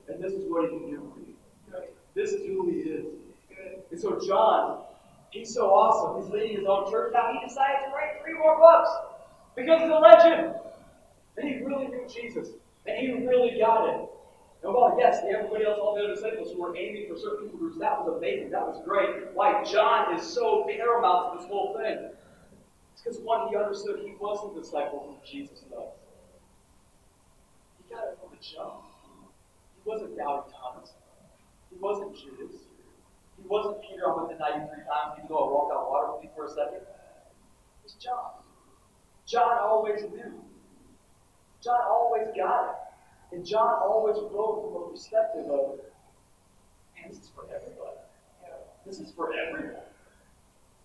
And 0.09 0.23
this 0.25 0.33
is 0.33 0.49
what 0.49 0.65
he 0.65 0.79
can 0.79 0.91
do 0.91 1.13
for 1.13 1.21
you. 1.21 1.85
This 2.15 2.33
is 2.33 2.47
who 2.47 2.71
he 2.71 2.79
is. 2.79 3.05
And 3.91 4.01
so 4.01 4.19
John 4.27 4.85
He's 5.31 5.55
so 5.55 5.71
awesome. 5.71 6.23
He's 6.23 6.33
leading 6.33 6.57
his 6.59 6.67
own 6.67 6.91
church. 6.91 7.13
Now 7.15 7.33
he 7.33 7.47
decided 7.47 7.87
to 7.87 7.93
write 7.95 8.21
three 8.23 8.35
more 8.35 8.59
books 8.59 8.91
because 9.55 9.81
he's 9.81 9.91
a 9.91 9.95
legend. 9.95 10.55
And 11.37 11.49
he 11.49 11.63
really 11.63 11.87
knew 11.87 12.07
Jesus. 12.09 12.49
And 12.87 12.97
he 12.99 13.27
really 13.27 13.59
got 13.59 13.89
it. 13.89 14.11
And 14.63 14.75
while, 14.75 14.95
yes, 14.99 15.23
everybody 15.27 15.65
else, 15.65 15.79
all 15.81 15.95
the 15.95 16.03
other 16.03 16.15
disciples 16.15 16.53
who 16.53 16.61
were 16.61 16.77
aiming 16.77 17.07
for 17.09 17.19
certain 17.19 17.47
people 17.47 17.61
groups, 17.61 17.79
that 17.79 17.99
was 17.99 18.19
amazing. 18.19 18.51
That 18.51 18.67
was 18.67 18.83
great. 18.85 19.33
Why 19.33 19.65
John 19.65 20.15
is 20.15 20.23
so 20.23 20.67
paramount 20.69 21.33
to 21.33 21.39
this 21.39 21.49
whole 21.49 21.79
thing. 21.79 22.11
It's 22.93 23.03
because, 23.03 23.21
one, 23.21 23.49
he 23.49 23.57
understood 23.57 24.01
he 24.05 24.15
was 24.21 24.53
the 24.53 24.61
disciple 24.61 25.05
whom 25.07 25.17
Jesus 25.25 25.65
loved. 25.71 25.97
He 27.79 27.95
got 27.95 28.05
it 28.05 28.19
from 28.21 28.37
the 28.37 28.43
jump. 28.45 28.85
He 29.77 29.89
wasn't 29.89 30.17
doubting 30.19 30.53
Thomas. 30.53 30.93
He 31.71 31.79
wasn't 31.79 32.15
Judas. 32.15 32.57
Wasn't 33.51 33.83
Peter, 33.83 34.07
I 34.07 34.15
went 34.15 34.29
the 34.31 34.39
93 34.39 34.87
times, 34.87 35.19
even 35.19 35.27
though 35.29 35.43
I 35.43 35.51
walked 35.51 35.75
on 35.75 35.91
water 35.91 36.13
with 36.15 36.23
me 36.23 36.31
for 36.37 36.47
a 36.47 36.49
second. 36.49 36.87
It's 37.85 37.95
John. 37.95 38.39
John 39.27 39.59
always 39.59 40.03
knew. 40.03 40.39
John 41.61 41.81
always 41.91 42.29
got 42.37 42.71
it. 42.71 43.35
And 43.35 43.45
John 43.45 43.75
always 43.83 44.15
wrote 44.31 44.71
from 44.71 44.83
a 44.83 44.91
perspective 44.93 45.51
of, 45.51 45.81
man, 46.95 47.11
this 47.11 47.19
is 47.19 47.31
for 47.35 47.43
everybody. 47.51 47.99
This 48.87 49.01
is 49.01 49.11
for 49.17 49.35
everyone. 49.35 49.83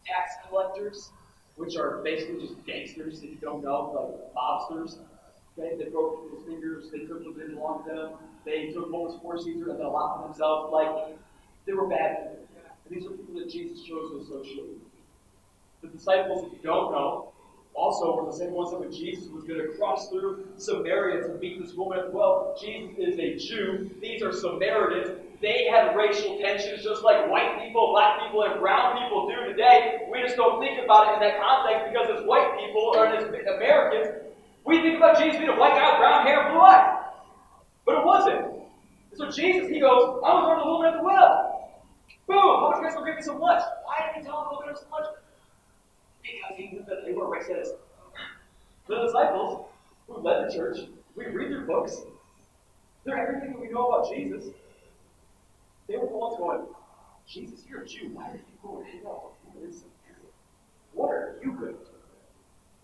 Tax 0.04 0.34
collectors, 0.50 1.12
which 1.58 1.78
are 1.78 2.02
basically 2.04 2.48
just 2.48 2.66
gangsters, 2.66 3.22
if 3.22 3.30
you 3.30 3.38
don't 3.42 3.64
know, 3.64 3.94
like 3.94 4.34
mobsters. 4.34 4.98
Okay, 5.58 5.78
they 5.78 5.90
broke 5.92 6.24
people's 6.24 6.46
fingers, 6.48 6.90
they 6.92 7.06
took 7.06 7.24
what 7.24 7.38
didn't 7.38 7.56
belong 7.56 7.86
to 7.88 7.94
them, 7.94 8.12
they 8.44 8.72
took 8.72 8.92
what 8.92 9.04
was 9.04 9.20
for 9.22 9.38
Caesar 9.38 9.70
and 9.70 9.80
then 9.80 9.86
allowed 9.86 10.26
themselves. 10.26 10.74
Like, 10.74 11.16
they 11.66 11.74
were 11.74 11.88
bad 11.88 12.32
people. 12.32 12.45
And 12.86 12.96
these 12.96 13.06
are 13.06 13.12
people 13.12 13.36
that 13.36 13.50
Jesus 13.50 13.84
chose 13.84 14.12
to 14.12 14.18
associate 14.22 14.68
with. 14.68 14.82
The 15.82 15.88
disciples, 15.90 16.48
if 16.48 16.54
you 16.54 16.60
don't 16.64 16.92
know, 16.92 17.34
also 17.74 18.16
were 18.16 18.32
the 18.32 18.38
same 18.38 18.52
ones 18.52 18.72
that 18.72 18.80
when 18.80 18.92
Jesus 18.92 19.28
was 19.28 19.44
going 19.44 19.60
to 19.60 19.78
cross 19.78 20.10
through 20.10 20.48
Samaria 20.58 21.28
to 21.28 21.34
meet 21.36 21.62
this 21.62 21.74
woman 21.74 22.00
well, 22.12 22.58
Jesus 22.60 22.96
is 22.98 23.20
a 23.20 23.36
Jew. 23.36 23.92
These 24.02 24.24
are 24.24 24.32
Samaritans. 24.32 25.20
They 25.42 25.68
had 25.70 25.96
racial 25.96 26.40
tensions 26.40 26.84
just 26.84 27.04
like 27.04 27.30
white 27.30 27.60
people, 27.62 27.92
black 27.92 28.22
people, 28.24 28.44
and 28.44 28.60
brown 28.60 29.04
people 29.04 29.28
do 29.28 29.52
today. 29.52 30.08
We 30.10 30.22
just 30.22 30.38
don't 30.38 30.62
think 30.62 30.82
about 30.84 31.12
it 31.12 31.14
in 31.16 31.20
that 31.28 31.42
context 31.42 31.92
because 31.92 32.08
as 32.18 32.26
white 32.26 32.58
people 32.58 32.94
or 32.96 33.08
as 33.08 33.26
Americans, 33.26 34.24
we 34.66 34.82
think 34.82 34.98
about 34.98 35.20
Jesus 35.20 35.38
being 35.38 35.50
a 35.50 35.60
white 35.60 35.74
guy 35.74 35.98
brown 36.00 36.26
hair 36.26 36.50
blue 36.50 36.62
eyes. 36.62 37.04
But 37.86 38.00
it 38.00 38.06
wasn't. 38.06 38.64
So 39.14 39.30
Jesus, 39.30 39.70
he 39.70 39.80
goes, 39.80 40.20
I 40.26 40.34
was 40.34 40.58
to 40.58 40.64
the 40.64 40.72
woman 40.72 40.94
at 40.94 40.98
the 40.98 41.04
well. 41.04 41.55
Boom! 42.28 42.38
How 42.38 42.72
much 42.72 42.84
guys 42.84 42.96
will 42.96 43.06
give 43.06 43.16
me 43.16 43.22
some 43.22 43.40
lunch? 43.40 43.64
Why 43.84 44.08
did 44.08 44.22
he 44.22 44.28
tell 44.28 44.42
them 44.42 44.50
to 44.50 44.66
go 44.66 44.68
get 44.68 44.80
some 44.80 44.90
lunch? 44.92 45.16
Because 46.24 46.58
he 46.58 46.68
knew 46.68 46.84
that 46.88 47.06
they 47.06 47.14
were 47.14 47.26
racist. 47.26 47.76
The 48.88 49.02
disciples 49.06 49.68
who 50.08 50.22
led 50.22 50.48
the 50.48 50.54
church, 50.54 50.80
we 51.16 51.26
read 51.28 51.52
their 51.52 51.62
books, 51.62 52.02
they're 53.04 53.18
everything 53.18 53.54
that 53.54 53.62
we 53.62 53.70
know 53.70 53.88
about 53.90 54.10
Jesus. 54.10 54.46
They 55.88 55.98
were 55.98 56.08
the 56.08 56.18
ones 56.18 56.38
going, 56.38 56.66
Jesus, 57.28 57.64
you're 57.70 57.82
a 57.82 57.88
Jew. 57.88 58.10
Why 58.14 58.30
are 58.30 58.34
you 58.34 58.42
going 58.64 58.86
to 58.86 58.92
hang 58.92 59.02
out 59.06 59.34
with 59.54 59.64
in 59.64 59.72
Samaria? 59.72 60.34
What 60.94 61.10
are 61.10 61.36
you 61.44 61.52
going 61.52 61.74
to 61.74 61.80
do? 61.80 61.86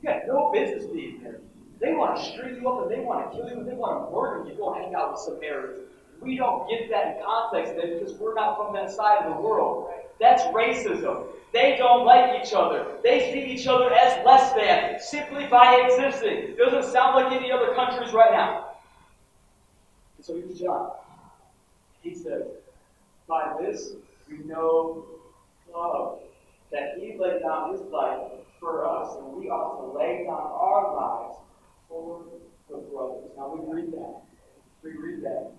You 0.02 0.10
got 0.10 0.28
no 0.28 0.52
business 0.52 0.86
being 0.86 1.22
there. 1.24 1.42
They 1.80 1.94
want 1.94 2.18
to 2.18 2.24
string 2.24 2.62
you 2.62 2.70
up 2.70 2.84
and 2.84 2.92
they 2.92 3.00
want 3.00 3.32
to 3.32 3.38
kill 3.38 3.50
you 3.50 3.58
and 3.58 3.68
they 3.68 3.74
want 3.74 4.08
to 4.08 4.16
murder 4.16 4.50
you. 4.50 4.56
Go 4.56 4.74
hang 4.74 4.94
out 4.94 5.14
with 5.14 5.22
Samaritans. 5.22 5.90
We 6.22 6.38
don't 6.38 6.70
get 6.70 6.90
that 6.92 7.18
in 7.18 7.24
context 7.24 7.76
then 7.76 8.00
because 8.00 8.14
we're 8.14 8.36
not 8.36 8.58
from 8.58 8.74
that 8.76 8.92
side 8.92 9.26
of 9.26 9.36
the 9.36 9.42
world. 9.42 9.90
That's 10.20 10.44
racism. 10.44 11.26
They 11.52 11.76
don't 11.78 12.06
like 12.06 12.42
each 12.42 12.54
other. 12.54 12.86
They 13.04 13.32
see 13.34 13.52
each 13.52 13.68
other 13.68 13.92
as 13.92 14.26
less 14.26 14.54
than 14.54 15.00
simply 15.02 15.48
by 15.48 15.88
existing. 15.88 16.56
Doesn't 16.58 16.92
sound 16.92 17.16
like 17.16 17.34
any 17.34 17.52
other 17.52 17.74
countries 17.74 18.14
right 18.14 18.32
now. 18.32 18.76
And 20.18 20.26
so 20.26 20.36
here's 20.36 20.60
John. 20.60 20.92
He 22.02 22.14
says, 22.14 22.44
By 23.28 23.56
this 23.60 23.94
we 24.30 24.38
know 24.46 25.06
love, 25.74 26.20
that 26.72 26.98
he 27.00 27.18
laid 27.18 27.42
down 27.42 27.74
his 27.74 27.82
life 27.92 28.32
for 28.60 28.88
us, 28.88 29.18
and 29.18 29.34
we 29.34 29.50
ought 29.50 29.82
to 29.82 29.98
lay 29.98 30.24
down 30.26 30.40
our 30.40 30.96
lives 30.96 31.40
for 31.90 32.24
the 32.70 32.78
brothers. 32.78 33.32
Now 33.36 33.54
we 33.54 33.82
read 33.82 33.92
that. 33.94 34.22
We 34.84 34.92
read 34.92 35.24
that. 35.24 35.52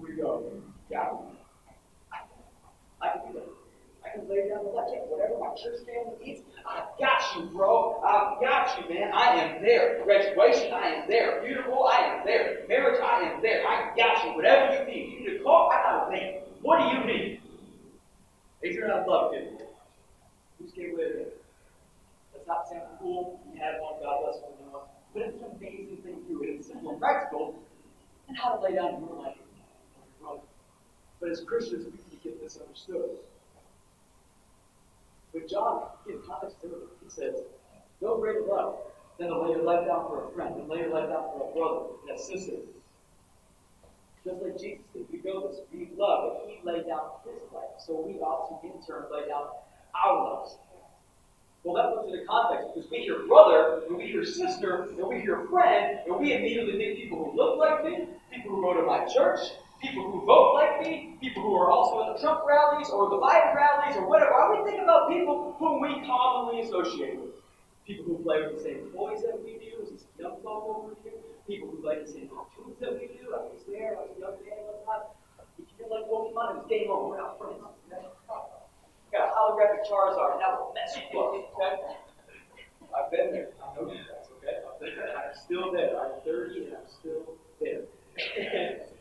We 0.00 0.16
go. 0.16 0.50
Yeah. 0.90 1.12
I 3.00 3.08
can 3.08 3.32
do 3.32 3.38
that. 3.38 3.48
I 4.04 4.16
can 4.16 4.28
lay 4.28 4.48
down 4.48 4.64
the 4.64 4.70
life. 4.70 4.88
Whatever 5.08 5.38
my 5.38 5.54
church 5.56 5.84
family 5.86 6.16
needs, 6.24 6.42
I 6.66 6.84
got 6.98 7.22
you, 7.36 7.46
bro. 7.54 8.00
I 8.02 8.36
got 8.40 8.78
you, 8.78 8.94
man. 8.94 9.12
I 9.12 9.34
am 9.36 9.62
there. 9.62 10.02
Graduation, 10.04 10.72
I 10.72 10.88
am 10.88 11.08
there. 11.08 11.42
Beautiful, 11.42 11.84
I 11.84 11.98
am 11.98 12.26
there. 12.26 12.64
Marriage, 12.68 13.00
I 13.02 13.20
am 13.30 13.42
there. 13.42 13.66
I 13.66 13.94
got 13.96 14.24
you. 14.24 14.34
Whatever 14.36 14.80
you 14.80 14.86
need. 14.86 15.12
You 15.12 15.30
need 15.30 15.40
a 15.40 15.42
call, 15.42 15.70
I 15.70 15.82
got 15.82 16.08
a 16.08 16.10
man. 16.10 16.34
What 16.62 16.80
do 16.80 16.96
you 16.96 17.04
need? 17.04 17.40
Adrian, 18.62 18.90
I 18.90 19.04
love 19.04 19.34
you. 19.34 19.58
Who's 20.58 20.72
came 20.72 20.94
with 20.94 21.16
it? 21.16 21.44
That's 22.32 22.46
not 22.46 22.68
sound 22.68 22.98
cool. 23.00 23.40
You 23.52 23.60
had 23.60 23.80
one, 23.80 24.00
God 24.02 24.20
bless 24.22 24.42
one, 24.42 24.52
you 24.60 24.80
But 25.12 25.22
it's 25.22 25.42
an 25.42 25.56
amazing 25.58 25.98
thing 26.02 26.22
to 26.22 26.28
do. 26.28 26.42
It's 26.42 26.68
simple 26.68 26.92
and 26.92 27.00
practical. 27.00 27.58
And 28.28 28.36
how 28.36 28.56
to 28.56 28.62
lay 28.62 28.74
down 28.74 29.04
your 29.06 29.22
life 29.22 29.36
But 31.24 31.32
as 31.32 31.40
Christians, 31.40 31.86
we 31.86 32.16
to 32.16 32.22
get 32.22 32.42
this 32.42 32.58
understood. 32.60 33.16
But 35.32 35.48
John, 35.48 35.84
in 36.06 36.20
context 36.20 36.58
he 36.60 37.08
says, 37.08 37.36
No 38.02 38.18
greater 38.18 38.42
love 38.42 38.76
than 39.18 39.28
to 39.28 39.40
lay 39.40 39.52
your 39.52 39.62
life 39.62 39.86
down 39.86 40.06
for 40.06 40.28
a 40.28 40.34
friend, 40.34 40.54
than 40.54 40.68
lay 40.68 40.80
your 40.80 40.90
life 40.90 41.08
down 41.08 41.24
for 41.32 41.48
a 41.48 41.54
brother 41.56 41.86
and 42.06 42.18
a 42.18 42.22
sister. 42.22 42.60
Just 44.22 44.42
like 44.42 44.60
Jesus 44.60 44.84
did. 44.92 45.06
We 45.10 45.22
know 45.24 45.48
this. 45.48 45.60
We 45.72 45.88
love 45.96 46.42
and 46.42 46.50
he 46.50 46.58
laid 46.62 46.86
down 46.88 47.08
his 47.24 47.40
life. 47.54 47.72
So 47.78 48.04
we 48.06 48.20
ought 48.20 48.60
to, 48.60 48.66
in 48.66 48.84
turn, 48.86 49.04
lay 49.10 49.26
down 49.26 49.46
our 49.94 50.40
lives. 50.40 50.58
Well, 51.62 51.74
that 51.76 51.96
puts 51.96 52.12
it 52.12 52.20
in 52.20 52.26
context 52.26 52.74
because 52.74 52.90
we 52.90 52.98
hear 52.98 53.26
brother, 53.26 53.80
and 53.88 53.96
we 53.96 54.08
hear 54.08 54.26
sister, 54.26 54.82
and 54.82 55.08
we 55.08 55.20
hear 55.20 55.46
friend, 55.50 56.00
and 56.06 56.20
we 56.20 56.34
immediately 56.34 56.76
think 56.76 56.98
people 56.98 57.24
who 57.24 57.34
look 57.34 57.56
like 57.58 57.82
me, 57.82 58.08
people 58.30 58.56
who 58.56 58.60
go 58.60 58.74
to 58.74 58.82
my 58.82 59.06
church, 59.06 59.40
people 59.84 60.10
who 60.10 60.24
vote 60.24 60.54
like 60.54 60.80
me, 60.80 61.16
people 61.20 61.42
who 61.42 61.54
are 61.56 61.70
also 61.70 62.00
at 62.04 62.16
the 62.16 62.20
Trump 62.20 62.40
rallies 62.48 62.88
or 62.88 63.10
the 63.10 63.20
Biden 63.20 63.54
rallies 63.54 63.96
or 63.96 64.08
whatever. 64.08 64.32
I 64.32 64.48
would 64.48 64.64
think 64.64 64.80
about 64.82 65.08
people 65.08 65.56
whom 65.58 65.80
we 65.80 66.00
commonly 66.06 66.62
associate 66.62 67.20
with. 67.20 67.36
People 67.86 68.04
who 68.04 68.24
play 68.24 68.40
with 68.40 68.56
the 68.56 68.62
same 68.64 68.88
toys 68.96 69.20
that 69.20 69.36
we 69.44 69.60
do, 69.60 69.84
this 69.84 70.08
young 70.18 70.40
folk 70.42 70.64
over 70.64 70.96
here. 71.04 71.20
People 71.46 71.68
who 71.68 71.84
like 71.84 72.06
the 72.06 72.10
same 72.10 72.32
cartoons 72.32 72.80
that 72.80 72.96
we 72.96 73.12
do. 73.12 73.28
I 73.28 73.44
was 73.44 73.60
there, 73.68 73.92
I 74.00 74.08
was 74.08 74.16
a 74.16 74.20
young 74.20 74.40
man 74.40 74.64
one 74.72 74.80
time. 74.88 75.04
If 75.60 75.68
you 75.68 75.84
didn't 75.84 75.92
like 75.92 76.08
Pokemon, 76.08 76.64
it 76.64 76.68
game 76.72 76.88
over. 76.88 77.12
We're 77.12 77.20
not 77.20 77.36
friends. 77.36 77.60
Got 79.12 79.28
a 79.28 79.32
holographic 79.36 79.84
Charizard, 79.84 80.40
now 80.40 80.58
we'll 80.58 80.72
mess 80.72 80.96
you 80.96 81.20
up. 81.20 82.00
I've 82.96 83.10
been 83.10 83.32
there. 83.32 83.48
I 83.62 83.76
know 83.76 83.92
you 83.92 83.98
guys, 83.98 84.26
okay? 84.40 84.64
I'm 84.64 85.36
still 85.36 85.70
there. 85.70 85.92
I'm 86.00 86.20
30 86.24 86.64
and 86.64 86.74
I'm 86.74 86.88
still 86.88 87.36
there. 87.60 88.80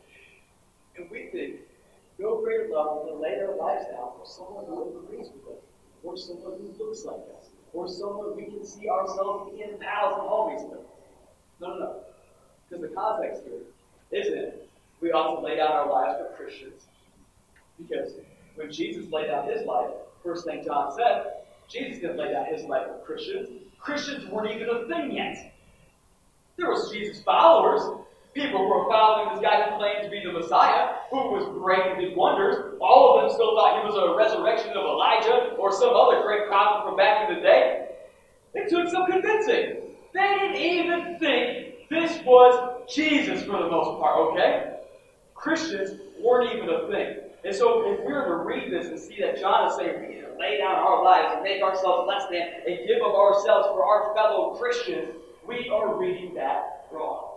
No 2.24 2.40
greater 2.42 2.70
love 2.72 3.06
than 3.06 3.16
to 3.16 3.20
lay 3.20 3.36
our 3.42 3.54
lives 3.58 3.84
down 3.92 4.12
for 4.18 4.26
someone 4.26 4.66
who 4.66 5.04
agrees 5.04 5.28
with 5.36 5.58
us, 5.58 5.62
or 6.04 6.16
someone 6.16 6.58
who 6.58 6.74
looks 6.82 7.04
like 7.04 7.20
us, 7.38 7.50
or 7.74 7.90
someone 7.90 8.38
we 8.38 8.46
can 8.46 8.66
see 8.66 8.88
ourselves 8.88 9.52
in 9.60 9.78
pals 9.78 10.20
and 10.20 10.30
homies 10.30 10.70
with. 10.70 10.80
No, 11.60 11.68
no, 11.68 11.80
no. 11.80 11.96
Because 12.70 12.82
the 12.82 12.96
context 12.96 13.44
here 13.44 13.64
isn't 14.22 14.54
we 15.02 15.10
to 15.12 15.40
lay 15.42 15.58
down 15.58 15.74
our 15.74 15.92
lives 15.92 16.18
for 16.20 16.34
Christians. 16.38 16.84
Because 17.78 18.14
when 18.56 18.72
Jesus 18.72 19.12
laid 19.12 19.28
down 19.28 19.46
his 19.50 19.66
life, 19.66 19.92
first 20.24 20.46
thing 20.46 20.64
John 20.64 20.96
said, 20.96 21.26
Jesus 21.68 22.00
didn't 22.00 22.18
lay 22.18 22.32
down 22.32 22.46
his 22.46 22.64
life 22.64 22.88
for 22.88 23.00
Christians. 23.06 23.50
Christians 23.80 24.30
weren't 24.30 24.50
even 24.50 24.70
a 24.70 24.88
thing 24.88 25.12
yet. 25.12 25.54
There 26.56 26.70
was 26.70 26.90
Jesus' 26.90 27.22
followers, 27.24 28.03
People 28.34 28.68
were 28.68 28.90
following 28.90 29.30
this 29.34 29.44
guy 29.44 29.70
who 29.70 29.78
claimed 29.78 30.04
to 30.04 30.10
be 30.10 30.22
the 30.26 30.34
Messiah, 30.34 30.96
who 31.12 31.30
was 31.30 31.46
great 31.54 31.86
and 31.86 32.02
did 32.02 32.18
wonders. 32.18 32.76
All 32.82 33.14
of 33.14 33.22
them 33.22 33.30
still 33.34 33.56
thought 33.56 33.78
he 33.78 33.86
was 33.86 33.94
a 33.94 34.18
resurrection 34.18 34.72
of 34.72 34.84
Elijah 34.86 35.54
or 35.60 35.72
some 35.72 35.94
other 35.94 36.24
great 36.24 36.48
prophet 36.48 36.84
from 36.84 36.98
back 36.98 37.30
in 37.30 37.36
the 37.36 37.42
day. 37.42 37.90
It 38.56 38.70
took 38.70 38.90
some 38.90 39.06
convincing. 39.06 39.94
They 40.14 40.34
didn't 40.40 40.56
even 40.58 41.20
think 41.20 41.90
this 41.90 42.24
was 42.26 42.82
Jesus 42.90 43.44
for 43.44 43.58
the 43.62 43.70
most 43.70 44.00
part, 44.00 44.18
okay? 44.32 44.80
Christians 45.36 46.00
weren't 46.20 46.56
even 46.56 46.70
a 46.70 46.88
thing. 46.88 47.18
And 47.46 47.54
so 47.54 47.92
if 47.92 48.00
we 48.00 48.14
were 48.14 48.26
to 48.26 48.36
read 48.38 48.72
this 48.72 48.88
and 48.88 49.00
see 49.00 49.18
that 49.22 49.40
John 49.40 49.70
is 49.70 49.76
saying 49.76 50.02
we 50.02 50.16
need 50.16 50.22
to 50.22 50.34
lay 50.40 50.58
down 50.58 50.76
our 50.76 51.04
lives 51.04 51.34
and 51.36 51.44
make 51.44 51.62
ourselves 51.62 52.08
less 52.08 52.24
than 52.32 52.42
and 52.66 52.88
give 52.88 53.02
of 53.04 53.14
ourselves 53.14 53.68
for 53.68 53.86
our 53.86 54.16
fellow 54.16 54.56
Christians, 54.56 55.10
we 55.46 55.70
are 55.70 56.00
reading 56.00 56.34
that 56.36 56.88
wrong. 56.92 57.33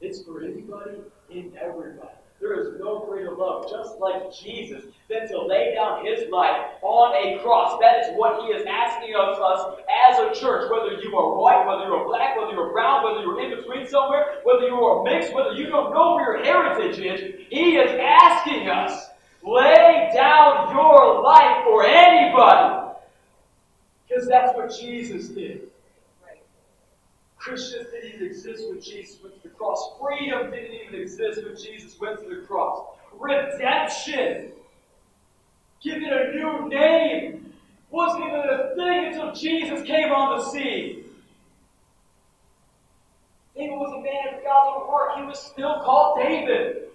It's 0.00 0.22
for 0.22 0.42
anybody 0.42 0.98
and 1.32 1.56
everybody. 1.56 2.08
There 2.40 2.54
is 2.60 2.78
no 2.78 3.00
greater 3.00 3.32
love, 3.32 3.68
just 3.68 3.98
like 3.98 4.32
Jesus, 4.32 4.84
than 5.10 5.26
to 5.26 5.42
lay 5.42 5.74
down 5.74 6.06
his 6.06 6.30
life 6.30 6.78
on 6.82 7.12
a 7.16 7.42
cross. 7.42 7.80
That 7.80 8.04
is 8.04 8.16
what 8.16 8.42
he 8.42 8.52
is 8.52 8.64
asking 8.64 9.16
of 9.16 9.40
us 9.42 9.76
as 10.08 10.18
a 10.20 10.40
church. 10.40 10.70
Whether 10.70 11.02
you 11.02 11.16
are 11.16 11.36
white, 11.36 11.66
whether 11.66 11.86
you're 11.86 12.06
black, 12.06 12.36
whether 12.38 12.52
you're 12.52 12.70
brown, 12.72 13.02
whether 13.02 13.22
you're 13.22 13.40
in 13.42 13.58
between 13.58 13.88
somewhere, 13.88 14.38
whether 14.44 14.68
you 14.68 14.76
are 14.76 15.02
mixed, 15.02 15.34
whether 15.34 15.52
you 15.54 15.66
don't 15.66 15.92
know 15.92 16.14
where 16.14 16.36
your 16.36 16.44
heritage 16.44 17.00
is, 17.00 17.34
he 17.50 17.76
is 17.76 17.90
asking 18.00 18.68
us, 18.68 19.08
lay 19.42 20.08
down 20.14 20.76
your 20.76 21.20
life 21.24 21.64
for 21.64 21.84
anybody. 21.84 22.94
Because 24.08 24.28
that's 24.28 24.56
what 24.56 24.70
Jesus 24.78 25.28
did. 25.28 25.67
Christians 27.48 27.86
didn't 27.90 28.14
even 28.14 28.26
exist 28.26 28.68
when 28.68 28.80
Jesus 28.80 29.22
went 29.22 29.42
to 29.42 29.48
the 29.48 29.54
cross. 29.54 29.92
Freedom 29.98 30.50
didn't 30.50 30.74
even 30.86 31.00
exist 31.00 31.42
when 31.42 31.56
Jesus 31.56 31.98
went 31.98 32.20
to 32.20 32.28
the 32.28 32.46
cross. 32.46 32.84
Redemption, 33.18 34.52
given 35.82 36.10
a 36.12 36.30
new 36.34 36.68
name, 36.68 37.54
wasn't 37.90 38.24
even 38.24 38.40
a 38.40 38.74
thing 38.76 39.06
until 39.06 39.34
Jesus 39.34 39.80
came 39.86 40.12
on 40.12 40.38
the 40.38 40.44
scene. 40.50 41.04
David 43.56 43.76
was 43.76 43.94
a 43.94 44.02
man 44.02 44.36
of 44.36 44.44
God's 44.44 44.82
own 44.82 44.86
heart. 44.86 45.18
He 45.18 45.24
was 45.24 45.38
still 45.38 45.80
called 45.82 46.18
David. 46.18 46.90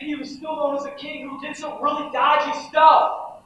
And 0.00 0.08
he 0.08 0.14
was 0.14 0.34
still 0.34 0.56
known 0.56 0.76
as 0.76 0.86
a 0.86 0.92
king 0.92 1.28
who 1.28 1.38
did 1.46 1.54
some 1.54 1.82
really 1.82 2.10
dodgy 2.10 2.58
stuff. 2.68 3.42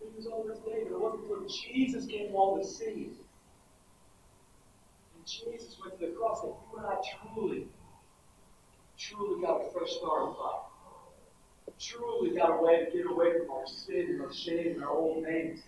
He 0.00 0.06
was 0.16 0.26
always 0.26 0.58
David. 0.58 0.88
It 0.88 1.00
wasn't 1.00 1.22
until 1.30 1.48
Jesus 1.48 2.06
came 2.06 2.34
on 2.34 2.58
the 2.58 2.66
scene 2.66 3.14
Jesus 5.30 5.76
went 5.82 5.98
to 6.00 6.06
the 6.06 6.12
cross, 6.12 6.40
that 6.42 6.48
you 6.48 6.78
and 6.78 6.86
I 6.86 6.96
truly, 7.34 7.68
truly 8.98 9.40
got 9.40 9.60
a 9.60 9.70
fresh 9.70 9.92
start 9.92 10.22
in 10.22 10.28
life. 10.28 10.66
Truly 11.78 12.36
got 12.36 12.58
a 12.58 12.62
way 12.62 12.84
to 12.84 12.90
get 12.90 13.10
away 13.10 13.38
from 13.38 13.50
our 13.50 13.66
sin 13.66 14.06
and 14.10 14.22
our 14.22 14.32
shame 14.32 14.74
and 14.74 14.84
our 14.84 14.90
old 14.90 15.22
names. 15.22 15.60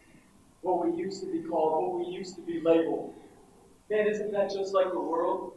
What 0.60 0.84
we 0.84 0.96
used 0.96 1.22
to 1.22 1.32
be 1.32 1.40
called, 1.40 1.94
what 1.94 2.06
we 2.06 2.12
used 2.12 2.34
to 2.36 2.42
be 2.42 2.60
labeled. 2.60 3.14
Man, 3.88 4.06
isn't 4.06 4.32
that 4.32 4.50
just 4.50 4.74
like 4.74 4.90
the 4.90 5.00
world? 5.00 5.54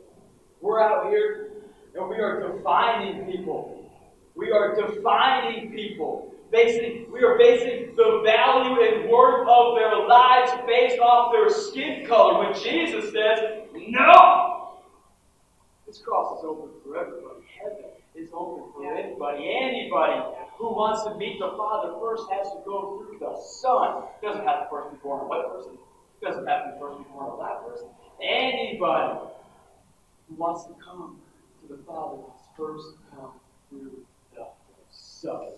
We're 0.61 0.81
out 0.81 1.09
here 1.09 1.51
and 1.95 2.09
we 2.09 2.17
are 2.17 2.53
defining 2.53 3.25
people. 3.25 3.91
We 4.35 4.51
are 4.51 4.75
defining 4.75 5.73
people 5.73 6.34
basing, 6.51 7.07
we 7.11 7.23
are 7.23 7.37
basing 7.37 7.95
the 7.95 8.21
value 8.25 8.81
and 8.81 9.09
worth 9.09 9.47
of 9.47 9.75
their 9.75 10.07
lives 10.07 10.51
based 10.67 10.99
off 10.99 11.31
their 11.31 11.49
skin 11.49 12.05
color. 12.05 12.39
When 12.39 12.53
Jesus 12.53 13.11
says, 13.11 13.67
no! 13.73 14.79
This 15.87 15.99
cross 15.99 16.39
is 16.39 16.45
open 16.45 16.69
for 16.83 16.97
everybody. 16.97 17.45
Heaven 17.61 17.91
is 18.15 18.29
open 18.33 18.71
for 18.73 18.95
anybody. 18.95 19.49
Anybody 19.49 20.21
who 20.57 20.73
wants 20.73 21.03
to 21.03 21.15
meet 21.15 21.39
the 21.39 21.53
Father 21.57 21.93
first 21.99 22.23
has 22.31 22.47
to 22.51 22.61
go 22.65 22.97
through 22.97 23.19
the 23.19 23.39
Son. 23.41 24.03
Doesn't 24.21 24.45
have 24.45 24.63
to 24.63 24.67
first 24.69 24.91
be 24.91 24.97
born 24.97 25.21
a 25.21 25.27
white 25.27 25.47
person. 25.51 25.77
Doesn't 26.21 26.47
have 26.47 26.65
to 26.65 26.71
be 26.73 26.79
first 26.79 26.97
be 26.97 27.03
born 27.11 27.33
a 27.33 27.35
black 27.35 27.65
person. 27.67 27.87
Anybody 28.23 29.19
who 30.27 30.35
wants 30.35 30.65
to 30.65 30.73
come 30.83 31.19
to 31.61 31.75
the 31.75 31.83
Father 31.83 32.17
must 32.17 32.49
first 32.57 32.95
come 33.11 33.33
through 33.69 34.05
the 34.33 34.47
Son. 34.89 35.51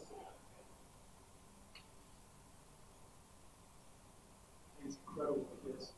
Incredible 5.17 5.47
because 5.65 5.91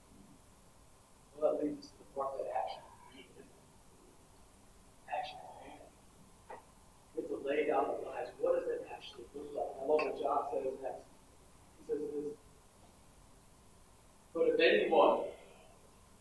well, 1.36 1.52
that 1.52 1.64
leads 1.64 1.86
us 1.86 1.92
to 1.92 1.98
the 2.00 2.04
part 2.16 2.38
that 2.38 2.48
action 2.56 2.82
Action. 5.10 5.38
We 7.16 7.24
to 7.24 7.48
lay 7.48 7.68
down 7.68 7.88
the 7.88 8.08
lives. 8.08 8.30
What 8.40 8.60
does 8.60 8.70
it 8.70 8.88
actually 8.94 9.26
look 9.36 9.50
like? 9.56 9.66
I 9.76 9.86
love 9.88 10.00
what 10.06 10.22
John 10.22 10.40
says 10.54 10.74
next. 10.82 11.04
He 11.80 11.92
says 11.92 12.00
this. 12.00 12.34
But 14.34 14.44
if 14.54 14.60
anyone 14.60 15.26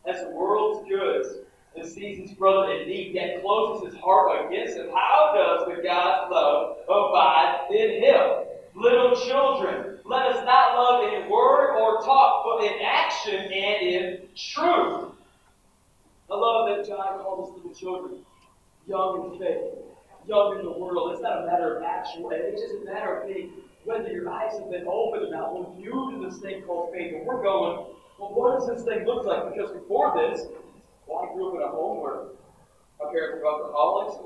has 0.07 0.25
the 0.25 0.31
world's 0.31 0.89
goods 0.89 1.29
and 1.77 1.87
sees 1.87 2.19
his 2.19 2.33
brother 2.37 2.73
in 2.73 2.89
need, 2.89 3.15
yet 3.15 3.43
closes 3.43 3.93
his 3.93 4.01
heart 4.01 4.47
against 4.47 4.77
him, 4.77 4.89
how 4.89 5.33
does 5.37 5.69
the 5.69 5.83
God's 5.83 6.33
love 6.33 6.79
abide 6.89 7.67
in 7.71 8.03
him? 8.03 8.47
Little 8.75 9.15
children, 9.17 9.99
let 10.05 10.27
us 10.27 10.45
not 10.47 10.75
love 10.75 11.13
in 11.13 11.31
word 11.31 11.58
in 12.63 12.73
action 12.85 13.35
and 13.35 13.87
in 13.87 14.19
truth. 14.37 15.13
I 16.31 16.35
love 16.35 16.69
that 16.69 16.87
John 16.87 17.21
calls 17.21 17.51
us 17.51 17.57
little 17.57 17.75
children, 17.75 18.21
young 18.87 19.33
in 19.33 19.39
faith, 19.39 19.63
young 20.27 20.59
in 20.59 20.65
the 20.65 20.73
world. 20.73 21.13
It's 21.13 21.23
not 21.23 21.43
a 21.43 21.47
matter 21.47 21.77
of 21.77 21.83
actual 21.83 22.33
age, 22.33 22.55
it's 22.55 22.63
just 22.63 22.83
a 22.83 22.85
matter 22.85 23.21
of 23.21 23.29
being 23.29 23.53
whether 23.85 24.11
your 24.11 24.29
eyes 24.29 24.59
have 24.59 24.71
been 24.71 24.87
opened 24.87 25.25
or 25.25 25.31
not. 25.31 25.55
We're 25.55 25.75
new 25.77 26.13
to 26.13 26.29
this 26.29 26.39
thing 26.41 26.63
called 26.63 26.93
faith, 26.93 27.15
and 27.15 27.27
we're 27.27 27.43
going, 27.43 27.87
well, 28.19 28.35
what 28.35 28.59
does 28.59 28.69
this 28.69 28.85
thing 28.85 29.07
look 29.07 29.25
like? 29.25 29.55
Because 29.55 29.71
before 29.73 30.13
this, 30.17 30.47
well, 31.07 31.29
I 31.31 31.35
grew 31.35 31.49
up 31.49 31.55
in 31.55 31.63
a 31.63 31.69
home 31.69 32.03
where 32.03 32.25
my 33.01 33.11
parents 33.11 33.41
were 33.41 33.49
alcoholics, 33.49 34.17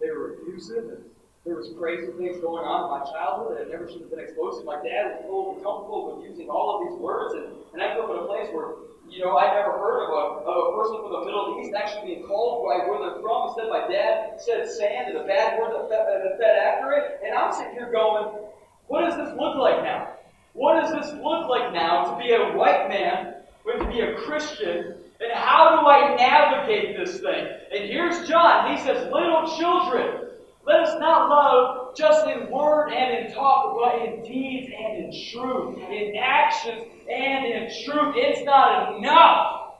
they 0.00 0.10
were 0.10 0.34
abusive, 0.34 0.84
and 0.84 1.04
there 1.44 1.56
was 1.58 1.74
crazy 1.74 2.06
things 2.14 2.38
going 2.38 2.62
on 2.62 2.86
in 2.86 2.90
my 2.94 3.02
childhood 3.10 3.58
that 3.58 3.66
I 3.66 3.70
never 3.74 3.90
should 3.90 4.06
have 4.06 4.10
been 4.14 4.22
exposed 4.22 4.62
to. 4.62 4.64
My 4.64 4.78
dad 4.78 5.10
was 5.10 5.26
full 5.26 5.58
comfortable 5.58 6.14
with 6.14 6.30
using 6.30 6.46
all 6.46 6.78
of 6.78 6.86
these 6.86 6.98
words, 7.02 7.34
and, 7.34 7.50
and 7.74 7.82
I 7.82 7.98
grew 7.98 8.06
up 8.06 8.14
in 8.14 8.18
a 8.22 8.26
place 8.30 8.46
where, 8.54 8.86
you 9.10 9.18
know, 9.26 9.34
I 9.34 9.50
never 9.50 9.74
heard 9.74 10.06
of 10.06 10.10
a, 10.14 10.22
of 10.46 10.54
a 10.54 10.72
person 10.78 11.02
from 11.02 11.10
the 11.18 11.22
Middle 11.26 11.58
East 11.58 11.74
actually 11.74 12.14
being 12.14 12.24
called 12.30 12.62
by 12.62 12.86
where 12.86 13.02
they're 13.02 13.18
from. 13.18 13.50
Instead, 13.50 13.66
my 13.74 13.90
dad 13.90 14.38
said 14.38 14.70
sand 14.70 15.10
and 15.10 15.18
a 15.18 15.26
bad 15.26 15.58
word 15.58 15.74
that 15.74 15.90
fed, 15.90 16.22
that 16.22 16.38
fed 16.38 16.54
after 16.62 16.94
it, 16.94 17.18
and 17.26 17.34
I'm 17.34 17.50
sitting 17.50 17.74
here 17.74 17.90
going, 17.90 18.38
what 18.86 19.02
does 19.02 19.18
this 19.18 19.34
look 19.34 19.58
like 19.58 19.82
now? 19.82 20.14
What 20.54 20.78
does 20.78 20.94
this 20.94 21.10
look 21.18 21.50
like 21.50 21.74
now 21.74 22.06
to 22.06 22.22
be 22.22 22.30
a 22.38 22.54
white 22.54 22.86
man, 22.86 23.42
or 23.66 23.82
to 23.82 23.86
be 23.90 23.98
a 23.98 24.14
Christian, 24.22 24.94
and 25.18 25.32
how 25.34 25.74
do 25.74 25.86
I 25.90 26.14
navigate 26.14 26.96
this 26.96 27.18
thing? 27.18 27.46
And 27.74 27.90
here's 27.90 28.28
John. 28.28 28.76
He 28.76 28.82
says, 28.82 29.10
Little 29.12 29.46
children, 29.58 30.21
let 30.64 30.80
us 30.80 30.98
not 31.00 31.28
love 31.28 31.96
just 31.96 32.26
in 32.26 32.50
word 32.50 32.90
and 32.92 33.26
in 33.26 33.34
talk, 33.34 33.76
but 33.80 34.06
in 34.06 34.22
deeds 34.22 34.72
and 34.78 34.98
in 34.98 35.30
truth, 35.30 35.78
in 35.78 36.16
actions 36.16 36.84
and 37.10 37.46
in 37.46 37.70
truth. 37.84 38.14
It's 38.16 38.44
not 38.44 38.96
enough, 38.96 39.74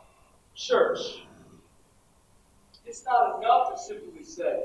church. 0.55 0.99
It's 2.85 3.05
not 3.05 3.39
enough 3.39 3.73
to 3.73 3.81
simply 3.81 4.25
say, 4.25 4.65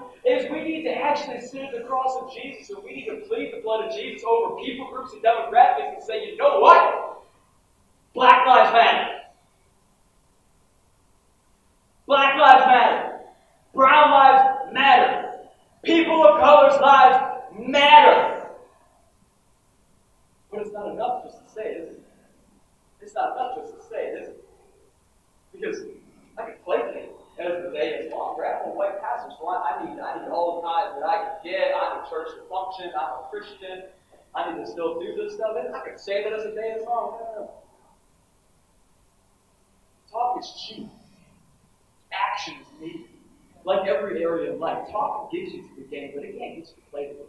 is 0.25 0.51
we 0.51 0.63
need 0.63 0.83
to 0.83 0.93
actually 0.93 1.41
sit 1.41 1.63
at 1.63 1.71
the 1.71 1.87
cross 1.87 2.15
of 2.21 2.31
Jesus 2.33 2.69
and 2.69 2.83
we 2.83 2.91
need 2.95 3.05
to 3.05 3.25
plead 3.27 3.53
the 3.53 3.61
blood 3.61 3.85
of 3.85 3.93
Jesus 3.93 4.23
over 4.27 4.55
people 4.61 4.87
groups 4.91 5.13
and 5.13 5.23
demographics 5.23 5.93
and 5.95 6.03
say, 6.03 6.25
you 6.25 6.37
know 6.37 6.59
what? 6.59 7.23
Black 8.13 8.45
Lives 8.45 8.71
Matter. 8.73 9.19
Black 12.05 12.39
Lives 12.39 12.65
Matter. 12.67 13.19
Brown 13.73 14.11
Lives 14.11 14.73
Matter. 14.73 15.31
People 15.83 16.23
of 16.27 16.39
color's 16.39 16.79
lives 16.79 17.31
matter. 17.57 18.49
But 20.51 20.61
it's 20.61 20.71
not 20.71 20.91
enough 20.91 21.23
just 21.23 21.43
to 21.43 21.51
say 21.51 21.73
this. 21.79 21.93
it? 21.93 22.03
It's 23.01 23.15
not 23.15 23.35
enough 23.35 23.55
just 23.57 23.73
to 23.75 23.89
say 23.89 24.13
this, 24.13 24.29
it? 24.29 24.45
Because 25.53 25.81
I 26.37 26.43
can 26.43 26.55
play 26.63 26.81
things 26.93 27.10
because 27.41 27.63
the 27.63 27.71
day 27.71 27.89
is 27.97 28.11
longer. 28.11 28.45
I 28.45 28.61
want 28.61 28.75
a 28.75 28.77
white 28.77 29.01
pastor, 29.01 29.31
So 29.39 29.47
I, 29.47 29.57
I, 29.57 29.85
need 29.85 29.99
I 29.99 30.21
need 30.21 30.29
all 30.29 30.61
the 30.61 30.67
time 30.67 30.99
that 30.99 31.07
I 31.07 31.17
can 31.25 31.35
get. 31.43 31.73
I'm 31.75 32.05
a 32.05 32.09
church 32.09 32.29
to 32.37 32.45
function. 32.49 32.91
I'm 32.93 33.25
a 33.25 33.27
Christian. 33.29 33.89
I 34.35 34.53
need 34.53 34.63
to 34.63 34.71
still 34.71 34.99
do 34.99 35.15
this 35.15 35.35
stuff. 35.35 35.57
And 35.57 35.75
I 35.75 35.81
can 35.81 35.97
say 35.97 36.23
that 36.23 36.33
as 36.33 36.45
a 36.45 36.53
day 36.53 36.75
is 36.77 36.85
long. 36.85 37.17
No, 37.19 37.25
no, 37.25 37.41
no. 37.41 37.51
Talk 40.11 40.39
is 40.39 40.51
cheap. 40.67 40.89
Action 42.11 42.55
is 42.61 42.67
needed. 42.79 43.07
Like 43.63 43.87
every 43.87 44.23
area 44.23 44.53
of 44.53 44.59
life, 44.59 44.87
talking 44.91 45.39
gets 45.39 45.53
you 45.53 45.61
to 45.61 45.69
the 45.77 45.87
game, 45.87 46.11
but 46.15 46.23
it 46.23 46.37
can't 46.37 46.55
get 46.55 46.67
you 46.67 46.75
to 46.75 46.91
play 46.91 47.07
the 47.09 47.13
game. 47.13 47.25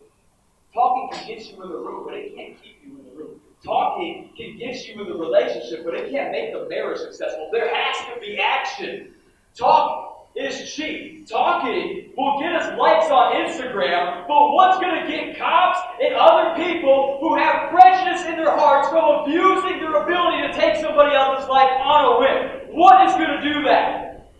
Talking 0.74 1.10
can 1.12 1.28
get 1.28 1.46
you 1.46 1.62
in 1.62 1.68
the 1.68 1.76
room, 1.76 2.04
but 2.06 2.14
it 2.14 2.34
can't 2.34 2.62
keep 2.62 2.80
you 2.82 2.98
in 2.98 3.04
the 3.04 3.22
room. 3.22 3.40
Talking 3.62 4.30
can 4.36 4.58
get 4.58 4.86
you 4.86 5.00
in 5.00 5.08
the 5.08 5.14
relationship, 5.14 5.84
but 5.84 5.94
it 5.94 6.10
can't 6.10 6.32
make 6.32 6.52
the 6.52 6.66
marriage 6.68 6.98
successful. 6.98 7.50
There 7.52 7.72
has 7.72 7.96
to 8.14 8.20
be 8.20 8.38
action. 8.38 9.14
Talk 9.54 10.28
is 10.34 10.72
cheap. 10.72 11.28
Talking 11.28 12.12
will 12.16 12.40
get 12.40 12.54
us 12.54 12.78
likes 12.78 13.10
on 13.10 13.34
Instagram, 13.34 14.26
but 14.26 14.52
what's 14.52 14.78
going 14.78 15.02
to 15.02 15.06
get 15.06 15.38
cops 15.38 15.78
and 16.02 16.14
other 16.14 16.54
people 16.56 17.18
who 17.20 17.36
have 17.36 17.70
prejudice 17.70 18.24
in 18.26 18.36
their 18.36 18.56
hearts 18.56 18.88
from 18.88 19.22
abusing 19.22 19.78
their 19.80 20.02
ability 20.02 20.48
to 20.48 20.52
take 20.58 20.76
somebody 20.76 21.14
else's 21.14 21.48
life 21.48 21.70
on 21.70 22.04
a 22.04 22.18
whim? 22.18 22.76
What 22.76 23.06
is 23.06 23.14
going 23.14 23.40
to 23.40 23.42
do 23.42 23.62
that? 23.64 24.30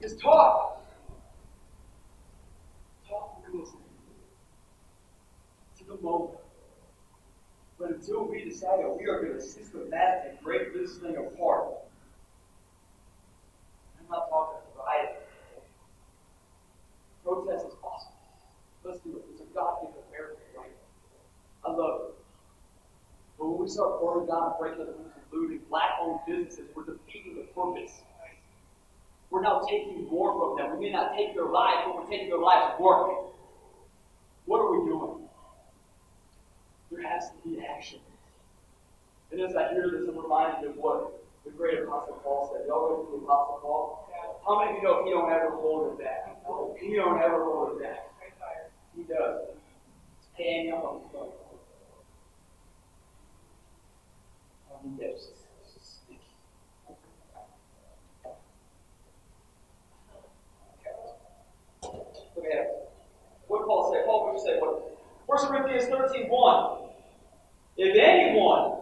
Is 0.00 0.16
talk. 0.16 0.84
Talk 3.08 3.42
listening 3.52 3.82
to 5.78 5.84
the 5.84 5.96
moment. 6.00 6.38
But 7.78 7.90
until 7.90 8.28
we 8.28 8.44
decide 8.44 8.80
that 8.80 8.96
we 8.98 9.06
are 9.08 9.20
going 9.22 9.34
to 9.34 9.40
systematically 9.40 10.38
break 10.42 10.74
this 10.74 10.98
thing 10.98 11.13
breaking 23.76 24.78
the 24.78 24.92
rules 24.92 25.12
and 25.14 25.24
looting 25.32 25.60
black-owned 25.68 26.20
businesses, 26.26 26.68
we're 26.74 26.84
defeating 26.84 27.36
the 27.36 27.42
purpose. 27.54 28.02
We're 29.30 29.42
now 29.42 29.62
taking 29.68 30.08
more 30.08 30.32
from 30.32 30.56
them. 30.56 30.78
We 30.78 30.86
may 30.86 30.92
not 30.92 31.14
take 31.16 31.34
their 31.34 31.46
lives, 31.46 31.82
but 31.86 31.96
we're 31.96 32.08
taking 32.08 32.28
their 32.28 32.38
lives 32.38 32.74
working. 32.78 33.30
What 34.46 34.58
are 34.60 34.78
we 34.78 34.86
doing? 34.86 35.28
There 36.90 37.02
has 37.02 37.30
to 37.30 37.48
be 37.48 37.64
action. 37.64 37.98
And 39.32 39.40
as 39.40 39.56
I 39.56 39.72
hear 39.72 39.90
this, 39.90 40.06
I'm 40.08 40.16
reminded 40.16 40.70
of 40.70 40.76
what 40.76 41.24
the 41.44 41.50
great 41.50 41.80
Apostle 41.80 42.20
Paul 42.22 42.52
said. 42.52 42.66
Y'all 42.68 43.04
for 43.10 43.18
the 43.18 43.24
Apostle 43.24 43.58
Paul? 43.62 44.10
How 44.46 44.60
many 44.60 44.76
of 44.76 44.82
you 44.82 44.88
know 44.88 45.04
he 45.04 45.10
don't 45.10 45.32
ever 45.32 45.50
hold 45.56 45.92
it 45.92 46.04
back? 46.04 46.36
He 46.80 46.94
don't 46.94 47.20
ever 47.20 47.44
hold 47.44 47.72
it 47.72 47.82
back. 47.82 48.10
He 48.94 49.02
does. 49.02 49.48
He's 49.50 50.28
paying 50.36 50.72
up 50.72 50.84
on 50.84 51.00
phone. 51.12 51.32
Yes. 55.00 55.28
Look. 61.82 62.44
What 63.46 63.66
Paul 63.66 63.92
say? 63.92 64.02
Paul 64.04 64.32
would 64.32 64.42
say 64.42 64.58
what? 64.58 64.98
1 65.26 65.46
Corinthians 65.46 65.84
13, 65.86 66.28
1 66.28 66.28
1. 66.28 66.80
If 67.76 67.96
anyone 67.96 68.80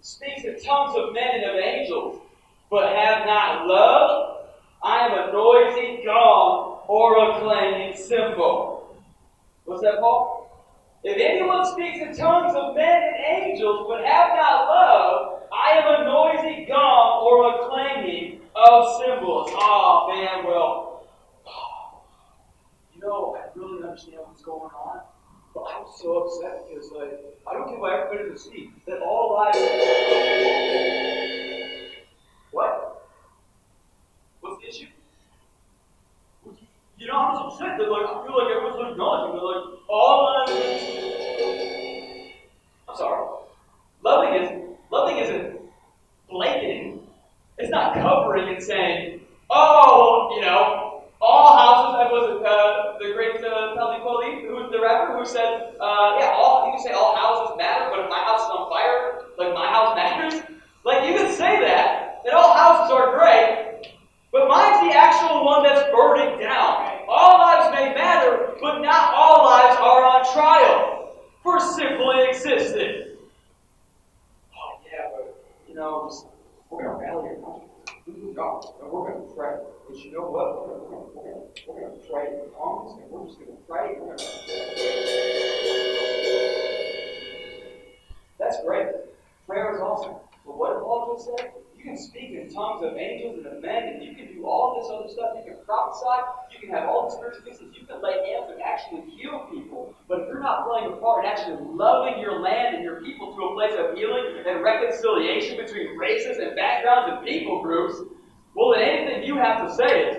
speaks 0.00 0.44
in 0.44 0.60
tongues 0.64 0.94
of 0.96 1.12
men 1.12 1.28
and 1.34 1.44
of 1.44 1.56
angels, 1.56 2.20
but 2.70 2.94
have 2.94 3.26
not 3.26 3.66
love, 3.66 4.46
I 4.82 5.06
am 5.06 5.12
a 5.12 5.32
noisy 5.32 6.02
gong 6.04 6.82
or 6.86 7.30
a 7.30 7.40
clanging 7.40 7.96
cymbal. 7.96 8.96
What's 9.64 9.82
that, 9.82 9.98
Paul? 10.00 10.37
If 11.04 11.16
anyone 11.20 11.64
speaks 11.64 11.98
in 11.98 12.16
tongues 12.16 12.54
of 12.56 12.74
men 12.74 13.02
and 13.02 13.16
angels, 13.24 13.86
but 13.88 14.04
have 14.04 14.30
not 14.30 14.66
love, 14.66 15.42
I 15.52 15.70
am 15.78 16.00
a 16.00 16.04
noisy 16.04 16.64
gong 16.66 17.24
or 17.24 17.54
a 17.54 17.68
clanging 17.68 18.40
of 18.56 19.00
cymbals. 19.00 19.50
Oh, 19.52 20.12
man, 20.12 20.44
well, 20.44 21.06
you 22.94 23.00
know, 23.00 23.36
I 23.38 23.46
really 23.56 23.84
understand 23.84 24.18
what's 24.26 24.42
going 24.42 24.70
on. 24.72 25.02
But 25.54 25.64
I'm 25.74 25.86
so 25.96 26.24
upset 26.24 26.68
because, 26.68 26.90
like, 26.90 27.24
I 27.48 27.54
don't 27.54 27.68
get 27.68 27.78
why 27.78 27.94
everybody 27.94 28.30
doesn't 28.30 28.52
see 28.52 28.72
that 28.86 29.00
all 29.00 29.34
lives. 29.34 29.58
What? 32.50 33.08
What's 34.40 34.62
the 34.62 34.68
issue? 34.68 34.88
You 36.98 37.06
know, 37.06 37.14
I'm 37.14 37.36
so 37.36 37.48
upset 37.48 37.78
that, 37.78 37.90
like, 37.90 38.06
I 38.06 38.26
feel 38.26 38.36
like 38.36 38.50
everyone's 38.50 38.92
acknowledging 38.92 39.36
that, 39.36 39.44
like, 39.44 39.64
all 39.88 40.24
lives. 40.24 40.52
I'm 42.88 42.96
sorry. 42.96 43.26
Loving 44.02 44.42
is 44.42 44.76
loving 44.90 45.18
isn't 45.18 45.60
blanketing. 46.28 47.06
It's 47.58 47.70
not 47.70 47.94
covering 47.94 48.54
and 48.54 48.62
saying, 48.62 49.20
"Oh, 49.50 50.32
you 50.34 50.40
know, 50.42 50.88
all 51.20 51.56
houses, 51.58 51.98
that 51.98 52.10
was 52.10 52.42
uh, 52.46 52.98
the 52.98 53.12
great 53.12 53.42
uh, 53.42 53.74
Talib 53.74 54.02
Kweli, 54.02 54.46
who's 54.46 54.70
the 54.70 54.80
rapper, 54.80 55.18
who 55.18 55.26
said, 55.26 55.74
uh, 55.80 56.16
yeah, 56.18 56.34
all, 56.34 56.66
you 56.66 56.72
can 56.72 56.82
say 56.82 56.92
all 56.92 57.16
houses 57.16 57.56
matter, 57.58 57.90
but 57.90 58.04
if 58.04 58.10
my 58.10 58.22
house 58.22 58.42
is 58.42 58.50
on 58.54 58.70
fire, 58.70 59.26
like 59.36 59.52
my 59.54 59.66
house 59.66 59.96
matters. 59.96 60.42
Like 60.84 61.08
you 61.08 61.16
can 61.16 61.30
say 61.34 61.58
that, 61.60 62.22
that 62.24 62.34
all 62.34 62.54
houses 62.54 62.92
are 62.94 63.18
great, 63.18 63.90
but 64.30 64.46
mine's 64.46 64.78
the 64.86 64.96
actual 64.96 65.44
one 65.44 65.64
that's 65.64 65.90
burning 65.90 66.38
down. 66.38 66.77
May 67.78 67.94
matter, 67.94 68.56
but 68.60 68.80
not 68.80 69.14
all 69.14 69.44
lives 69.44 69.76
are 69.78 70.02
on 70.02 70.32
trial 70.34 71.14
for 71.44 71.60
simply 71.60 72.28
existing. 72.28 73.14
Oh 74.52 74.80
yeah, 74.84 75.06
but 75.14 75.44
you 75.68 75.76
know, 75.76 76.10
we're 76.70 76.82
gonna 76.82 76.98
rally 76.98 77.28
around. 77.28 77.62
We're 78.04 78.34
gonna 78.34 79.32
pray. 79.32 79.58
But 79.88 79.96
you 80.04 80.10
know 80.10 80.28
what? 80.28 80.68
We're 81.68 81.80
going 81.80 82.00
to 82.00 82.08
pray 82.10 82.26
in 82.26 82.50
tongues, 82.58 83.00
and 83.00 83.10
we're 83.12 83.26
just 83.26 83.38
going 83.38 83.56
to 83.56 83.62
pray. 83.68 83.96
We're. 84.00 84.16
That's 88.40 88.60
great. 88.66 88.88
Prayer 89.46 89.76
is 89.76 89.80
awesome. 89.80 90.16
But 90.44 90.58
what 90.58 90.74
did 90.74 90.82
Paul 90.82 91.14
just 91.16 91.26
say? 91.26 91.50
You 91.78 91.84
can 91.84 91.96
speak 91.96 92.32
in 92.32 92.52
tongues 92.52 92.82
of 92.84 92.96
angels 92.96 93.36
and 93.38 93.46
of 93.46 93.62
men, 93.62 93.86
and 93.86 94.02
you 94.02 94.16
can 94.16 94.34
do 94.34 94.44
all 94.44 94.74
this 94.80 94.90
other 94.90 95.08
stuff. 95.08 95.36
You 95.38 95.52
can 95.52 95.64
prophesy. 95.64 96.26
You 96.50 96.58
can 96.58 96.70
have 96.70 96.88
all 96.88 97.08
the 97.08 97.14
spiritual 97.14 97.44
gifts. 97.44 97.62
You 97.62 97.86
can 97.86 98.02
lay 98.02 98.18
hands 98.34 98.50
and 98.50 98.60
actually 98.60 99.08
heal 99.12 99.46
people. 99.48 99.94
But 100.08 100.22
if 100.22 100.26
you're 100.26 100.40
not 100.40 100.66
playing 100.66 100.92
a 100.92 100.96
part 100.96 101.24
in 101.24 101.30
actually 101.30 101.58
loving 101.62 102.20
your 102.20 102.40
land 102.40 102.74
and 102.74 102.82
your 102.82 103.00
people 103.00 103.32
to 103.36 103.42
a 103.44 103.54
place 103.54 103.74
of 103.78 103.96
healing 103.96 104.42
and 104.44 104.60
reconciliation 104.60 105.56
between 105.56 105.96
races 105.96 106.38
and 106.38 106.56
backgrounds 106.56 107.14
and 107.14 107.24
people 107.24 107.62
groups, 107.62 108.02
well, 108.54 108.72
then 108.74 108.82
anything 108.82 109.22
you 109.22 109.36
have 109.36 109.64
to 109.68 109.72
say 109.72 110.02
is. 110.02 110.16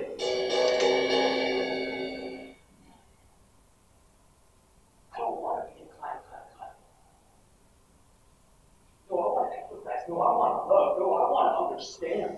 I 5.14 5.18
don't 5.18 5.42
want 5.42 5.68
to 5.68 5.76
be 5.76 5.82
inclined, 5.82 6.20
inclined, 6.24 6.48
inclined. 6.54 6.80
No, 9.10 9.18
I 9.18 9.28
want 9.28 9.52
to 9.52 9.58
empathize. 9.76 10.08
No, 10.08 10.22
I 10.22 10.32
want 10.32 10.54
to 10.54 10.74
love. 10.74 10.98
No, 11.00 11.06
I 11.14 11.32
want 11.32 11.48
to 11.52 11.74
understand. 11.74 12.38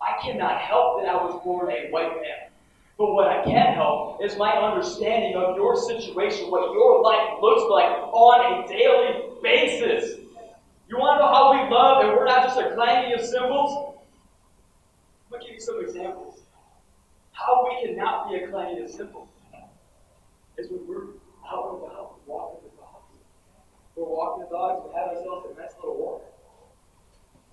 I 0.00 0.20
cannot 0.22 0.60
help 0.60 0.95
I 1.08 1.16
was 1.16 1.42
born 1.44 1.70
a 1.70 1.90
white 1.90 2.14
man. 2.16 2.50
But 2.98 3.12
what 3.12 3.28
I 3.28 3.44
can 3.44 3.74
help 3.74 4.24
is 4.24 4.38
my 4.38 4.52
understanding 4.52 5.36
of 5.36 5.56
your 5.56 5.76
situation, 5.76 6.50
what 6.50 6.72
your 6.72 7.02
life 7.02 7.42
looks 7.42 7.68
like 7.70 7.92
on 8.12 8.64
a 8.64 8.68
daily 8.68 9.36
basis. 9.42 10.18
You 10.88 10.96
want 10.96 11.20
to 11.20 11.26
know 11.26 11.32
how 11.32 11.52
we 11.52 11.70
love 11.70 12.04
and 12.04 12.16
we're 12.16 12.24
not 12.24 12.44
just 12.44 12.58
a 12.58 12.74
clanging 12.74 13.18
of 13.18 13.24
cymbals? 13.24 13.96
Let 15.30 15.40
me 15.40 15.46
give 15.46 15.54
you 15.56 15.60
some 15.60 15.80
examples. 15.82 16.40
How 17.32 17.68
we 17.68 17.86
cannot 17.86 18.30
be 18.30 18.36
acclaimed 18.36 18.82
of 18.82 18.90
simple 18.90 19.28
is 20.56 20.70
when 20.70 20.86
we're 20.88 21.12
out 21.44 21.74
and 21.74 21.84
about 21.84 22.26
walking 22.26 22.70
the 22.70 22.76
dogs. 22.80 23.12
We're 23.94 24.08
walking 24.08 24.44
the 24.44 24.50
dogs, 24.50 24.88
we 24.88 24.94
have 24.96 25.08
ourselves 25.08 25.46
a 25.52 25.60
nice 25.60 25.74
little 25.76 25.96
walk. 26.00 26.24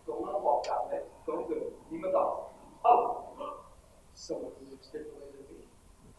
Going 0.08 0.24
on 0.24 0.36
a 0.36 0.40
walk 0.40 0.68
out 0.72 0.90
there, 0.90 1.02
going 1.26 1.48
good. 1.48 1.64
Name 1.92 2.06
a 2.06 2.12
dog. 2.12 2.53
Oh, 2.86 3.60
someone 4.14 4.52
who 4.60 4.72
looks 4.72 4.88
different 4.88 5.14
than 5.32 5.58
me. 5.58 5.64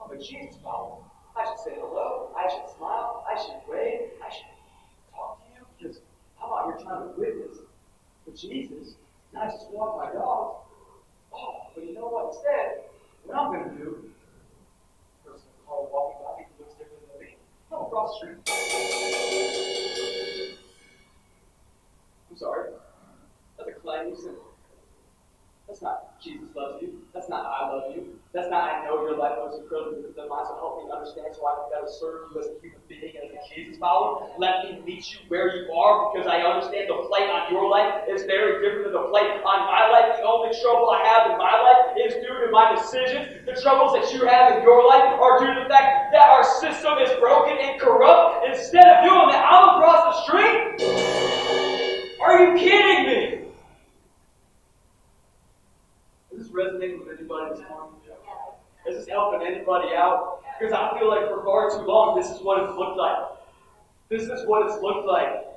I'm 0.02 0.10
a 0.10 0.22
Jesus 0.22 0.56
follower. 0.62 1.02
I 1.36 1.44
should 1.44 1.58
say 1.64 1.74
hello. 1.76 2.30
I 2.36 2.48
should 2.48 2.76
smile. 2.76 3.24
I 3.28 3.36
should 3.40 3.60
wave. 3.68 4.10
I 4.24 4.32
should 4.32 4.46
talk 5.14 5.40
to 5.42 5.46
you 5.54 5.66
because 5.76 6.00
I'm 6.42 6.50
out 6.50 6.66
here 6.66 6.86
trying 6.86 7.12
to 7.12 7.20
witness 7.20 7.58
for 8.24 8.30
Jesus, 8.32 8.94
not 9.32 9.50
just 9.50 9.70
walk 9.70 9.98
my 9.98 10.12
dog. 10.12 10.56
Oh, 11.34 11.66
but 11.74 11.84
you 11.84 11.94
know 11.94 12.08
what? 12.08 12.34
Instead, 12.34 12.84
what 13.24 13.36
I'm 13.36 13.52
going 13.52 13.70
to 13.70 13.76
do, 13.76 14.10
person 15.26 15.48
called 15.66 15.88
walking 15.92 16.20
by 16.24 16.44
who 16.44 16.64
looks 16.64 16.74
different 16.74 17.02
than 17.12 17.20
me, 17.20 17.36
come 17.68 17.82
across 17.82 18.20
the 18.20 18.26
street. 18.26 18.38
I'm 22.30 22.36
sorry. 22.36 22.70
That's 23.58 23.68
a 23.68 23.72
not 23.82 24.33
Jesus 26.24 26.48
loves 26.56 26.80
you. 26.80 27.04
That's 27.12 27.28
not 27.28 27.44
I 27.44 27.68
love 27.68 27.92
you. 27.94 28.16
That's 28.32 28.48
not 28.48 28.64
I 28.64 28.84
know 28.88 29.04
your 29.04 29.20
life 29.20 29.36
was 29.36 29.60
incredibly 29.60 30.00
different 30.00 30.16
than 30.16 30.28
mine, 30.32 30.48
so 30.48 30.56
help 30.56 30.80
me 30.80 30.90
understand 30.90 31.36
so 31.36 31.44
I 31.44 31.52
can 31.54 31.66
better 31.70 31.90
serve 31.92 32.32
you 32.32 32.40
as 32.40 32.48
a 32.48 32.56
human 32.64 32.80
being, 32.88 33.14
as 33.20 33.30
a 33.30 33.38
Jesus 33.52 33.76
follower. 33.76 34.32
Let 34.40 34.64
me 34.64 34.80
meet 34.82 35.04
you 35.12 35.20
where 35.28 35.52
you 35.54 35.70
are 35.70 36.10
because 36.10 36.26
I 36.26 36.40
understand 36.40 36.88
the 36.88 36.98
plight 37.06 37.28
on 37.28 37.52
your 37.52 37.68
life 37.68 38.08
is 38.08 38.24
very 38.24 38.64
different 38.64 38.90
than 38.90 38.96
the 38.96 39.06
plight 39.12 39.38
on 39.44 39.58
my 39.68 39.86
life. 39.92 40.16
The 40.16 40.24
only 40.24 40.50
trouble 40.64 40.88
I 40.90 41.04
have 41.04 41.30
in 41.30 41.36
my 41.36 41.52
life 41.52 41.94
is 42.00 42.16
due 42.24 42.40
to 42.42 42.48
my 42.50 42.72
decisions. 42.72 43.44
The 43.44 43.60
troubles 43.60 43.92
that 43.94 44.08
you 44.10 44.24
have 44.24 44.56
in 44.56 44.64
your 44.64 44.82
life 44.88 45.14
are 45.20 45.38
due 45.38 45.52
to 45.52 45.60
the 45.62 45.68
fact 45.68 46.10
that 46.16 46.26
our 46.26 46.42
system 46.58 46.98
is 47.04 47.12
broken 47.20 47.60
and 47.60 47.76
corrupt. 47.78 48.48
Instead 48.48 48.88
of 48.88 49.04
doing 49.04 49.28
that, 49.28 49.44
I'm 49.44 49.76
across 49.76 50.00
the 50.10 50.16
street. 50.24 50.80
Are 52.24 52.34
you 52.40 52.56
kidding 52.56 53.06
me? 53.06 53.44
Is 56.34 56.38
this 56.38 56.43
resonating 56.54 57.00
with 57.00 57.18
anybody 57.18 57.50
this 57.50 57.68
morning? 57.68 57.98
Is 58.86 58.96
this 58.96 59.08
helping 59.08 59.46
anybody 59.46 59.94
out? 59.96 60.40
Because 60.58 60.72
I 60.72 60.96
feel 60.98 61.08
like 61.08 61.26
for 61.26 61.42
far 61.42 61.70
too 61.70 61.84
long, 61.84 62.16
this 62.16 62.30
is 62.30 62.40
what 62.42 62.62
it's 62.62 62.78
looked 62.78 62.96
like. 62.96 63.16
This 64.08 64.22
is 64.22 64.46
what 64.46 64.66
it's 64.70 64.80
looked 64.80 65.06
like. 65.06 65.50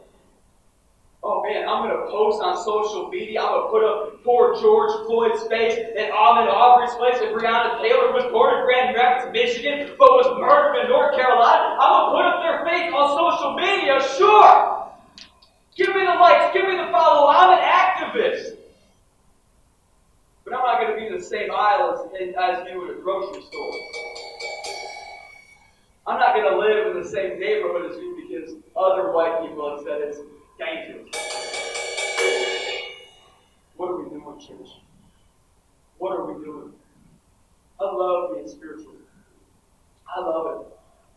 Oh 1.21 1.43
man, 1.43 1.67
I'm 1.67 1.83
going 1.83 1.93
to 1.93 2.09
post 2.09 2.41
on 2.41 2.55
social 2.63 3.09
media. 3.09 3.41
I'm 3.41 3.67
to 3.67 3.69
put 3.69 3.83
up 3.83 4.23
poor 4.23 4.55
George 4.61 5.05
Floyd's 5.05 5.43
face 5.51 5.75
and 5.75 6.07
Ahmaud 6.13 6.47
Arbery's 6.47 6.95
face 6.97 7.21
and 7.21 7.35
Breonna 7.35 7.81
Taylor 7.81 8.13
was 8.15 8.25
born 8.31 8.57
in 8.57 8.63
Grand 8.65 8.95
Rapids, 8.95 9.33
Michigan, 9.33 9.93
but 9.99 10.07
was 10.07 10.29
murdered 10.39 10.81
in 10.81 10.89
North 10.89 11.15
Carolina. 11.17 11.77
I'm 11.77 11.91
going 11.91 12.05
to 12.05 12.11
put 12.15 12.25
up 12.25 12.37
their 12.41 12.59
face 12.65 12.89
on 12.95 13.05
social 13.13 13.53
media, 13.59 13.99
sure. 14.15 14.87
Give 15.75 15.93
me 15.93 16.01
the 16.05 16.17
likes, 16.17 16.53
give 16.53 16.65
me 16.65 16.77
the 16.77 16.89
follow. 16.89 17.27
I'm 17.29 17.53
an 17.53 17.61
activist. 17.61 18.56
But 20.47 20.59
I'm 20.59 20.63
not 20.63 20.79
going 20.79 20.93
to 20.93 20.97
be 20.97 21.07
in 21.07 21.19
the 21.19 21.25
same 21.25 21.49
aisle 21.51 21.91
as, 21.93 21.99
as 22.21 22.67
you 22.71 22.85
at 22.85 22.97
a 22.97 23.01
grocery 23.01 23.43
store. 23.43 23.71
I'm 26.07 26.17
not 26.19 26.35
going 26.35 26.49
to 26.49 26.57
live 26.57 26.95
in 26.95 27.03
the 27.03 27.09
same 27.09 27.37
neighborhood 27.37 27.91
as 27.91 27.97
you 27.97 28.15
because 28.15 28.55
other 28.77 29.11
white 29.11 29.41
people 29.41 29.69
have 29.69 29.83
said 29.83 29.99
it's 29.99 30.19
dangerous. 30.57 31.09
What 33.75 33.91
are 33.91 34.01
we 34.01 34.09
doing, 34.09 34.39
church? 34.39 34.69
What 35.97 36.17
are 36.17 36.31
we 36.31 36.45
doing? 36.45 36.71
I 37.81 37.83
love 37.83 38.35
being 38.35 38.47
spiritual. 38.47 38.93
I 40.07 40.21
love 40.21 40.61
it. 40.61 40.67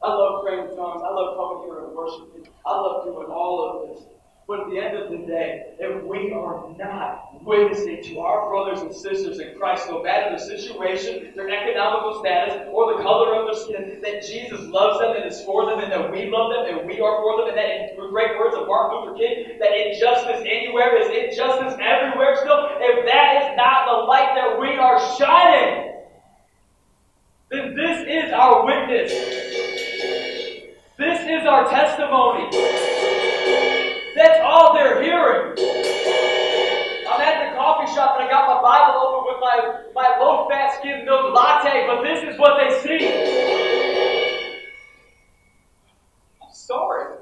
I 0.03 0.09
love 0.09 0.43
praying 0.43 0.71
in 0.71 0.77
tongues. 0.77 1.03
I 1.07 1.11
love 1.13 1.37
coming 1.37 1.69
here 1.69 1.85
and 1.87 1.95
worshiping. 1.95 2.53
I 2.67 2.75
love 2.75 3.05
doing 3.05 3.29
all 3.29 3.63
of 3.63 3.97
this. 3.97 4.07
But 4.51 4.67
at 4.67 4.71
the 4.71 4.81
end 4.83 4.97
of 4.99 5.13
the 5.13 5.19
day, 5.31 5.79
if 5.79 6.03
we 6.03 6.33
are 6.33 6.75
not 6.77 7.41
witnessing 7.47 8.03
to 8.03 8.19
our 8.19 8.51
brothers 8.51 8.83
and 8.83 8.93
sisters 8.93 9.39
in 9.39 9.55
Christ, 9.57 9.87
no 9.89 10.03
matter 10.03 10.35
the 10.35 10.43
situation, 10.43 11.31
their 11.37 11.49
economical 11.49 12.19
status, 12.19 12.67
or 12.73 12.97
the 12.97 13.01
color 13.01 13.39
of 13.39 13.47
their 13.47 13.55
skin, 13.55 14.03
that 14.03 14.27
Jesus 14.27 14.59
loves 14.67 14.99
them 14.99 15.15
and 15.15 15.31
is 15.31 15.41
for 15.45 15.67
them, 15.67 15.79
and 15.79 15.93
that 15.93 16.11
we 16.11 16.27
love 16.27 16.51
them 16.51 16.67
and 16.67 16.85
we 16.85 16.99
are 16.99 17.23
for 17.23 17.39
them, 17.39 17.55
and 17.55 17.59
that 17.59 17.95
in 17.95 18.11
great 18.11 18.37
words 18.41 18.57
of 18.57 18.67
Martin 18.67 19.15
Luther 19.15 19.23
King, 19.23 19.55
that 19.61 19.71
injustice 19.71 20.43
anywhere 20.43 20.99
is 20.99 21.07
injustice 21.07 21.79
everywhere 21.79 22.35
still, 22.43 22.75
if 22.83 23.07
that 23.07 23.31
is 23.39 23.57
not 23.57 23.87
the 23.87 24.03
light 24.11 24.35
that 24.35 24.59
we 24.59 24.75
are 24.75 24.99
shining, 25.15 25.95
then 27.53 27.77
this 27.77 28.03
is 28.03 28.33
our 28.33 28.67
witness. 28.67 29.13
This 30.99 31.21
is 31.23 31.47
our 31.47 31.71
testimony. 31.71 32.80
That's 34.21 34.41
all 34.45 34.75
they're 34.75 35.03
hearing. 35.03 35.57
I'm 37.09 37.21
at 37.23 37.51
the 37.51 37.57
coffee 37.57 37.91
shop 37.95 38.17
and 38.19 38.29
I 38.29 38.31
got 38.31 38.47
my 38.47 38.61
Bible 38.61 39.01
open 39.01 39.33
with 39.33 39.41
my, 39.41 39.85
my 39.95 40.19
low 40.21 40.47
fat 40.47 40.79
skim 40.79 41.07
milk 41.07 41.35
latte, 41.35 41.87
but 41.87 42.03
this 42.03 42.23
is 42.31 42.39
what 42.39 42.61
they 42.61 42.69
see. 42.83 43.07
I'm 46.43 46.53
sorry, 46.53 47.17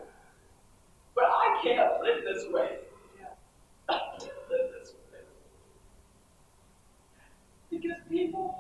but 1.15 1.23
I 1.23 1.61
can't 1.63 2.03
live 2.03 2.25
this 2.25 2.47
way. 2.51 2.79
I 3.89 4.01
can't 4.19 4.33
live 4.51 4.71
this 4.81 4.93
way. 5.13 5.21
Because 7.71 7.99
people 8.11 8.59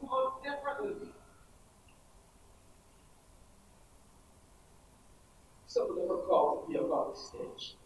look 0.00 0.42
different 0.42 0.78
than 0.78 1.08
me. 1.08 1.12
Some 5.70 5.88
of 5.88 5.94
them 5.94 6.10
are 6.10 6.26
called 6.26 6.66
to 6.66 6.72
be 6.72 6.78
up 6.80 6.90
on 6.90 6.99
the 7.14 7.20
stage. 7.20 7.76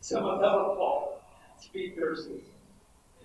Some 0.00 0.24
of 0.24 0.40
them 0.40 0.50
are 0.50 0.76
called 0.76 1.18
to 1.62 1.72
be 1.72 1.92
nurses. 1.96 2.42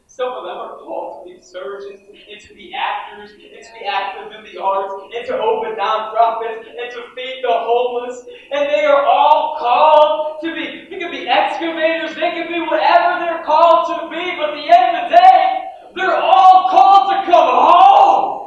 Some 0.07 0.33
of 0.33 0.43
them 0.43 0.57
are 0.57 0.77
called 0.77 1.25
to 1.25 1.33
be 1.33 1.41
surgeons, 1.41 2.01
and 2.09 2.41
to 2.41 2.53
be 2.53 2.73
actors, 2.73 3.31
and 3.31 3.63
to 3.63 3.71
be 3.79 3.85
active 3.85 4.33
in 4.33 4.43
the 4.43 4.61
arts, 4.61 4.93
and 5.15 5.25
to 5.27 5.37
open 5.37 5.77
nonprofits, 5.79 6.67
and 6.67 6.91
to 6.91 7.01
feed 7.15 7.41
the 7.43 7.53
homeless. 7.53 8.25
And 8.51 8.67
they 8.67 8.83
are 8.83 9.05
all 9.05 9.57
called 9.57 10.41
to 10.41 10.53
be, 10.53 10.87
they 10.89 10.99
can 10.99 11.11
be 11.11 11.29
excavators, 11.29 12.15
they 12.15 12.31
can 12.31 12.47
be 12.51 12.59
whatever 12.59 13.23
they're 13.23 13.43
called 13.45 13.87
to 13.87 14.09
be, 14.09 14.35
but 14.35 14.49
at 14.49 14.55
the 14.55 14.67
end 14.67 14.97
of 14.97 15.11
the 15.11 15.15
day, 15.15 15.63
they're 15.95 16.17
all 16.17 16.69
called 16.69 17.11
to 17.11 17.31
come 17.31 17.47
home. 17.47 18.41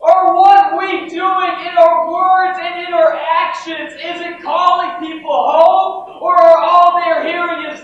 Are 0.00 0.34
what 0.34 0.53
we 0.84 1.08
doing 1.08 1.54
in 1.66 1.78
our 1.78 2.12
words 2.12 2.58
and 2.60 2.86
in 2.86 2.92
our 2.92 3.14
actions, 3.14 3.92
is 3.92 4.20
it 4.20 4.42
calling 4.42 4.90
people 5.00 5.30
home? 5.30 6.18
Or 6.20 6.40
are 6.40 6.58
all 6.58 7.00
they're 7.00 7.26
hearing 7.26 7.66
is 7.66 7.80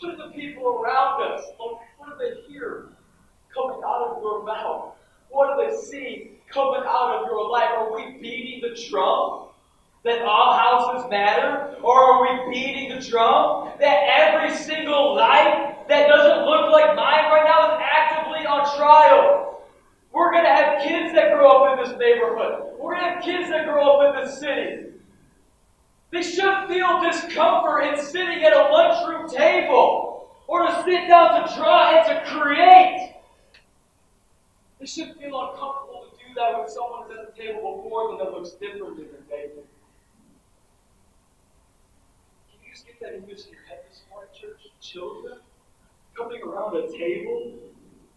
what 0.00 0.14
are 0.14 0.28
the 0.28 0.34
people 0.34 0.80
around 0.82 1.22
us? 1.22 1.44
What 1.56 2.08
do 2.08 2.14
they 2.18 2.52
hear 2.52 2.88
coming 3.54 3.80
out 3.86 4.08
of 4.08 4.22
your 4.22 4.44
mouth? 4.44 4.94
What 5.30 5.56
do 5.56 5.64
they 5.64 5.76
see 5.76 6.38
coming 6.52 6.82
out 6.86 7.16
of 7.16 7.26
your 7.26 7.48
life? 7.50 7.70
Are 7.76 7.94
we 7.94 8.18
beating 8.20 8.60
the 8.62 8.88
drum? 8.90 9.48
that 10.04 10.22
all 10.22 10.58
houses 10.58 11.08
matter? 11.10 11.76
Or 11.82 11.94
are 11.94 12.22
we 12.22 12.52
beating 12.52 12.96
the 12.96 13.08
drum 13.08 13.70
that 13.78 14.02
every 14.18 14.56
single 14.56 15.14
life 15.14 15.86
that 15.88 16.08
doesn't 16.08 16.44
look 16.44 16.72
like 16.72 16.96
mine 16.96 17.30
right 17.30 17.44
now 17.44 17.78
trial? 18.76 19.62
We're 20.12 20.30
going 20.30 20.44
to 20.44 20.50
have 20.50 20.82
kids 20.82 21.14
that 21.14 21.32
grow 21.32 21.48
up 21.48 21.78
in 21.78 21.84
this 21.84 21.98
neighborhood. 21.98 22.74
We're 22.78 22.94
going 22.94 23.04
to 23.04 23.14
have 23.14 23.22
kids 23.22 23.48
that 23.50 23.64
grow 23.64 24.00
up 24.00 24.14
in 24.14 24.24
this 24.24 24.38
city. 24.38 24.92
They 26.10 26.22
should 26.22 26.68
feel 26.68 27.00
discomfort 27.00 27.84
in 27.84 28.04
sitting 28.04 28.44
at 28.44 28.52
a 28.52 28.70
lunchroom 28.70 29.30
table 29.30 30.30
or 30.46 30.66
to 30.66 30.82
sit 30.84 31.08
down 31.08 31.48
to 31.48 31.54
draw 31.54 31.96
and 31.96 32.06
to 32.08 32.30
create. 32.30 33.14
They 34.78 34.86
should 34.86 35.16
feel 35.16 35.40
uncomfortable 35.40 36.06
to 36.10 36.16
do 36.18 36.34
that 36.34 36.58
when 36.58 36.68
someone 36.68 37.10
is 37.10 37.16
at 37.16 37.34
the 37.34 37.42
table 37.42 37.82
before 37.82 38.08
them 38.08 38.18
that 38.18 38.32
looks 38.32 38.50
different 38.50 38.96
than 38.96 39.06
their 39.06 39.38
table. 39.38 39.62
Can 42.50 42.58
you 42.62 42.70
just 42.70 42.86
get 42.86 43.00
that 43.00 43.14
image 43.14 43.46
in 43.46 43.52
your 43.52 43.62
head 43.68 43.80
this 43.88 44.02
morning, 44.10 44.28
church? 44.38 44.68
Children 44.82 45.38
coming 46.14 46.42
around 46.42 46.76
a 46.76 46.88
table. 46.90 47.52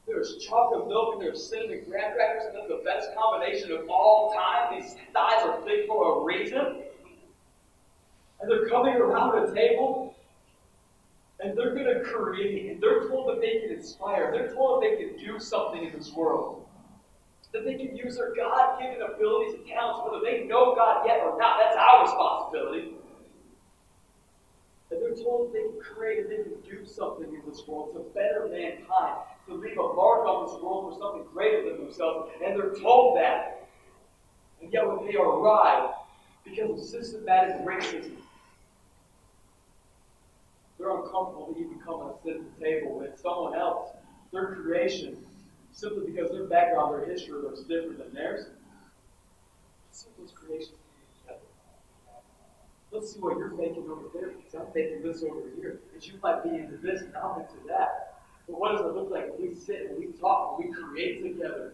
There's 0.08 0.38
chocolate 0.38 0.88
milk 0.88 1.14
and 1.14 1.22
there's 1.22 1.48
cinnamon 1.48 1.84
graham 1.90 2.14
crackers, 2.14 2.44
and 2.46 2.56
that's 2.56 2.68
the 2.68 2.82
best 2.86 3.10
combination 3.18 3.72
of 3.72 3.90
all 3.90 4.34
time. 4.34 4.80
These 4.80 4.96
thighs 5.14 5.44
are 5.44 5.62
big 5.66 5.88
for 5.88 6.22
a 6.22 6.24
reason. 6.24 6.84
And 8.40 8.52
they're 8.52 8.68
coming 8.70 8.94
around 8.94 9.50
a 9.50 9.54
table, 9.54 10.16
and 11.40 11.58
they're 11.58 11.74
going 11.74 11.86
to 11.86 12.02
create, 12.02 12.72
and 12.72 12.82
they're 12.82 13.08
told 13.08 13.30
that 13.30 13.42
they 13.42 13.62
can 13.62 13.72
inspire. 13.78 14.32
They're 14.32 14.54
told 14.54 14.84
that 14.84 14.90
they 14.90 15.04
can 15.04 15.18
do 15.18 15.40
something 15.40 15.84
in 15.84 15.98
this 15.98 16.14
world. 16.14 16.68
That 17.54 17.64
they 17.64 17.76
can 17.76 17.96
use 17.96 18.18
their 18.18 18.36
God 18.36 18.80
given 18.80 19.02
abilities 19.02 19.56
and 19.56 19.66
talents, 19.66 20.02
whether 20.04 20.24
they 20.24 20.44
know 20.46 20.76
God 20.76 21.06
yet 21.08 21.22
or 21.22 21.38
not. 21.40 21.58
That's 21.58 21.78
our 21.78 22.04
responsibility. 22.04 22.96
And 24.92 25.02
they're 25.02 25.16
told 25.16 25.54
they 25.54 25.62
can 25.62 25.80
create 25.82 26.26
and 26.26 26.32
they 26.32 26.44
can 26.44 26.62
do 26.62 26.86
something 26.86 27.34
in 27.34 27.42
this 27.50 27.66
world 27.66 27.94
to 27.94 28.02
better 28.14 28.48
mankind, 28.52 29.16
to 29.48 29.54
leave 29.54 29.78
a 29.78 29.94
mark 29.94 30.26
on 30.26 30.48
this 30.48 30.62
world 30.62 30.94
for 30.94 31.00
something 31.00 31.24
greater 31.32 31.70
than 31.70 31.86
themselves. 31.86 32.32
And 32.44 32.60
they're 32.60 32.74
told 32.76 33.18
that. 33.18 33.68
And 34.62 34.72
yet 34.72 34.88
when 34.88 35.06
they 35.06 35.16
arrive, 35.16 35.92
because 36.44 36.80
of 36.80 36.86
systematic 36.86 37.66
racism, 37.66 38.18
they're 40.78 40.96
uncomfortable 40.96 41.54
to 41.54 41.60
even 41.60 41.80
come 41.80 42.02
and 42.02 42.12
sit 42.24 42.36
at 42.38 42.60
the 42.60 42.66
table 42.66 43.00
with 43.00 43.20
someone 43.20 43.56
else, 43.56 43.90
their 44.32 44.56
creation, 44.56 45.18
simply 45.72 46.12
because 46.12 46.32
their 46.32 46.46
background, 46.46 46.94
their 46.94 47.06
history 47.06 47.42
looks 47.42 47.62
different 47.62 47.98
than 47.98 48.14
theirs. 48.14 48.48
Some 49.92 50.12
of 50.18 50.26
those 50.26 50.34
creations 50.34 50.78
Let's 52.96 53.14
see 53.14 53.20
what 53.20 53.38
you're 53.38 53.50
making 53.50 53.90
over 53.92 54.08
there 54.14 54.30
because 54.30 54.56
I'm 54.56 54.68
making 54.74 55.04
this 55.04 55.22
over 55.22 55.42
here. 55.58 55.82
Because 55.92 56.08
you 56.08 56.14
might 56.24 56.42
be 56.44 56.50
into 56.52 56.78
this 56.78 57.02
and 57.02 57.14
I'm 57.18 57.42
into 57.42 57.68
that. 57.68 58.15
But 58.48 58.60
what 58.60 58.72
does 58.72 58.82
it 58.82 58.94
look 58.94 59.10
like 59.10 59.32
when 59.32 59.50
we 59.50 59.56
sit 59.56 59.90
and 59.90 60.00
we 60.00 60.08
talk 60.20 60.60
and 60.60 60.70
we 60.70 60.76
create 60.76 61.24
together? 61.24 61.74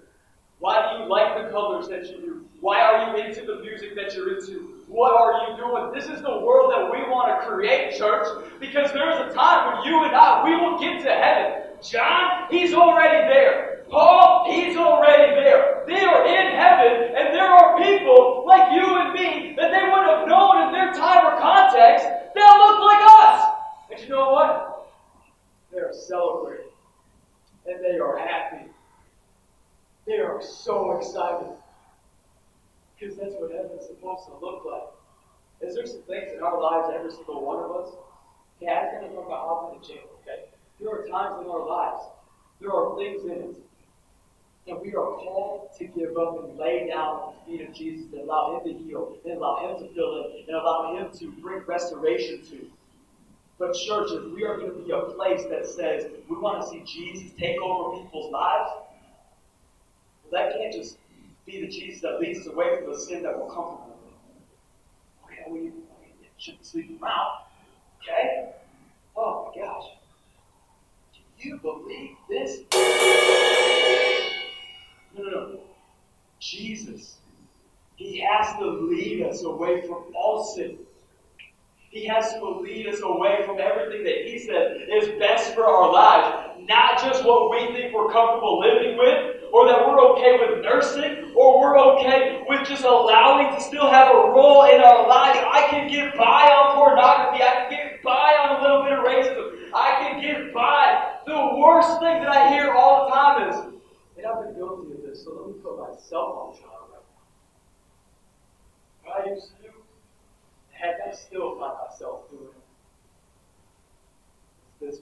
Why 0.59 0.93
do 0.93 1.03
you 1.03 1.09
like 1.09 1.43
the 1.43 1.49
colors 1.49 1.87
that 1.89 2.05
you 2.05 2.21
do? 2.21 2.45
Why 2.59 2.79
are 2.79 3.17
you 3.17 3.23
into 3.25 3.45
the 3.45 3.61
music 3.61 3.95
that 3.95 4.13
you're 4.13 4.37
into? 4.37 4.83
What 4.87 5.11
are 5.13 5.49
you 5.49 5.57
doing? 5.57 5.91
This 5.93 6.05
is 6.05 6.21
the 6.21 6.39
world 6.39 6.71
that 6.71 6.91
we 6.91 6.99
want 7.09 7.41
to 7.41 7.47
create, 7.47 7.97
church, 7.97 8.27
because 8.59 8.91
there's 8.93 9.31
a 9.31 9.33
time 9.33 9.73
when 9.73 9.85
you 9.85 10.03
and 10.03 10.15
I, 10.15 10.43
we 10.43 10.55
will 10.55 10.77
get 10.77 11.01
to 11.03 11.11
heaven. 11.11 11.63
John, 11.81 12.47
he's 12.51 12.73
already 12.73 13.27
there. 13.33 13.83
Paul, 13.89 14.45
he's 14.51 14.77
already 14.77 15.33
there. 15.35 15.83
They 15.87 15.99
are 15.99 16.25
in 16.27 16.55
heaven, 16.55 17.15
and 17.17 17.33
there 17.33 17.49
are 17.49 17.77
people 17.77 18.45
like 18.45 18.71
you 18.73 18.85
and 18.85 19.13
me 19.13 19.55
that 19.57 19.71
they 19.71 19.83
would 19.83 20.05
have 20.07 20.27
known 20.27 20.67
in 20.67 20.71
their 20.73 20.93
time 20.93 21.25
or 21.25 21.39
context 21.41 22.05
that 22.05 22.57
look 22.57 22.79
like 22.79 23.03
us. 23.25 23.45
And 23.91 23.99
you 23.99 24.09
know 24.09 24.31
what? 24.31 24.87
They 25.73 25.79
are 25.79 25.93
celebrating, 25.93 26.60
and 27.65 27.83
they 27.83 27.99
are 27.99 28.17
happy. 28.17 28.65
They 30.05 30.19
are 30.19 30.41
so 30.41 30.97
excited. 30.97 31.51
Because 32.99 33.17
that's 33.17 33.33
what 33.35 33.51
heaven's 33.51 33.87
supposed 33.87 34.27
to 34.27 34.33
look 34.41 34.63
like. 34.65 35.69
Is 35.69 35.75
there 35.75 35.85
some 35.85 36.01
things 36.03 36.31
in 36.35 36.43
our 36.43 36.59
lives, 36.59 36.93
every 36.95 37.11
single 37.11 37.45
one 37.45 37.63
of 37.63 37.71
us? 37.71 37.93
Okay, 38.61 38.71
I'm 38.71 38.99
going 38.99 39.09
to 39.09 39.15
talk 39.15 39.25
about 39.27 39.47
hopping 39.47 39.79
the 39.79 39.87
jail, 39.87 40.03
okay? 40.21 40.45
There 40.79 40.89
are 40.89 41.07
times 41.07 41.43
in 41.43 41.49
our 41.49 41.65
lives, 41.65 42.03
there 42.59 42.71
are 42.71 42.97
things 42.97 43.23
in 43.23 43.31
it 43.31 43.55
that 44.67 44.79
we 44.81 44.93
are 44.93 45.15
called 45.17 45.69
to 45.77 45.85
give 45.85 46.17
up 46.17 46.43
and 46.43 46.57
lay 46.57 46.87
down 46.87 47.33
at 47.33 47.45
the 47.45 47.57
feet 47.57 47.67
of 47.67 47.73
Jesus 47.73 48.05
and 48.13 48.21
allow 48.21 48.59
Him 48.59 48.71
to 48.71 48.83
heal, 48.83 49.17
and 49.25 49.37
allow 49.37 49.67
Him 49.67 49.87
to 49.87 49.93
fill 49.93 50.25
in, 50.25 50.43
and 50.47 50.55
allow 50.55 50.95
Him 50.95 51.17
to 51.17 51.31
bring 51.41 51.61
restoration 51.65 52.43
to. 52.49 52.69
But, 53.61 53.75
church, 53.75 54.09
if 54.09 54.33
we 54.33 54.43
are 54.43 54.57
going 54.57 54.71
to 54.71 54.79
be 54.79 54.89
a 54.89 55.01
place 55.01 55.43
that 55.51 55.67
says 55.67 56.07
we 56.27 56.35
want 56.35 56.63
to 56.63 56.67
see 56.67 56.81
Jesus 56.83 57.31
take 57.37 57.61
over 57.61 58.01
people's 58.01 58.31
lives, 58.31 58.71
well, 60.23 60.31
that 60.31 60.53
can't 60.57 60.73
just 60.73 60.97
be 61.45 61.61
the 61.61 61.67
Jesus 61.67 62.01
that 62.01 62.19
leads 62.19 62.39
us 62.39 62.47
away 62.47 62.77
from 62.77 62.91
the 62.91 62.99
sin 62.99 63.21
that 63.21 63.37
we're 63.37 63.53
comfortable 63.53 63.99
with. 64.03 65.31
Okay, 65.31 65.43
we, 65.51 65.59
we 65.59 65.71
shouldn't 66.39 66.65
sleep 66.65 66.99
around. 67.03 67.43
Okay? 68.01 68.49
Oh 69.15 69.53
my 69.55 69.61
gosh 69.61 69.91
Do 71.39 71.47
you 71.47 71.57
believe 71.59 72.15
this? 72.27 72.61
No, 75.15 75.23
no, 75.23 75.29
no. 75.29 75.59
Jesus, 76.39 77.17
He 77.95 78.21
has 78.21 78.57
to 78.57 78.65
lead 78.65 79.21
us 79.21 79.43
away 79.43 79.81
from 79.81 80.05
all 80.15 80.43
sin. 80.43 80.79
He 81.91 82.05
has 82.05 82.33
to 82.35 82.49
lead 82.49 82.87
us 82.87 83.01
away 83.03 83.43
from 83.45 83.59
everything 83.59 84.03
that 84.05 84.23
He 84.25 84.39
says 84.39 84.81
is 84.87 85.19
best 85.19 85.53
for 85.53 85.65
our 85.65 85.91
lives. 85.91 86.63
Not 86.67 87.03
just 87.03 87.25
what 87.25 87.51
we 87.51 87.75
think 87.75 87.93
we're 87.93 88.09
comfortable 88.09 88.61
living 88.61 88.97
with, 88.97 89.43
or 89.51 89.67
that 89.67 89.85
we're 89.85 89.99
okay 90.13 90.39
with 90.39 90.63
nursing, 90.63 91.33
or 91.35 91.59
we're 91.59 91.77
okay 91.77 92.43
with 92.47 92.65
just 92.65 92.85
allowing 92.85 93.53
to 93.53 93.59
still 93.59 93.89
have 93.91 94.07
a 94.07 94.31
role 94.31 94.63
in 94.71 94.79
our 94.79 95.05
lives. 95.05 95.39
I 95.43 95.67
can 95.69 95.89
get 95.89 96.15
by 96.15 96.47
on 96.47 96.77
pornography. 96.77 97.43
I 97.43 97.67
can 97.67 97.69
get 97.69 98.03
by 98.03 98.37
on 98.39 98.59
a 98.59 98.61
little 98.61 98.83
bit 98.83 98.93
of 98.93 99.03
racism. 99.03 99.73
I 99.75 99.99
can 99.99 100.21
get 100.21 100.53
by. 100.53 101.17
The 101.25 101.59
worst 101.59 101.99
thing 101.99 102.21
that 102.23 102.29
I 102.29 102.53
hear 102.53 102.71
all 102.71 103.05
the 103.05 103.13
time 103.13 103.49
is, 103.49 103.55
and 104.15 104.25
I've 104.25 104.45
been 104.45 104.55
guilty 104.55 104.93
of 104.93 105.01
this, 105.03 105.25
so 105.25 105.31
let 105.33 105.47
me 105.47 105.61
put 105.61 105.77
myself 105.77 106.37
on 106.37 106.57
trial 106.57 106.87
right 106.93 107.03
now. 109.05 109.27
I 109.27 109.29
used 109.29 109.51
I 111.11 111.13
still 111.13 111.59
find 111.59 111.73
myself 111.89 112.29
doing 112.31 112.47
this. 114.79 114.99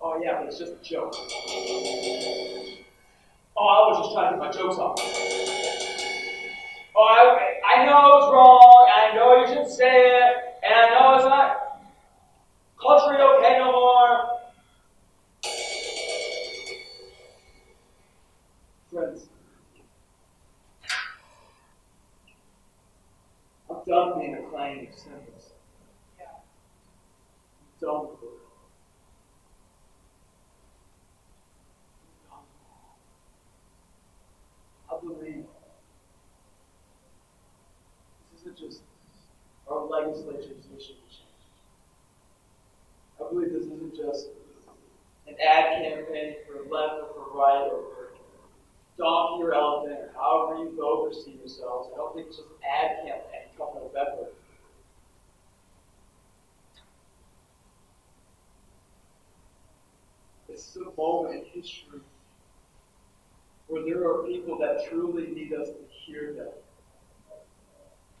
Oh, 0.00 0.18
yeah, 0.22 0.38
but 0.38 0.46
it's 0.46 0.58
just 0.58 0.72
a 0.72 0.82
joke. 0.82 1.14
Oh, 3.58 3.66
I 3.66 3.88
was 3.88 3.98
just 4.06 4.14
trying 4.14 4.32
to 4.32 4.38
get 4.38 4.46
my 4.46 4.50
jokes 4.50 4.78
off. 4.78 4.98
Oh, 6.96 7.02
I, 7.02 7.60
I 7.74 7.84
know 7.84 8.16
it's 8.16 8.32
wrong, 8.32 8.88
I 8.90 9.14
know 9.14 9.40
you 9.40 9.46
should 9.48 9.70
say 9.70 10.18
it, 10.18 10.36
and 10.64 10.72
I 10.72 10.88
know 10.98 11.14
it's 11.16 11.24
not 11.24 11.82
culturally 12.80 13.20
okay 13.20 13.58
no 13.58 13.72
more. 13.72 14.30
Friends, 18.90 19.26
I'm 23.68 23.76
done 23.86 24.18
being 24.18 24.34
a 24.34 24.42
claim 24.42 24.88
of 24.88 24.94
cymbals. 24.98 25.50
I'm 26.20 26.26
done 27.80 28.08
with 28.08 28.22
it. 28.22 28.28
I 34.90 35.00
believe 35.00 35.44
this 38.32 38.40
isn't 38.40 38.56
just 38.56 38.80
our 39.68 39.84
legislature's 39.84 40.46
mission 40.72 40.94
to 40.96 41.16
change. 41.16 41.22
I 43.20 43.28
believe 43.28 43.52
this 43.52 43.66
isn't 43.66 43.96
just 43.96 44.28
an 45.26 45.34
ad 45.44 45.82
campaign 45.82 46.36
for 46.46 46.62
left 46.72 47.02
or 47.02 47.08
for 47.14 47.36
right 47.36 47.68
or 47.70 47.82
for 47.94 48.14
donkey 48.96 49.42
or 49.42 49.54
elephant 49.54 49.98
or 49.98 50.10
however 50.14 50.58
you 50.62 50.76
vote 50.76 51.08
or 51.08 51.12
see 51.12 51.32
yourselves. 51.32 51.90
I 51.92 51.96
don't 51.96 52.14
think 52.14 52.28
it's 52.28 52.36
just 52.36 52.48
an 52.48 52.56
ad 52.64 52.96
campaign 53.04 53.46
coming 53.58 53.82
to 53.82 53.94
Bedford. 53.94 54.32
It's 60.48 60.76
a 60.76 60.85
moment 60.96 61.34
in 61.34 61.60
history 61.60 62.00
where 63.68 63.84
there 63.84 64.08
are 64.08 64.24
people 64.24 64.58
that 64.58 64.88
truly 64.88 65.26
need 65.28 65.52
us 65.52 65.68
to 65.68 65.84
hear 65.90 66.32
them. 66.32 66.48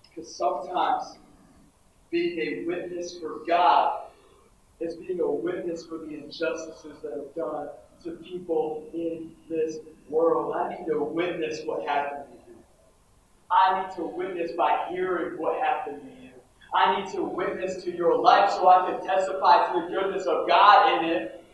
Because 0.08 0.34
sometimes 0.34 1.18
being 2.10 2.38
a 2.38 2.66
witness 2.66 3.18
for 3.18 3.40
God 3.46 4.02
is 4.80 4.96
being 4.96 5.20
a 5.20 5.30
witness 5.30 5.86
for 5.86 5.98
the 5.98 6.14
injustices 6.14 6.98
that 7.02 7.12
are 7.12 7.34
done 7.36 7.68
to 8.04 8.10
people 8.22 8.84
in 8.92 9.32
this 9.48 9.78
world. 10.08 10.54
I 10.56 10.70
need 10.70 10.86
to 10.86 11.02
witness 11.02 11.60
what 11.64 11.86
happened 11.86 12.24
to 12.30 12.52
you. 12.52 12.58
I 13.50 13.80
need 13.80 13.96
to 13.96 14.02
witness 14.04 14.52
by 14.56 14.86
hearing 14.90 15.38
what 15.38 15.60
happened 15.62 16.02
to 16.02 16.22
you. 16.22 16.30
I 16.74 17.00
need 17.00 17.10
to 17.12 17.22
witness 17.22 17.82
to 17.84 17.96
your 17.96 18.20
life 18.20 18.50
so 18.50 18.68
I 18.68 18.90
can 18.90 19.06
testify 19.06 19.72
to 19.72 19.80
the 19.80 19.86
goodness 19.88 20.26
of 20.26 20.46
God 20.46 21.04
in 21.04 21.10
it. 21.10 21.44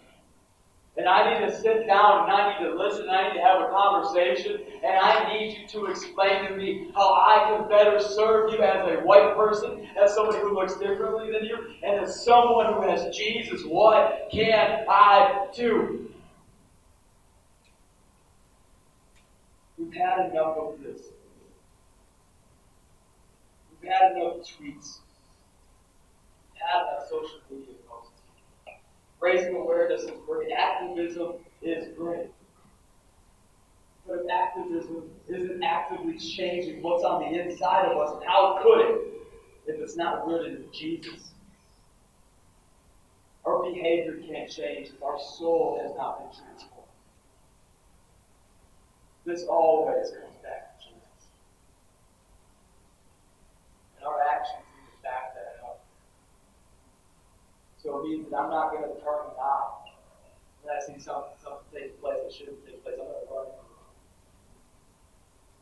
And 0.96 1.08
I 1.08 1.40
need 1.40 1.46
to 1.46 1.60
sit 1.60 1.86
down 1.86 2.24
and 2.24 2.32
I 2.32 2.52
need 2.52 2.68
to 2.68 2.74
listen, 2.74 3.08
I 3.08 3.28
need 3.28 3.34
to 3.38 3.40
have 3.40 3.62
a 3.62 3.70
conversation, 3.70 4.60
and 4.84 4.98
I 4.98 5.32
need 5.32 5.58
you 5.58 5.68
to 5.68 5.86
explain 5.86 6.44
to 6.44 6.56
me 6.56 6.90
how 6.94 7.14
I 7.14 7.44
can 7.48 7.68
better 7.68 7.98
serve 7.98 8.52
you 8.52 8.60
as 8.62 8.86
a 8.86 9.00
white 9.00 9.34
person, 9.34 9.88
as 10.00 10.14
somebody 10.14 10.38
who 10.40 10.54
looks 10.54 10.74
differently 10.76 11.32
than 11.32 11.44
you, 11.44 11.56
and 11.82 12.00
as 12.00 12.22
someone 12.22 12.74
who 12.74 12.82
has 12.82 13.16
Jesus. 13.16 13.62
What 13.64 14.28
can 14.30 14.84
I 14.86 15.46
do? 15.56 16.12
We've 19.78 19.94
had 19.94 20.30
enough 20.30 20.58
of 20.58 20.82
this. 20.82 21.06
We've 23.80 23.90
had 23.90 24.12
enough 24.12 24.36
tweets. 24.40 24.98
We've 26.52 26.60
had 26.60 26.82
enough 26.82 27.08
social 27.08 27.40
media. 27.50 27.81
Raising 29.22 29.54
awareness 29.54 30.02
is 30.02 30.10
great. 30.26 30.50
Activism 30.50 31.34
is 31.62 31.96
great. 31.96 32.28
But 34.06 34.22
if 34.24 34.30
activism 34.30 35.08
isn't 35.28 35.62
actively 35.62 36.18
changing 36.18 36.82
what's 36.82 37.04
on 37.04 37.22
the 37.22 37.40
inside 37.40 37.86
of 37.86 37.96
us, 37.98 38.20
how 38.26 38.58
could 38.60 38.80
it 38.80 39.00
if 39.68 39.80
it's 39.80 39.96
not 39.96 40.26
rooted 40.26 40.56
in 40.56 40.64
Jesus? 40.72 41.30
Our 43.44 43.62
behavior 43.62 44.20
can't 44.26 44.50
change 44.50 44.88
if 44.88 45.00
our 45.02 45.18
soul 45.20 45.78
has 45.80 45.92
not 45.96 46.18
been 46.18 46.36
transformed. 46.36 46.82
This 49.24 49.44
always 49.44 50.10
comes 50.10 50.36
back 50.42 50.78
to 50.78 50.84
Jesus. 50.84 51.26
And 53.98 54.06
our 54.06 54.20
actions 54.34 54.64
need 54.74 54.90
to 54.90 55.02
back 55.04 55.34
that 55.34 55.64
up. 55.64 55.84
So 57.82 57.98
it 57.98 58.08
means 58.08 58.30
that 58.30 58.38
I'm 58.38 58.50
not 58.50 58.70
going 58.70 58.84
to 58.84 58.94
turn 59.02 59.26
an 59.26 59.36
eye 59.42 59.90
when 60.62 60.70
I 60.70 60.78
see 60.78 61.02
something, 61.02 61.34
something 61.42 61.66
take 61.74 62.00
place 62.00 62.22
that 62.22 62.32
shouldn't 62.32 62.64
take 62.64 62.82
place. 62.84 62.94
I'm 62.94 63.10
going 63.10 63.18
to 63.18 63.26
from 63.26 63.46
it. 63.50 63.58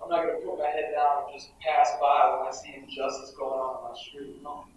I'm 0.04 0.08
not 0.08 0.24
going 0.28 0.36
to 0.36 0.44
put 0.44 0.58
my 0.58 0.68
head 0.68 0.92
down 0.92 1.24
and 1.24 1.32
just 1.32 1.56
pass 1.64 1.96
by 2.00 2.36
when 2.36 2.48
I 2.48 2.52
see 2.52 2.76
injustice 2.76 3.32
going 3.32 3.56
on 3.56 3.80
in 3.80 3.82
my 3.88 3.96
street. 3.96 4.36
No. 4.42 4.68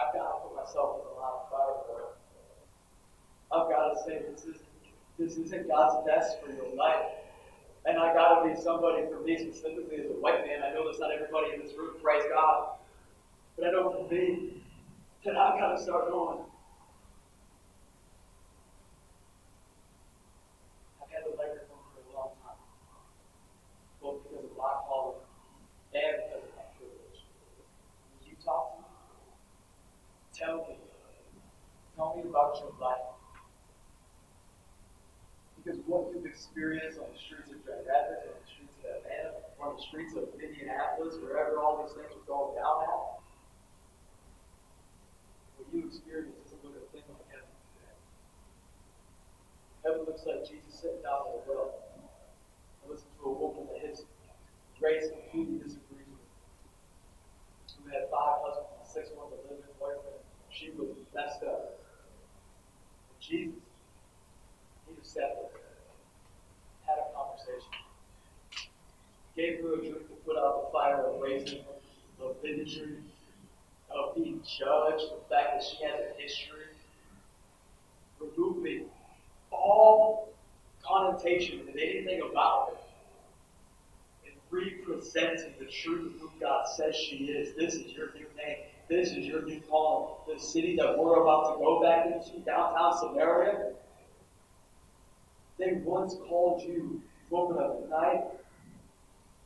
I've 0.00 0.16
got 0.16 0.24
to 0.24 0.48
put 0.48 0.56
myself 0.56 1.04
in 1.04 1.12
the 1.12 1.14
line 1.20 1.36
of 1.36 1.50
fire 1.52 1.76
for 1.84 1.96
it. 2.08 2.12
I've 3.52 3.68
got 3.68 3.92
to 3.92 3.96
say 4.08 4.24
this 4.32 4.44
is 4.48 4.64
this 5.20 5.36
isn't 5.36 5.68
God's 5.68 6.06
best 6.06 6.40
for 6.40 6.50
your 6.50 6.74
life. 6.74 7.12
And 7.84 7.98
I 7.98 8.14
gotta 8.14 8.48
be 8.48 8.58
somebody 8.58 9.04
for 9.06 9.20
me 9.20 9.36
specifically 9.36 9.98
as 9.98 10.06
a 10.06 10.16
white 10.16 10.46
man. 10.46 10.62
I 10.62 10.72
know 10.72 10.84
there's 10.84 10.98
not 10.98 11.12
everybody 11.12 11.52
in 11.52 11.60
this 11.60 11.76
room, 11.76 11.96
praise 12.02 12.24
God. 12.32 12.76
But 13.56 13.68
I 13.68 13.70
know 13.72 13.90
for 13.90 14.14
me 14.14 14.59
that 15.24 15.36
I've 15.36 15.60
got 15.60 15.76
to 15.76 15.82
start 15.82 16.10
going. 16.10 16.38
I've 21.02 21.10
had 21.10 21.24
the 21.24 21.36
microphone 21.36 21.84
for 21.92 22.00
a 22.00 22.16
long 22.16 22.32
time. 22.42 22.56
Both 24.00 24.24
because 24.24 24.44
of 24.44 24.56
my 24.56 24.80
calling 24.88 25.20
and 25.92 26.16
because 26.24 26.44
of 26.48 26.56
my 26.56 26.64
privilege. 26.80 27.20
You 28.24 28.32
talk 28.42 28.76
to 28.76 28.80
me, 28.80 28.88
tell 30.32 30.66
me. 30.68 30.76
Tell 31.96 32.16
me 32.16 32.22
about 32.24 32.56
your 32.56 32.72
life. 32.80 33.12
Because 35.60 35.78
what 35.84 36.08
you've 36.14 36.24
experienced 36.24 36.98
on 36.98 37.12
the 37.12 37.18
streets 37.20 37.52
of 37.52 37.60
Grand 37.68 37.84
on 37.84 38.32
the 38.40 38.48
streets 38.48 38.72
of 38.80 39.04
Atlanta, 39.04 39.36
on 39.60 39.76
the 39.76 39.82
streets 39.84 40.16
of 40.16 40.24
Indianapolis, 40.40 41.20
wherever 41.20 41.60
all 41.60 41.84
these 41.84 41.92
things 41.92 42.08
are 42.08 42.24
going 42.24 42.56
down 42.56 42.88
at, 42.88 43.20
what 45.60 45.68
you 45.76 45.84
experience 45.84 46.32
doesn't 46.48 46.64
look 46.64 46.80
a 46.80 46.88
thing 46.88 47.04
like 47.12 47.28
heaven 47.28 47.52
today. 47.76 47.92
Jesus 50.46 50.80
sitting 50.80 51.02
down 51.02 51.28
in 51.28 51.38
a 51.38 51.40
well 51.48 51.74
and 52.82 52.90
listen 52.90 53.08
to 53.20 53.28
a 53.28 53.32
woman 53.32 53.66
that 53.72 53.80
his 53.84 54.04
race 54.80 55.10
completely 55.10 55.58
disagrees 55.58 56.08
with. 56.08 56.30
Who 57.76 57.90
had 57.90 58.08
five 58.10 58.44
husbands 58.44 58.72
and 58.78 58.88
six 58.88 59.10
women 59.16 59.38
in 59.50 59.60
boyfriend. 59.78 60.20
She 60.50 60.70
was 60.76 60.96
messed 61.14 61.42
up. 61.44 61.80
And 63.08 63.20
Jesus 63.20 63.60
he 64.90 65.00
just 65.00 65.14
sat 65.14 65.36
there, 65.36 65.60
had 66.86 66.98
a 66.98 67.14
conversation, 67.14 67.70
gave 69.36 69.62
her 69.62 69.74
a 69.74 69.76
drink 69.78 70.08
to 70.08 70.14
put 70.26 70.36
out 70.36 70.66
the 70.66 70.72
fire 70.72 71.06
of 71.06 71.20
racism, 71.20 71.64
of 72.20 72.42
bigotry, 72.42 72.98
of 73.90 74.14
being 74.14 74.40
judged, 74.42 75.04
the 75.10 75.22
fact 75.28 75.54
that 75.54 75.62
she 75.62 75.84
has 75.84 76.00
a 76.00 76.20
history, 76.20 76.74
removing 78.20 78.86
all 79.50 80.19
connotation 80.90 81.60
of 81.60 81.68
anything 81.68 82.20
about 82.30 82.72
it 82.72 84.30
and 84.30 84.34
representing 84.50 85.54
the 85.58 85.66
truth 85.66 86.14
of 86.14 86.20
who 86.20 86.30
God 86.40 86.66
says 86.76 86.94
she 86.96 87.16
is. 87.16 87.54
This 87.54 87.74
is 87.74 87.92
your 87.92 88.12
new 88.14 88.26
name. 88.36 88.64
This 88.88 89.10
is 89.10 89.26
your 89.26 89.42
new 89.42 89.60
calling. 89.70 90.16
The 90.34 90.40
city 90.40 90.76
that 90.76 90.98
we're 90.98 91.22
about 91.22 91.54
to 91.54 91.58
go 91.58 91.80
back 91.80 92.06
into, 92.06 92.40
downtown 92.40 92.96
Samaria, 92.98 93.72
they 95.58 95.74
once 95.84 96.14
called 96.28 96.62
you 96.62 97.00
woman 97.28 97.62
of 97.62 97.82
the 97.82 97.88
night. 97.88 98.24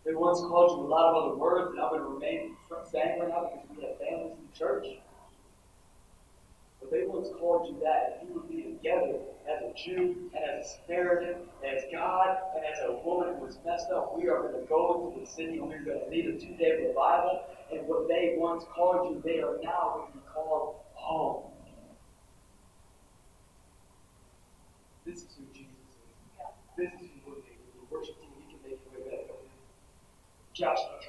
They 0.05 0.14
once 0.14 0.40
called 0.40 0.78
you 0.78 0.86
a 0.86 0.88
lot 0.88 1.11
of 1.11 1.24
other 1.24 1.36
words, 1.36 1.72
and 1.72 1.80
I'm 1.80 1.90
going 1.90 2.03
to 2.03 2.09
remain 2.09 2.57
saying 2.90 3.20
right 3.20 3.28
now 3.28 3.51
because 3.53 3.76
we 3.76 3.82
have 3.84 3.99
families 3.99 4.32
in 4.38 4.49
the 4.51 4.59
church. 4.59 4.86
But 6.80 6.90
they 6.90 7.05
once 7.07 7.28
called 7.38 7.68
you 7.68 7.80
that, 7.82 8.18
and 8.20 8.28
you 8.28 8.34
would 8.34 8.49
be 8.49 8.62
together 8.62 9.18
as 9.49 9.62
a 9.62 9.72
Jew 9.76 10.30
and 10.34 10.45
as 10.45 10.64
a 10.64 10.68
Samaritan, 10.86 11.42
as 11.64 11.82
God 11.92 12.38
and 12.57 12.64
as 12.64 12.78
a 12.88 12.92
woman 13.05 13.34
who 13.36 13.47
was 13.47 13.59
messed 13.64 13.90
up. 13.95 14.16
We 14.16 14.28
are 14.28 14.40
going 14.40 14.61
to 14.61 14.66
go 14.68 15.12
into 15.12 15.20
the 15.20 15.30
city 15.30 15.59
and 15.59 15.68
we're 15.68 15.84
going 15.84 16.01
to 16.01 16.11
lead 16.11 16.26
a 16.26 16.38
two 16.38 16.57
day 16.57 16.86
revival. 16.86 17.45
And 17.72 17.86
what 17.86 18.09
they 18.09 18.34
once 18.38 18.64
called 18.74 19.11
you, 19.11 19.22
they 19.24 19.40
are 19.40 19.59
now 19.62 19.95
going 19.97 20.12
to 20.12 20.18
be 20.18 20.24
called 20.32 20.76
home. 20.95 21.51
This 25.05 25.18
is 25.18 25.36
who 25.36 25.45
Jesus 25.53 25.68
is. 25.68 26.07
this 26.78 26.92
is 27.01 27.09
who 27.24 27.32
we're 27.32 27.42
making. 27.45 27.68
The 27.76 27.95
worship 27.95 28.16
team, 28.20 28.30
you 28.40 28.57
can 28.57 28.70
make 28.70 28.80
your 28.90 29.05
way 29.05 29.28
up. 29.28 29.36
Josh, 30.55 30.78
I'm 30.80 31.03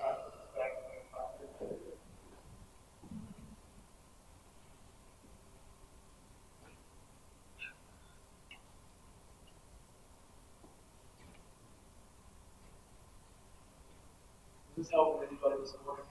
this 14.78 14.90
helping 14.90 15.28
anybody 15.30 15.56
this 15.62 15.74
morning? 15.86 16.06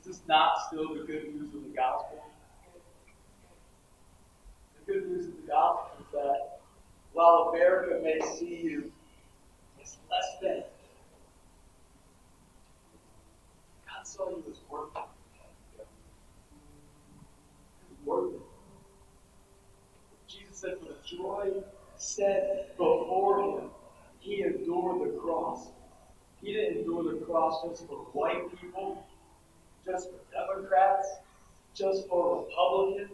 Is 0.00 0.06
this 0.06 0.20
not 0.26 0.52
still 0.66 0.94
the 0.94 1.04
good 1.04 1.34
news 1.34 1.54
of 1.54 1.62
the 1.62 1.76
gospel? 1.76 2.24
The 4.86 4.92
good 4.92 5.10
news 5.10 5.26
of 5.26 5.36
the 5.36 5.46
gospel 5.46 5.90
is 6.00 6.12
that 6.12 6.60
while 7.12 7.52
America 7.54 8.00
may 8.02 8.20
see 8.36 8.60
you 8.62 8.92
as 9.82 9.96
less 10.10 10.36
than, 10.40 10.62
God 13.86 14.06
saw 14.06 14.30
you 14.30 14.44
as 14.50 14.58
worth 14.70 14.96
it. 14.96 15.86
Worth 18.04 18.34
it. 18.34 18.40
Jesus 20.28 20.56
said, 20.56 20.78
for 20.78 20.86
the 20.86 20.96
joy 21.04 21.62
set 21.96 22.76
before 22.76 23.40
him, 23.40 23.70
he 24.20 24.42
endured 24.42 25.08
the 25.08 25.18
cross. 25.18 25.68
He 26.42 26.52
didn't 26.52 26.78
endure 26.78 27.14
the 27.14 27.24
cross 27.24 27.62
just 27.66 27.86
for 27.86 27.96
white 28.12 28.50
people, 28.60 29.04
just 29.84 30.10
for 30.10 30.18
Democrats, 30.32 31.08
just 31.74 32.08
for 32.08 32.44
Republicans, 32.44 33.10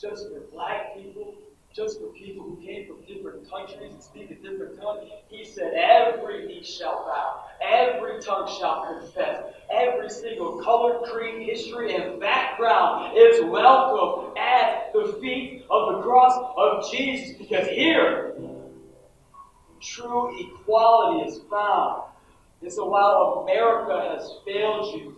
just 0.00 0.28
for 0.28 0.40
black 0.52 0.94
people, 0.96 1.34
just 1.74 2.00
for 2.00 2.06
people 2.08 2.44
who 2.44 2.56
came 2.64 2.86
from 2.86 3.02
different 3.02 3.48
countries 3.50 3.92
and 3.92 4.02
speak 4.02 4.30
a 4.30 4.34
different 4.36 4.80
tongue. 4.80 5.08
He 5.28 5.44
said, 5.44 5.74
Every 5.74 6.46
knee 6.46 6.64
shall 6.64 7.04
bow, 7.04 7.44
every 7.62 8.20
tongue 8.20 8.48
shall 8.58 8.98
confess, 9.00 9.44
every 9.70 10.08
single 10.08 10.62
color, 10.62 11.00
creed, 11.10 11.48
history, 11.48 11.94
and 11.94 12.18
background 12.18 13.16
is 13.16 13.44
welcome 13.44 14.36
at 14.36 14.92
the 14.92 15.18
feet 15.20 15.64
of 15.70 15.96
the 15.96 16.02
cross 16.02 16.54
of 16.56 16.90
Jesus 16.90 17.36
because 17.36 17.68
here, 17.68 18.34
true 19.80 20.34
equality 20.40 21.28
is 21.28 21.40
found. 21.50 22.02
And 22.62 22.72
so 22.72 22.86
while 22.86 23.46
America 23.48 24.16
has 24.16 24.30
failed 24.44 24.94
you, 24.94 25.16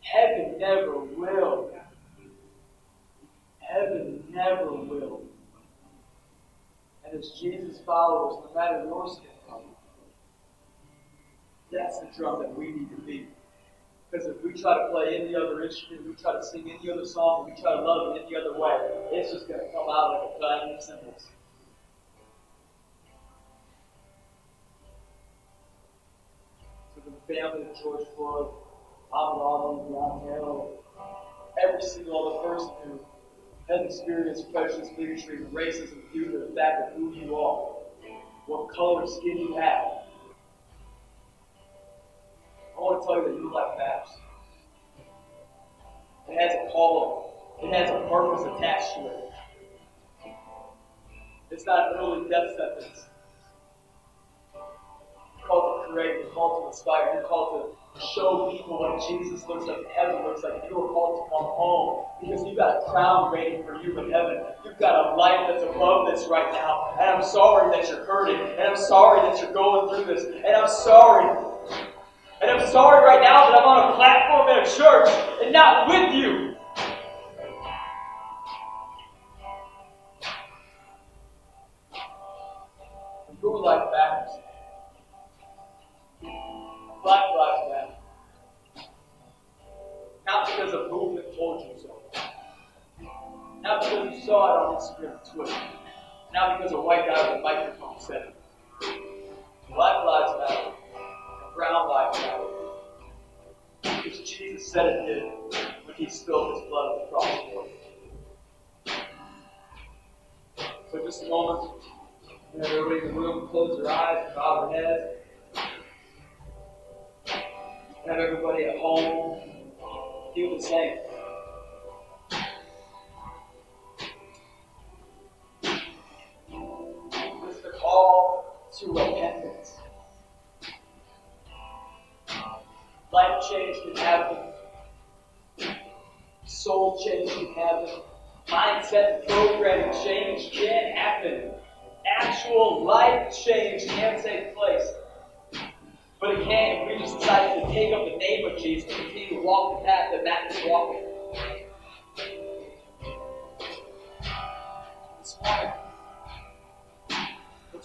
heaven 0.00 0.56
never 0.58 0.98
will. 0.98 1.70
Heaven 3.58 4.24
never 4.30 4.72
will. 4.72 5.22
And 7.04 7.18
as 7.18 7.30
Jesus 7.30 7.80
followers, 7.86 8.44
no 8.44 8.60
matter 8.60 8.84
your 8.84 9.08
color, 9.48 9.62
that's 11.72 12.00
the 12.00 12.08
drum 12.16 12.40
that 12.40 12.56
we 12.56 12.70
need 12.70 12.90
to 12.90 13.02
beat. 13.02 13.28
Because 14.10 14.26
if 14.26 14.42
we 14.42 14.52
try 14.52 14.78
to 14.78 14.88
play 14.90 15.20
any 15.20 15.34
other 15.34 15.62
instrument, 15.62 16.06
we 16.06 16.14
try 16.14 16.32
to 16.32 16.42
sing 16.42 16.70
any 16.70 16.90
other 16.90 17.04
song, 17.04 17.44
we 17.44 17.60
try 17.60 17.74
to 17.74 17.82
love 17.82 18.16
it 18.16 18.24
any 18.26 18.36
other 18.36 18.58
way, 18.58 18.78
it's 19.12 19.32
just 19.32 19.48
going 19.48 19.60
to 19.60 19.66
come 19.66 19.88
out 19.88 20.12
like 20.12 20.36
a 20.36 20.40
bang 20.40 20.78
of. 20.78 21.37
Family 27.28 27.66
of 27.68 27.80
George 27.80 28.06
Floyd, 28.16 28.48
Ahmaud 29.12 29.60
Arbery, 29.60 29.90
Breonna 29.90 30.24
Taylor, 30.24 30.64
every 31.62 31.82
single 31.82 32.40
other 32.42 32.48
person 32.48 32.74
who 32.84 33.00
has 33.68 33.84
experienced 33.84 34.52
prejudice, 34.52 34.88
bigotry, 34.96 35.36
and 35.36 35.52
racism 35.52 36.00
due 36.12 36.32
to 36.32 36.38
the 36.38 36.54
fact 36.56 36.88
of 36.88 36.96
who 36.96 37.12
you 37.14 37.36
are, 37.36 37.76
what 38.46 38.74
color 38.74 39.06
skin 39.06 39.36
you 39.36 39.56
have. 39.56 39.84
I 42.76 42.80
want 42.80 43.02
to 43.02 43.06
tell 43.06 43.16
you 43.16 43.28
that 43.28 43.34
your 43.34 43.52
life 43.52 43.76
matters. 43.76 44.08
It 46.28 46.40
has 46.40 46.52
a 46.54 46.70
calling. 46.70 47.24
It 47.62 47.74
has 47.74 47.90
a 47.90 48.08
purpose 48.08 48.46
attached 48.56 48.94
to 48.94 49.06
it. 49.06 49.32
It's 51.50 51.66
not 51.66 51.92
an 51.92 51.98
early 51.98 52.28
death 52.28 52.56
sentence. 52.56 53.07
Create, 55.92 56.20
you're 56.20 56.30
called 56.32 56.62
to 56.62 56.68
inspire, 56.68 57.14
you're 57.14 57.24
called 57.24 57.74
to 57.96 58.00
show 58.14 58.52
people 58.52 58.78
what 58.78 59.02
Jesus 59.08 59.46
looks 59.48 59.66
like, 59.66 59.86
heaven 59.96 60.22
looks 60.22 60.42
like. 60.42 60.64
You 60.68 60.76
are 60.78 60.88
called 60.88 61.24
to 61.24 61.30
come 61.30 61.48
home 61.56 62.06
because 62.20 62.46
you've 62.46 62.56
got 62.56 62.82
a 62.82 62.90
crown 62.90 63.32
waiting 63.32 63.64
for 63.64 63.80
you 63.80 63.98
in 63.98 64.10
heaven. 64.10 64.44
You've 64.64 64.78
got 64.78 64.94
a 64.94 65.16
life 65.16 65.48
that's 65.48 65.64
above 65.64 66.10
this 66.10 66.28
right 66.28 66.52
now. 66.52 66.94
And 67.00 67.10
I'm 67.10 67.24
sorry 67.24 67.74
that 67.74 67.88
you're 67.88 68.04
hurting. 68.04 68.38
And 68.38 68.62
I'm 68.62 68.76
sorry 68.76 69.20
that 69.28 69.40
you're 69.42 69.52
going 69.52 69.88
through 69.88 70.14
this. 70.14 70.24
And 70.24 70.54
I'm 70.54 70.68
sorry. 70.68 71.26
And 72.40 72.50
I'm 72.50 72.70
sorry 72.70 73.04
right 73.04 73.22
now 73.22 73.50
that 73.50 73.58
I'm 73.58 73.66
on 73.66 73.92
a 73.92 73.96
platform 73.96 74.48
in 74.50 74.62
a 74.62 74.66
church 74.66 75.08
and 75.42 75.52
not 75.52 75.88
with 75.88 76.14
you. 76.14 76.47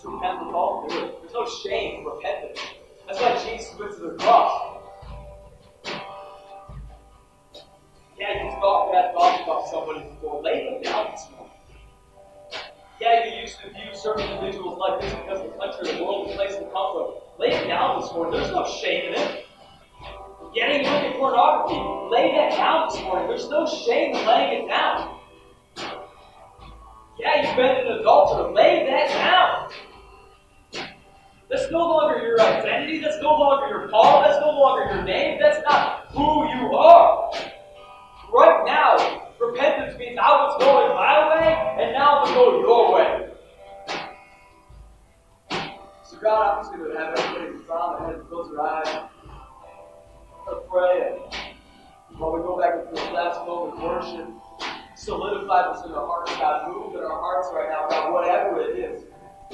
Repent 0.05 0.45
with 0.45 0.55
all 0.55 0.87
do 0.87 1.05
it. 1.05 1.21
There's 1.21 1.33
no 1.33 1.47
shame 1.63 1.99
in 1.99 2.05
repentance. 2.05 2.59
That's 3.07 3.19
why 3.19 3.43
Jesus 3.43 3.77
went 3.79 3.93
to 3.95 4.01
the 4.01 4.17
cross. 4.17 4.79
Yeah, 8.17 8.43
you 8.43 8.51
thought 8.61 8.91
bad 8.91 9.13
thoughts 9.13 9.43
about 9.43 9.67
somebody 9.69 10.07
before. 10.09 10.41
Lay 10.43 10.65
them 10.65 10.81
down 10.83 11.11
this 11.11 11.27
morning. 11.31 11.51
Yeah, 13.01 13.25
you 13.25 13.41
used 13.41 13.59
to 13.61 13.69
view 13.69 13.93
certain 13.93 14.29
individuals 14.29 14.77
like 14.79 15.01
this 15.01 15.13
because 15.13 15.41
of 15.41 15.51
the 15.51 15.57
country, 15.57 15.97
the 15.97 16.03
world, 16.03 16.29
the 16.29 16.35
place 16.35 16.55
they 16.55 16.65
come. 16.71 17.15
Lay 17.39 17.49
it 17.49 17.67
down 17.67 18.01
this 18.01 18.11
morning. 18.13 18.39
There's 18.39 18.51
no 18.51 18.65
shame 18.67 19.13
in 19.13 19.19
it. 19.19 19.45
Getting 20.53 20.83
look 20.83 21.01
at 21.01 21.15
pornography. 21.15 22.13
Lay 22.15 22.31
that 22.35 22.55
down 22.55 22.87
this 22.89 23.01
morning. 23.01 23.27
There's 23.27 23.49
no 23.49 23.65
shame 23.65 24.15
in 24.15 24.25
laying 24.27 24.63
it 24.63 24.67
down. 24.67 25.19
Yeah, 27.17 27.47
you've 27.47 27.55
been 27.55 27.87
an 27.87 27.99
adulterer. 27.99 28.53
Lay 28.53 28.85
that 28.85 29.09
down. 29.09 29.62
That's 31.53 31.69
no 31.69 31.87
longer 31.87 32.19
your 32.25 32.41
identity. 32.41 32.99
That's 32.99 33.21
no 33.21 33.29
longer 33.29 33.67
your 33.67 33.87
call. 33.87 34.23
That's 34.23 34.39
no 34.41 34.49
longer 34.59 34.91
your 34.91 35.03
name. 35.03 35.37
That's 35.39 35.63
not 35.63 36.07
who 36.09 36.49
you 36.49 36.75
are. 36.75 37.31
Right 38.33 38.63
now, 38.65 39.29
repentance 39.39 39.95
means 39.99 40.17
I 40.19 40.31
was 40.31 40.57
going 40.59 40.95
my 40.95 41.29
way, 41.29 41.83
and 41.83 41.93
now 41.93 42.23
I'm 42.23 42.33
going 42.33 42.59
your 42.61 42.95
way. 42.95 43.29
So 46.03 46.17
God, 46.23 46.57
I'm 46.57 46.63
just 46.63 46.73
going 46.73 46.91
to 46.91 46.97
have 46.97 47.19
everybody 47.19 47.63
bow 47.67 47.97
their 47.99 48.07
head 48.07 48.15
and 48.15 48.27
close 48.29 48.49
their 48.49 48.59
eyes. 48.59 49.09
Let's 50.47 50.65
pray. 50.71 51.19
While 52.17 52.33
we 52.33 52.39
go 52.41 52.59
back 52.59 52.79
into 52.79 52.95
this 52.95 53.11
last 53.11 53.45
moment 53.45 53.77
of 53.77 53.83
worship, 53.83 54.27
solidify 54.95 55.71
this 55.71 55.85
in 55.85 55.91
our 55.91 56.07
hearts, 56.07 56.31
God. 56.31 56.67
Move 56.67 56.95
in 56.95 57.03
our 57.03 57.19
hearts 57.21 57.49
right 57.53 57.69
now, 57.69 57.87
God, 57.91 58.11
whatever 58.11 58.59
it 58.59 58.79
is. 58.79 59.03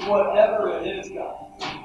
Whatever 0.08 0.70
it 0.78 0.86
is, 0.86 1.10
God 1.10 1.79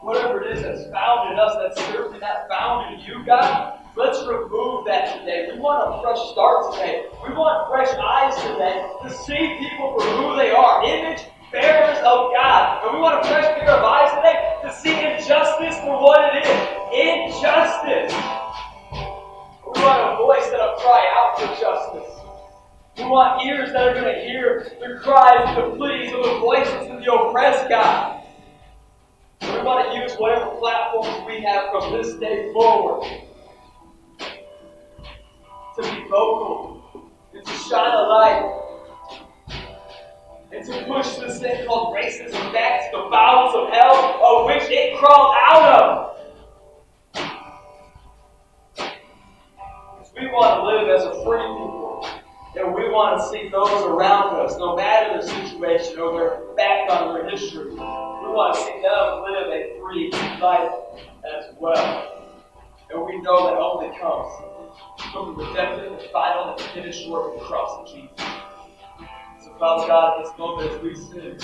whatever 0.00 0.42
it 0.42 0.56
is 0.56 0.62
that's 0.62 0.84
found 0.92 1.32
in 1.32 1.38
us, 1.38 1.56
that's 1.60 1.80
certainly 1.90 2.18
not 2.18 2.48
found 2.48 2.94
in 2.94 3.00
you, 3.00 3.24
God, 3.26 3.80
let's 3.96 4.18
remove 4.26 4.86
that 4.86 5.18
today. 5.18 5.50
We 5.52 5.58
want 5.58 5.82
a 5.82 6.02
fresh 6.02 6.20
start 6.30 6.74
today. 6.74 7.06
We 7.26 7.34
want 7.34 7.68
fresh 7.68 7.90
eyes 7.98 8.34
today 8.46 8.86
to 9.02 9.10
see 9.26 9.58
people 9.58 9.98
for 9.98 10.06
who 10.16 10.36
they 10.36 10.50
are, 10.50 10.84
image 10.84 11.26
bearers 11.50 11.98
of 11.98 12.30
God. 12.30 12.84
And 12.84 12.94
we 12.94 13.00
want 13.00 13.24
a 13.24 13.28
fresh 13.28 13.46
pair 13.58 13.70
of 13.70 13.82
eyes 13.82 14.14
today 14.14 14.38
to 14.62 14.70
see 14.72 14.94
injustice 14.94 15.76
for 15.82 15.98
what 15.98 16.34
it 16.34 16.46
is. 16.46 16.58
Injustice. 16.94 18.14
We 19.66 19.82
want 19.82 20.14
a 20.14 20.16
voice 20.16 20.46
that'll 20.50 20.76
cry 20.78 21.02
out 21.16 21.40
for 21.40 21.48
justice. 21.60 22.14
We 22.98 23.04
want 23.04 23.42
ears 23.44 23.72
that 23.72 23.88
are 23.88 23.94
going 23.94 24.14
to 24.14 24.20
hear 24.20 24.72
the 24.80 24.98
cries 25.02 25.56
and 25.56 25.72
the 25.72 25.76
pleas 25.76 26.12
of 26.12 26.24
the 26.24 26.38
voices 26.38 26.90
of 26.90 27.00
the 27.00 27.12
oppressed 27.12 27.68
God. 27.68 28.17
We 29.42 29.62
want 29.62 29.92
to 29.92 29.98
use 29.98 30.12
whatever 30.18 30.50
platforms 30.56 31.26
we 31.26 31.42
have 31.42 31.70
from 31.70 31.92
this 31.92 32.14
day 32.14 32.52
forward 32.52 33.08
to 35.76 35.82
be 35.82 36.08
vocal 36.08 37.10
and 37.34 37.44
to 37.46 37.52
shine 37.52 37.94
a 37.94 38.02
light 38.02 38.64
and 40.50 40.64
to 40.66 40.84
push 40.86 41.16
this 41.16 41.40
thing 41.40 41.66
called 41.66 41.96
racism 41.96 42.52
back 42.52 42.90
to 42.90 42.96
the 42.96 43.08
bowels 43.10 43.54
of 43.54 43.72
hell. 43.72 43.87
finished 66.98 67.10
work 67.10 67.34
of 67.34 67.40
the 67.40 67.46
cross 67.46 67.78
of 67.80 67.94
Jesus. 67.94 68.10
So, 69.44 69.54
Father 69.58 69.86
God, 69.86 70.18
at 70.18 70.24
this 70.26 70.38
moment, 70.38 70.72
as 70.72 70.82
we 70.82 70.94
sin, 70.94 71.38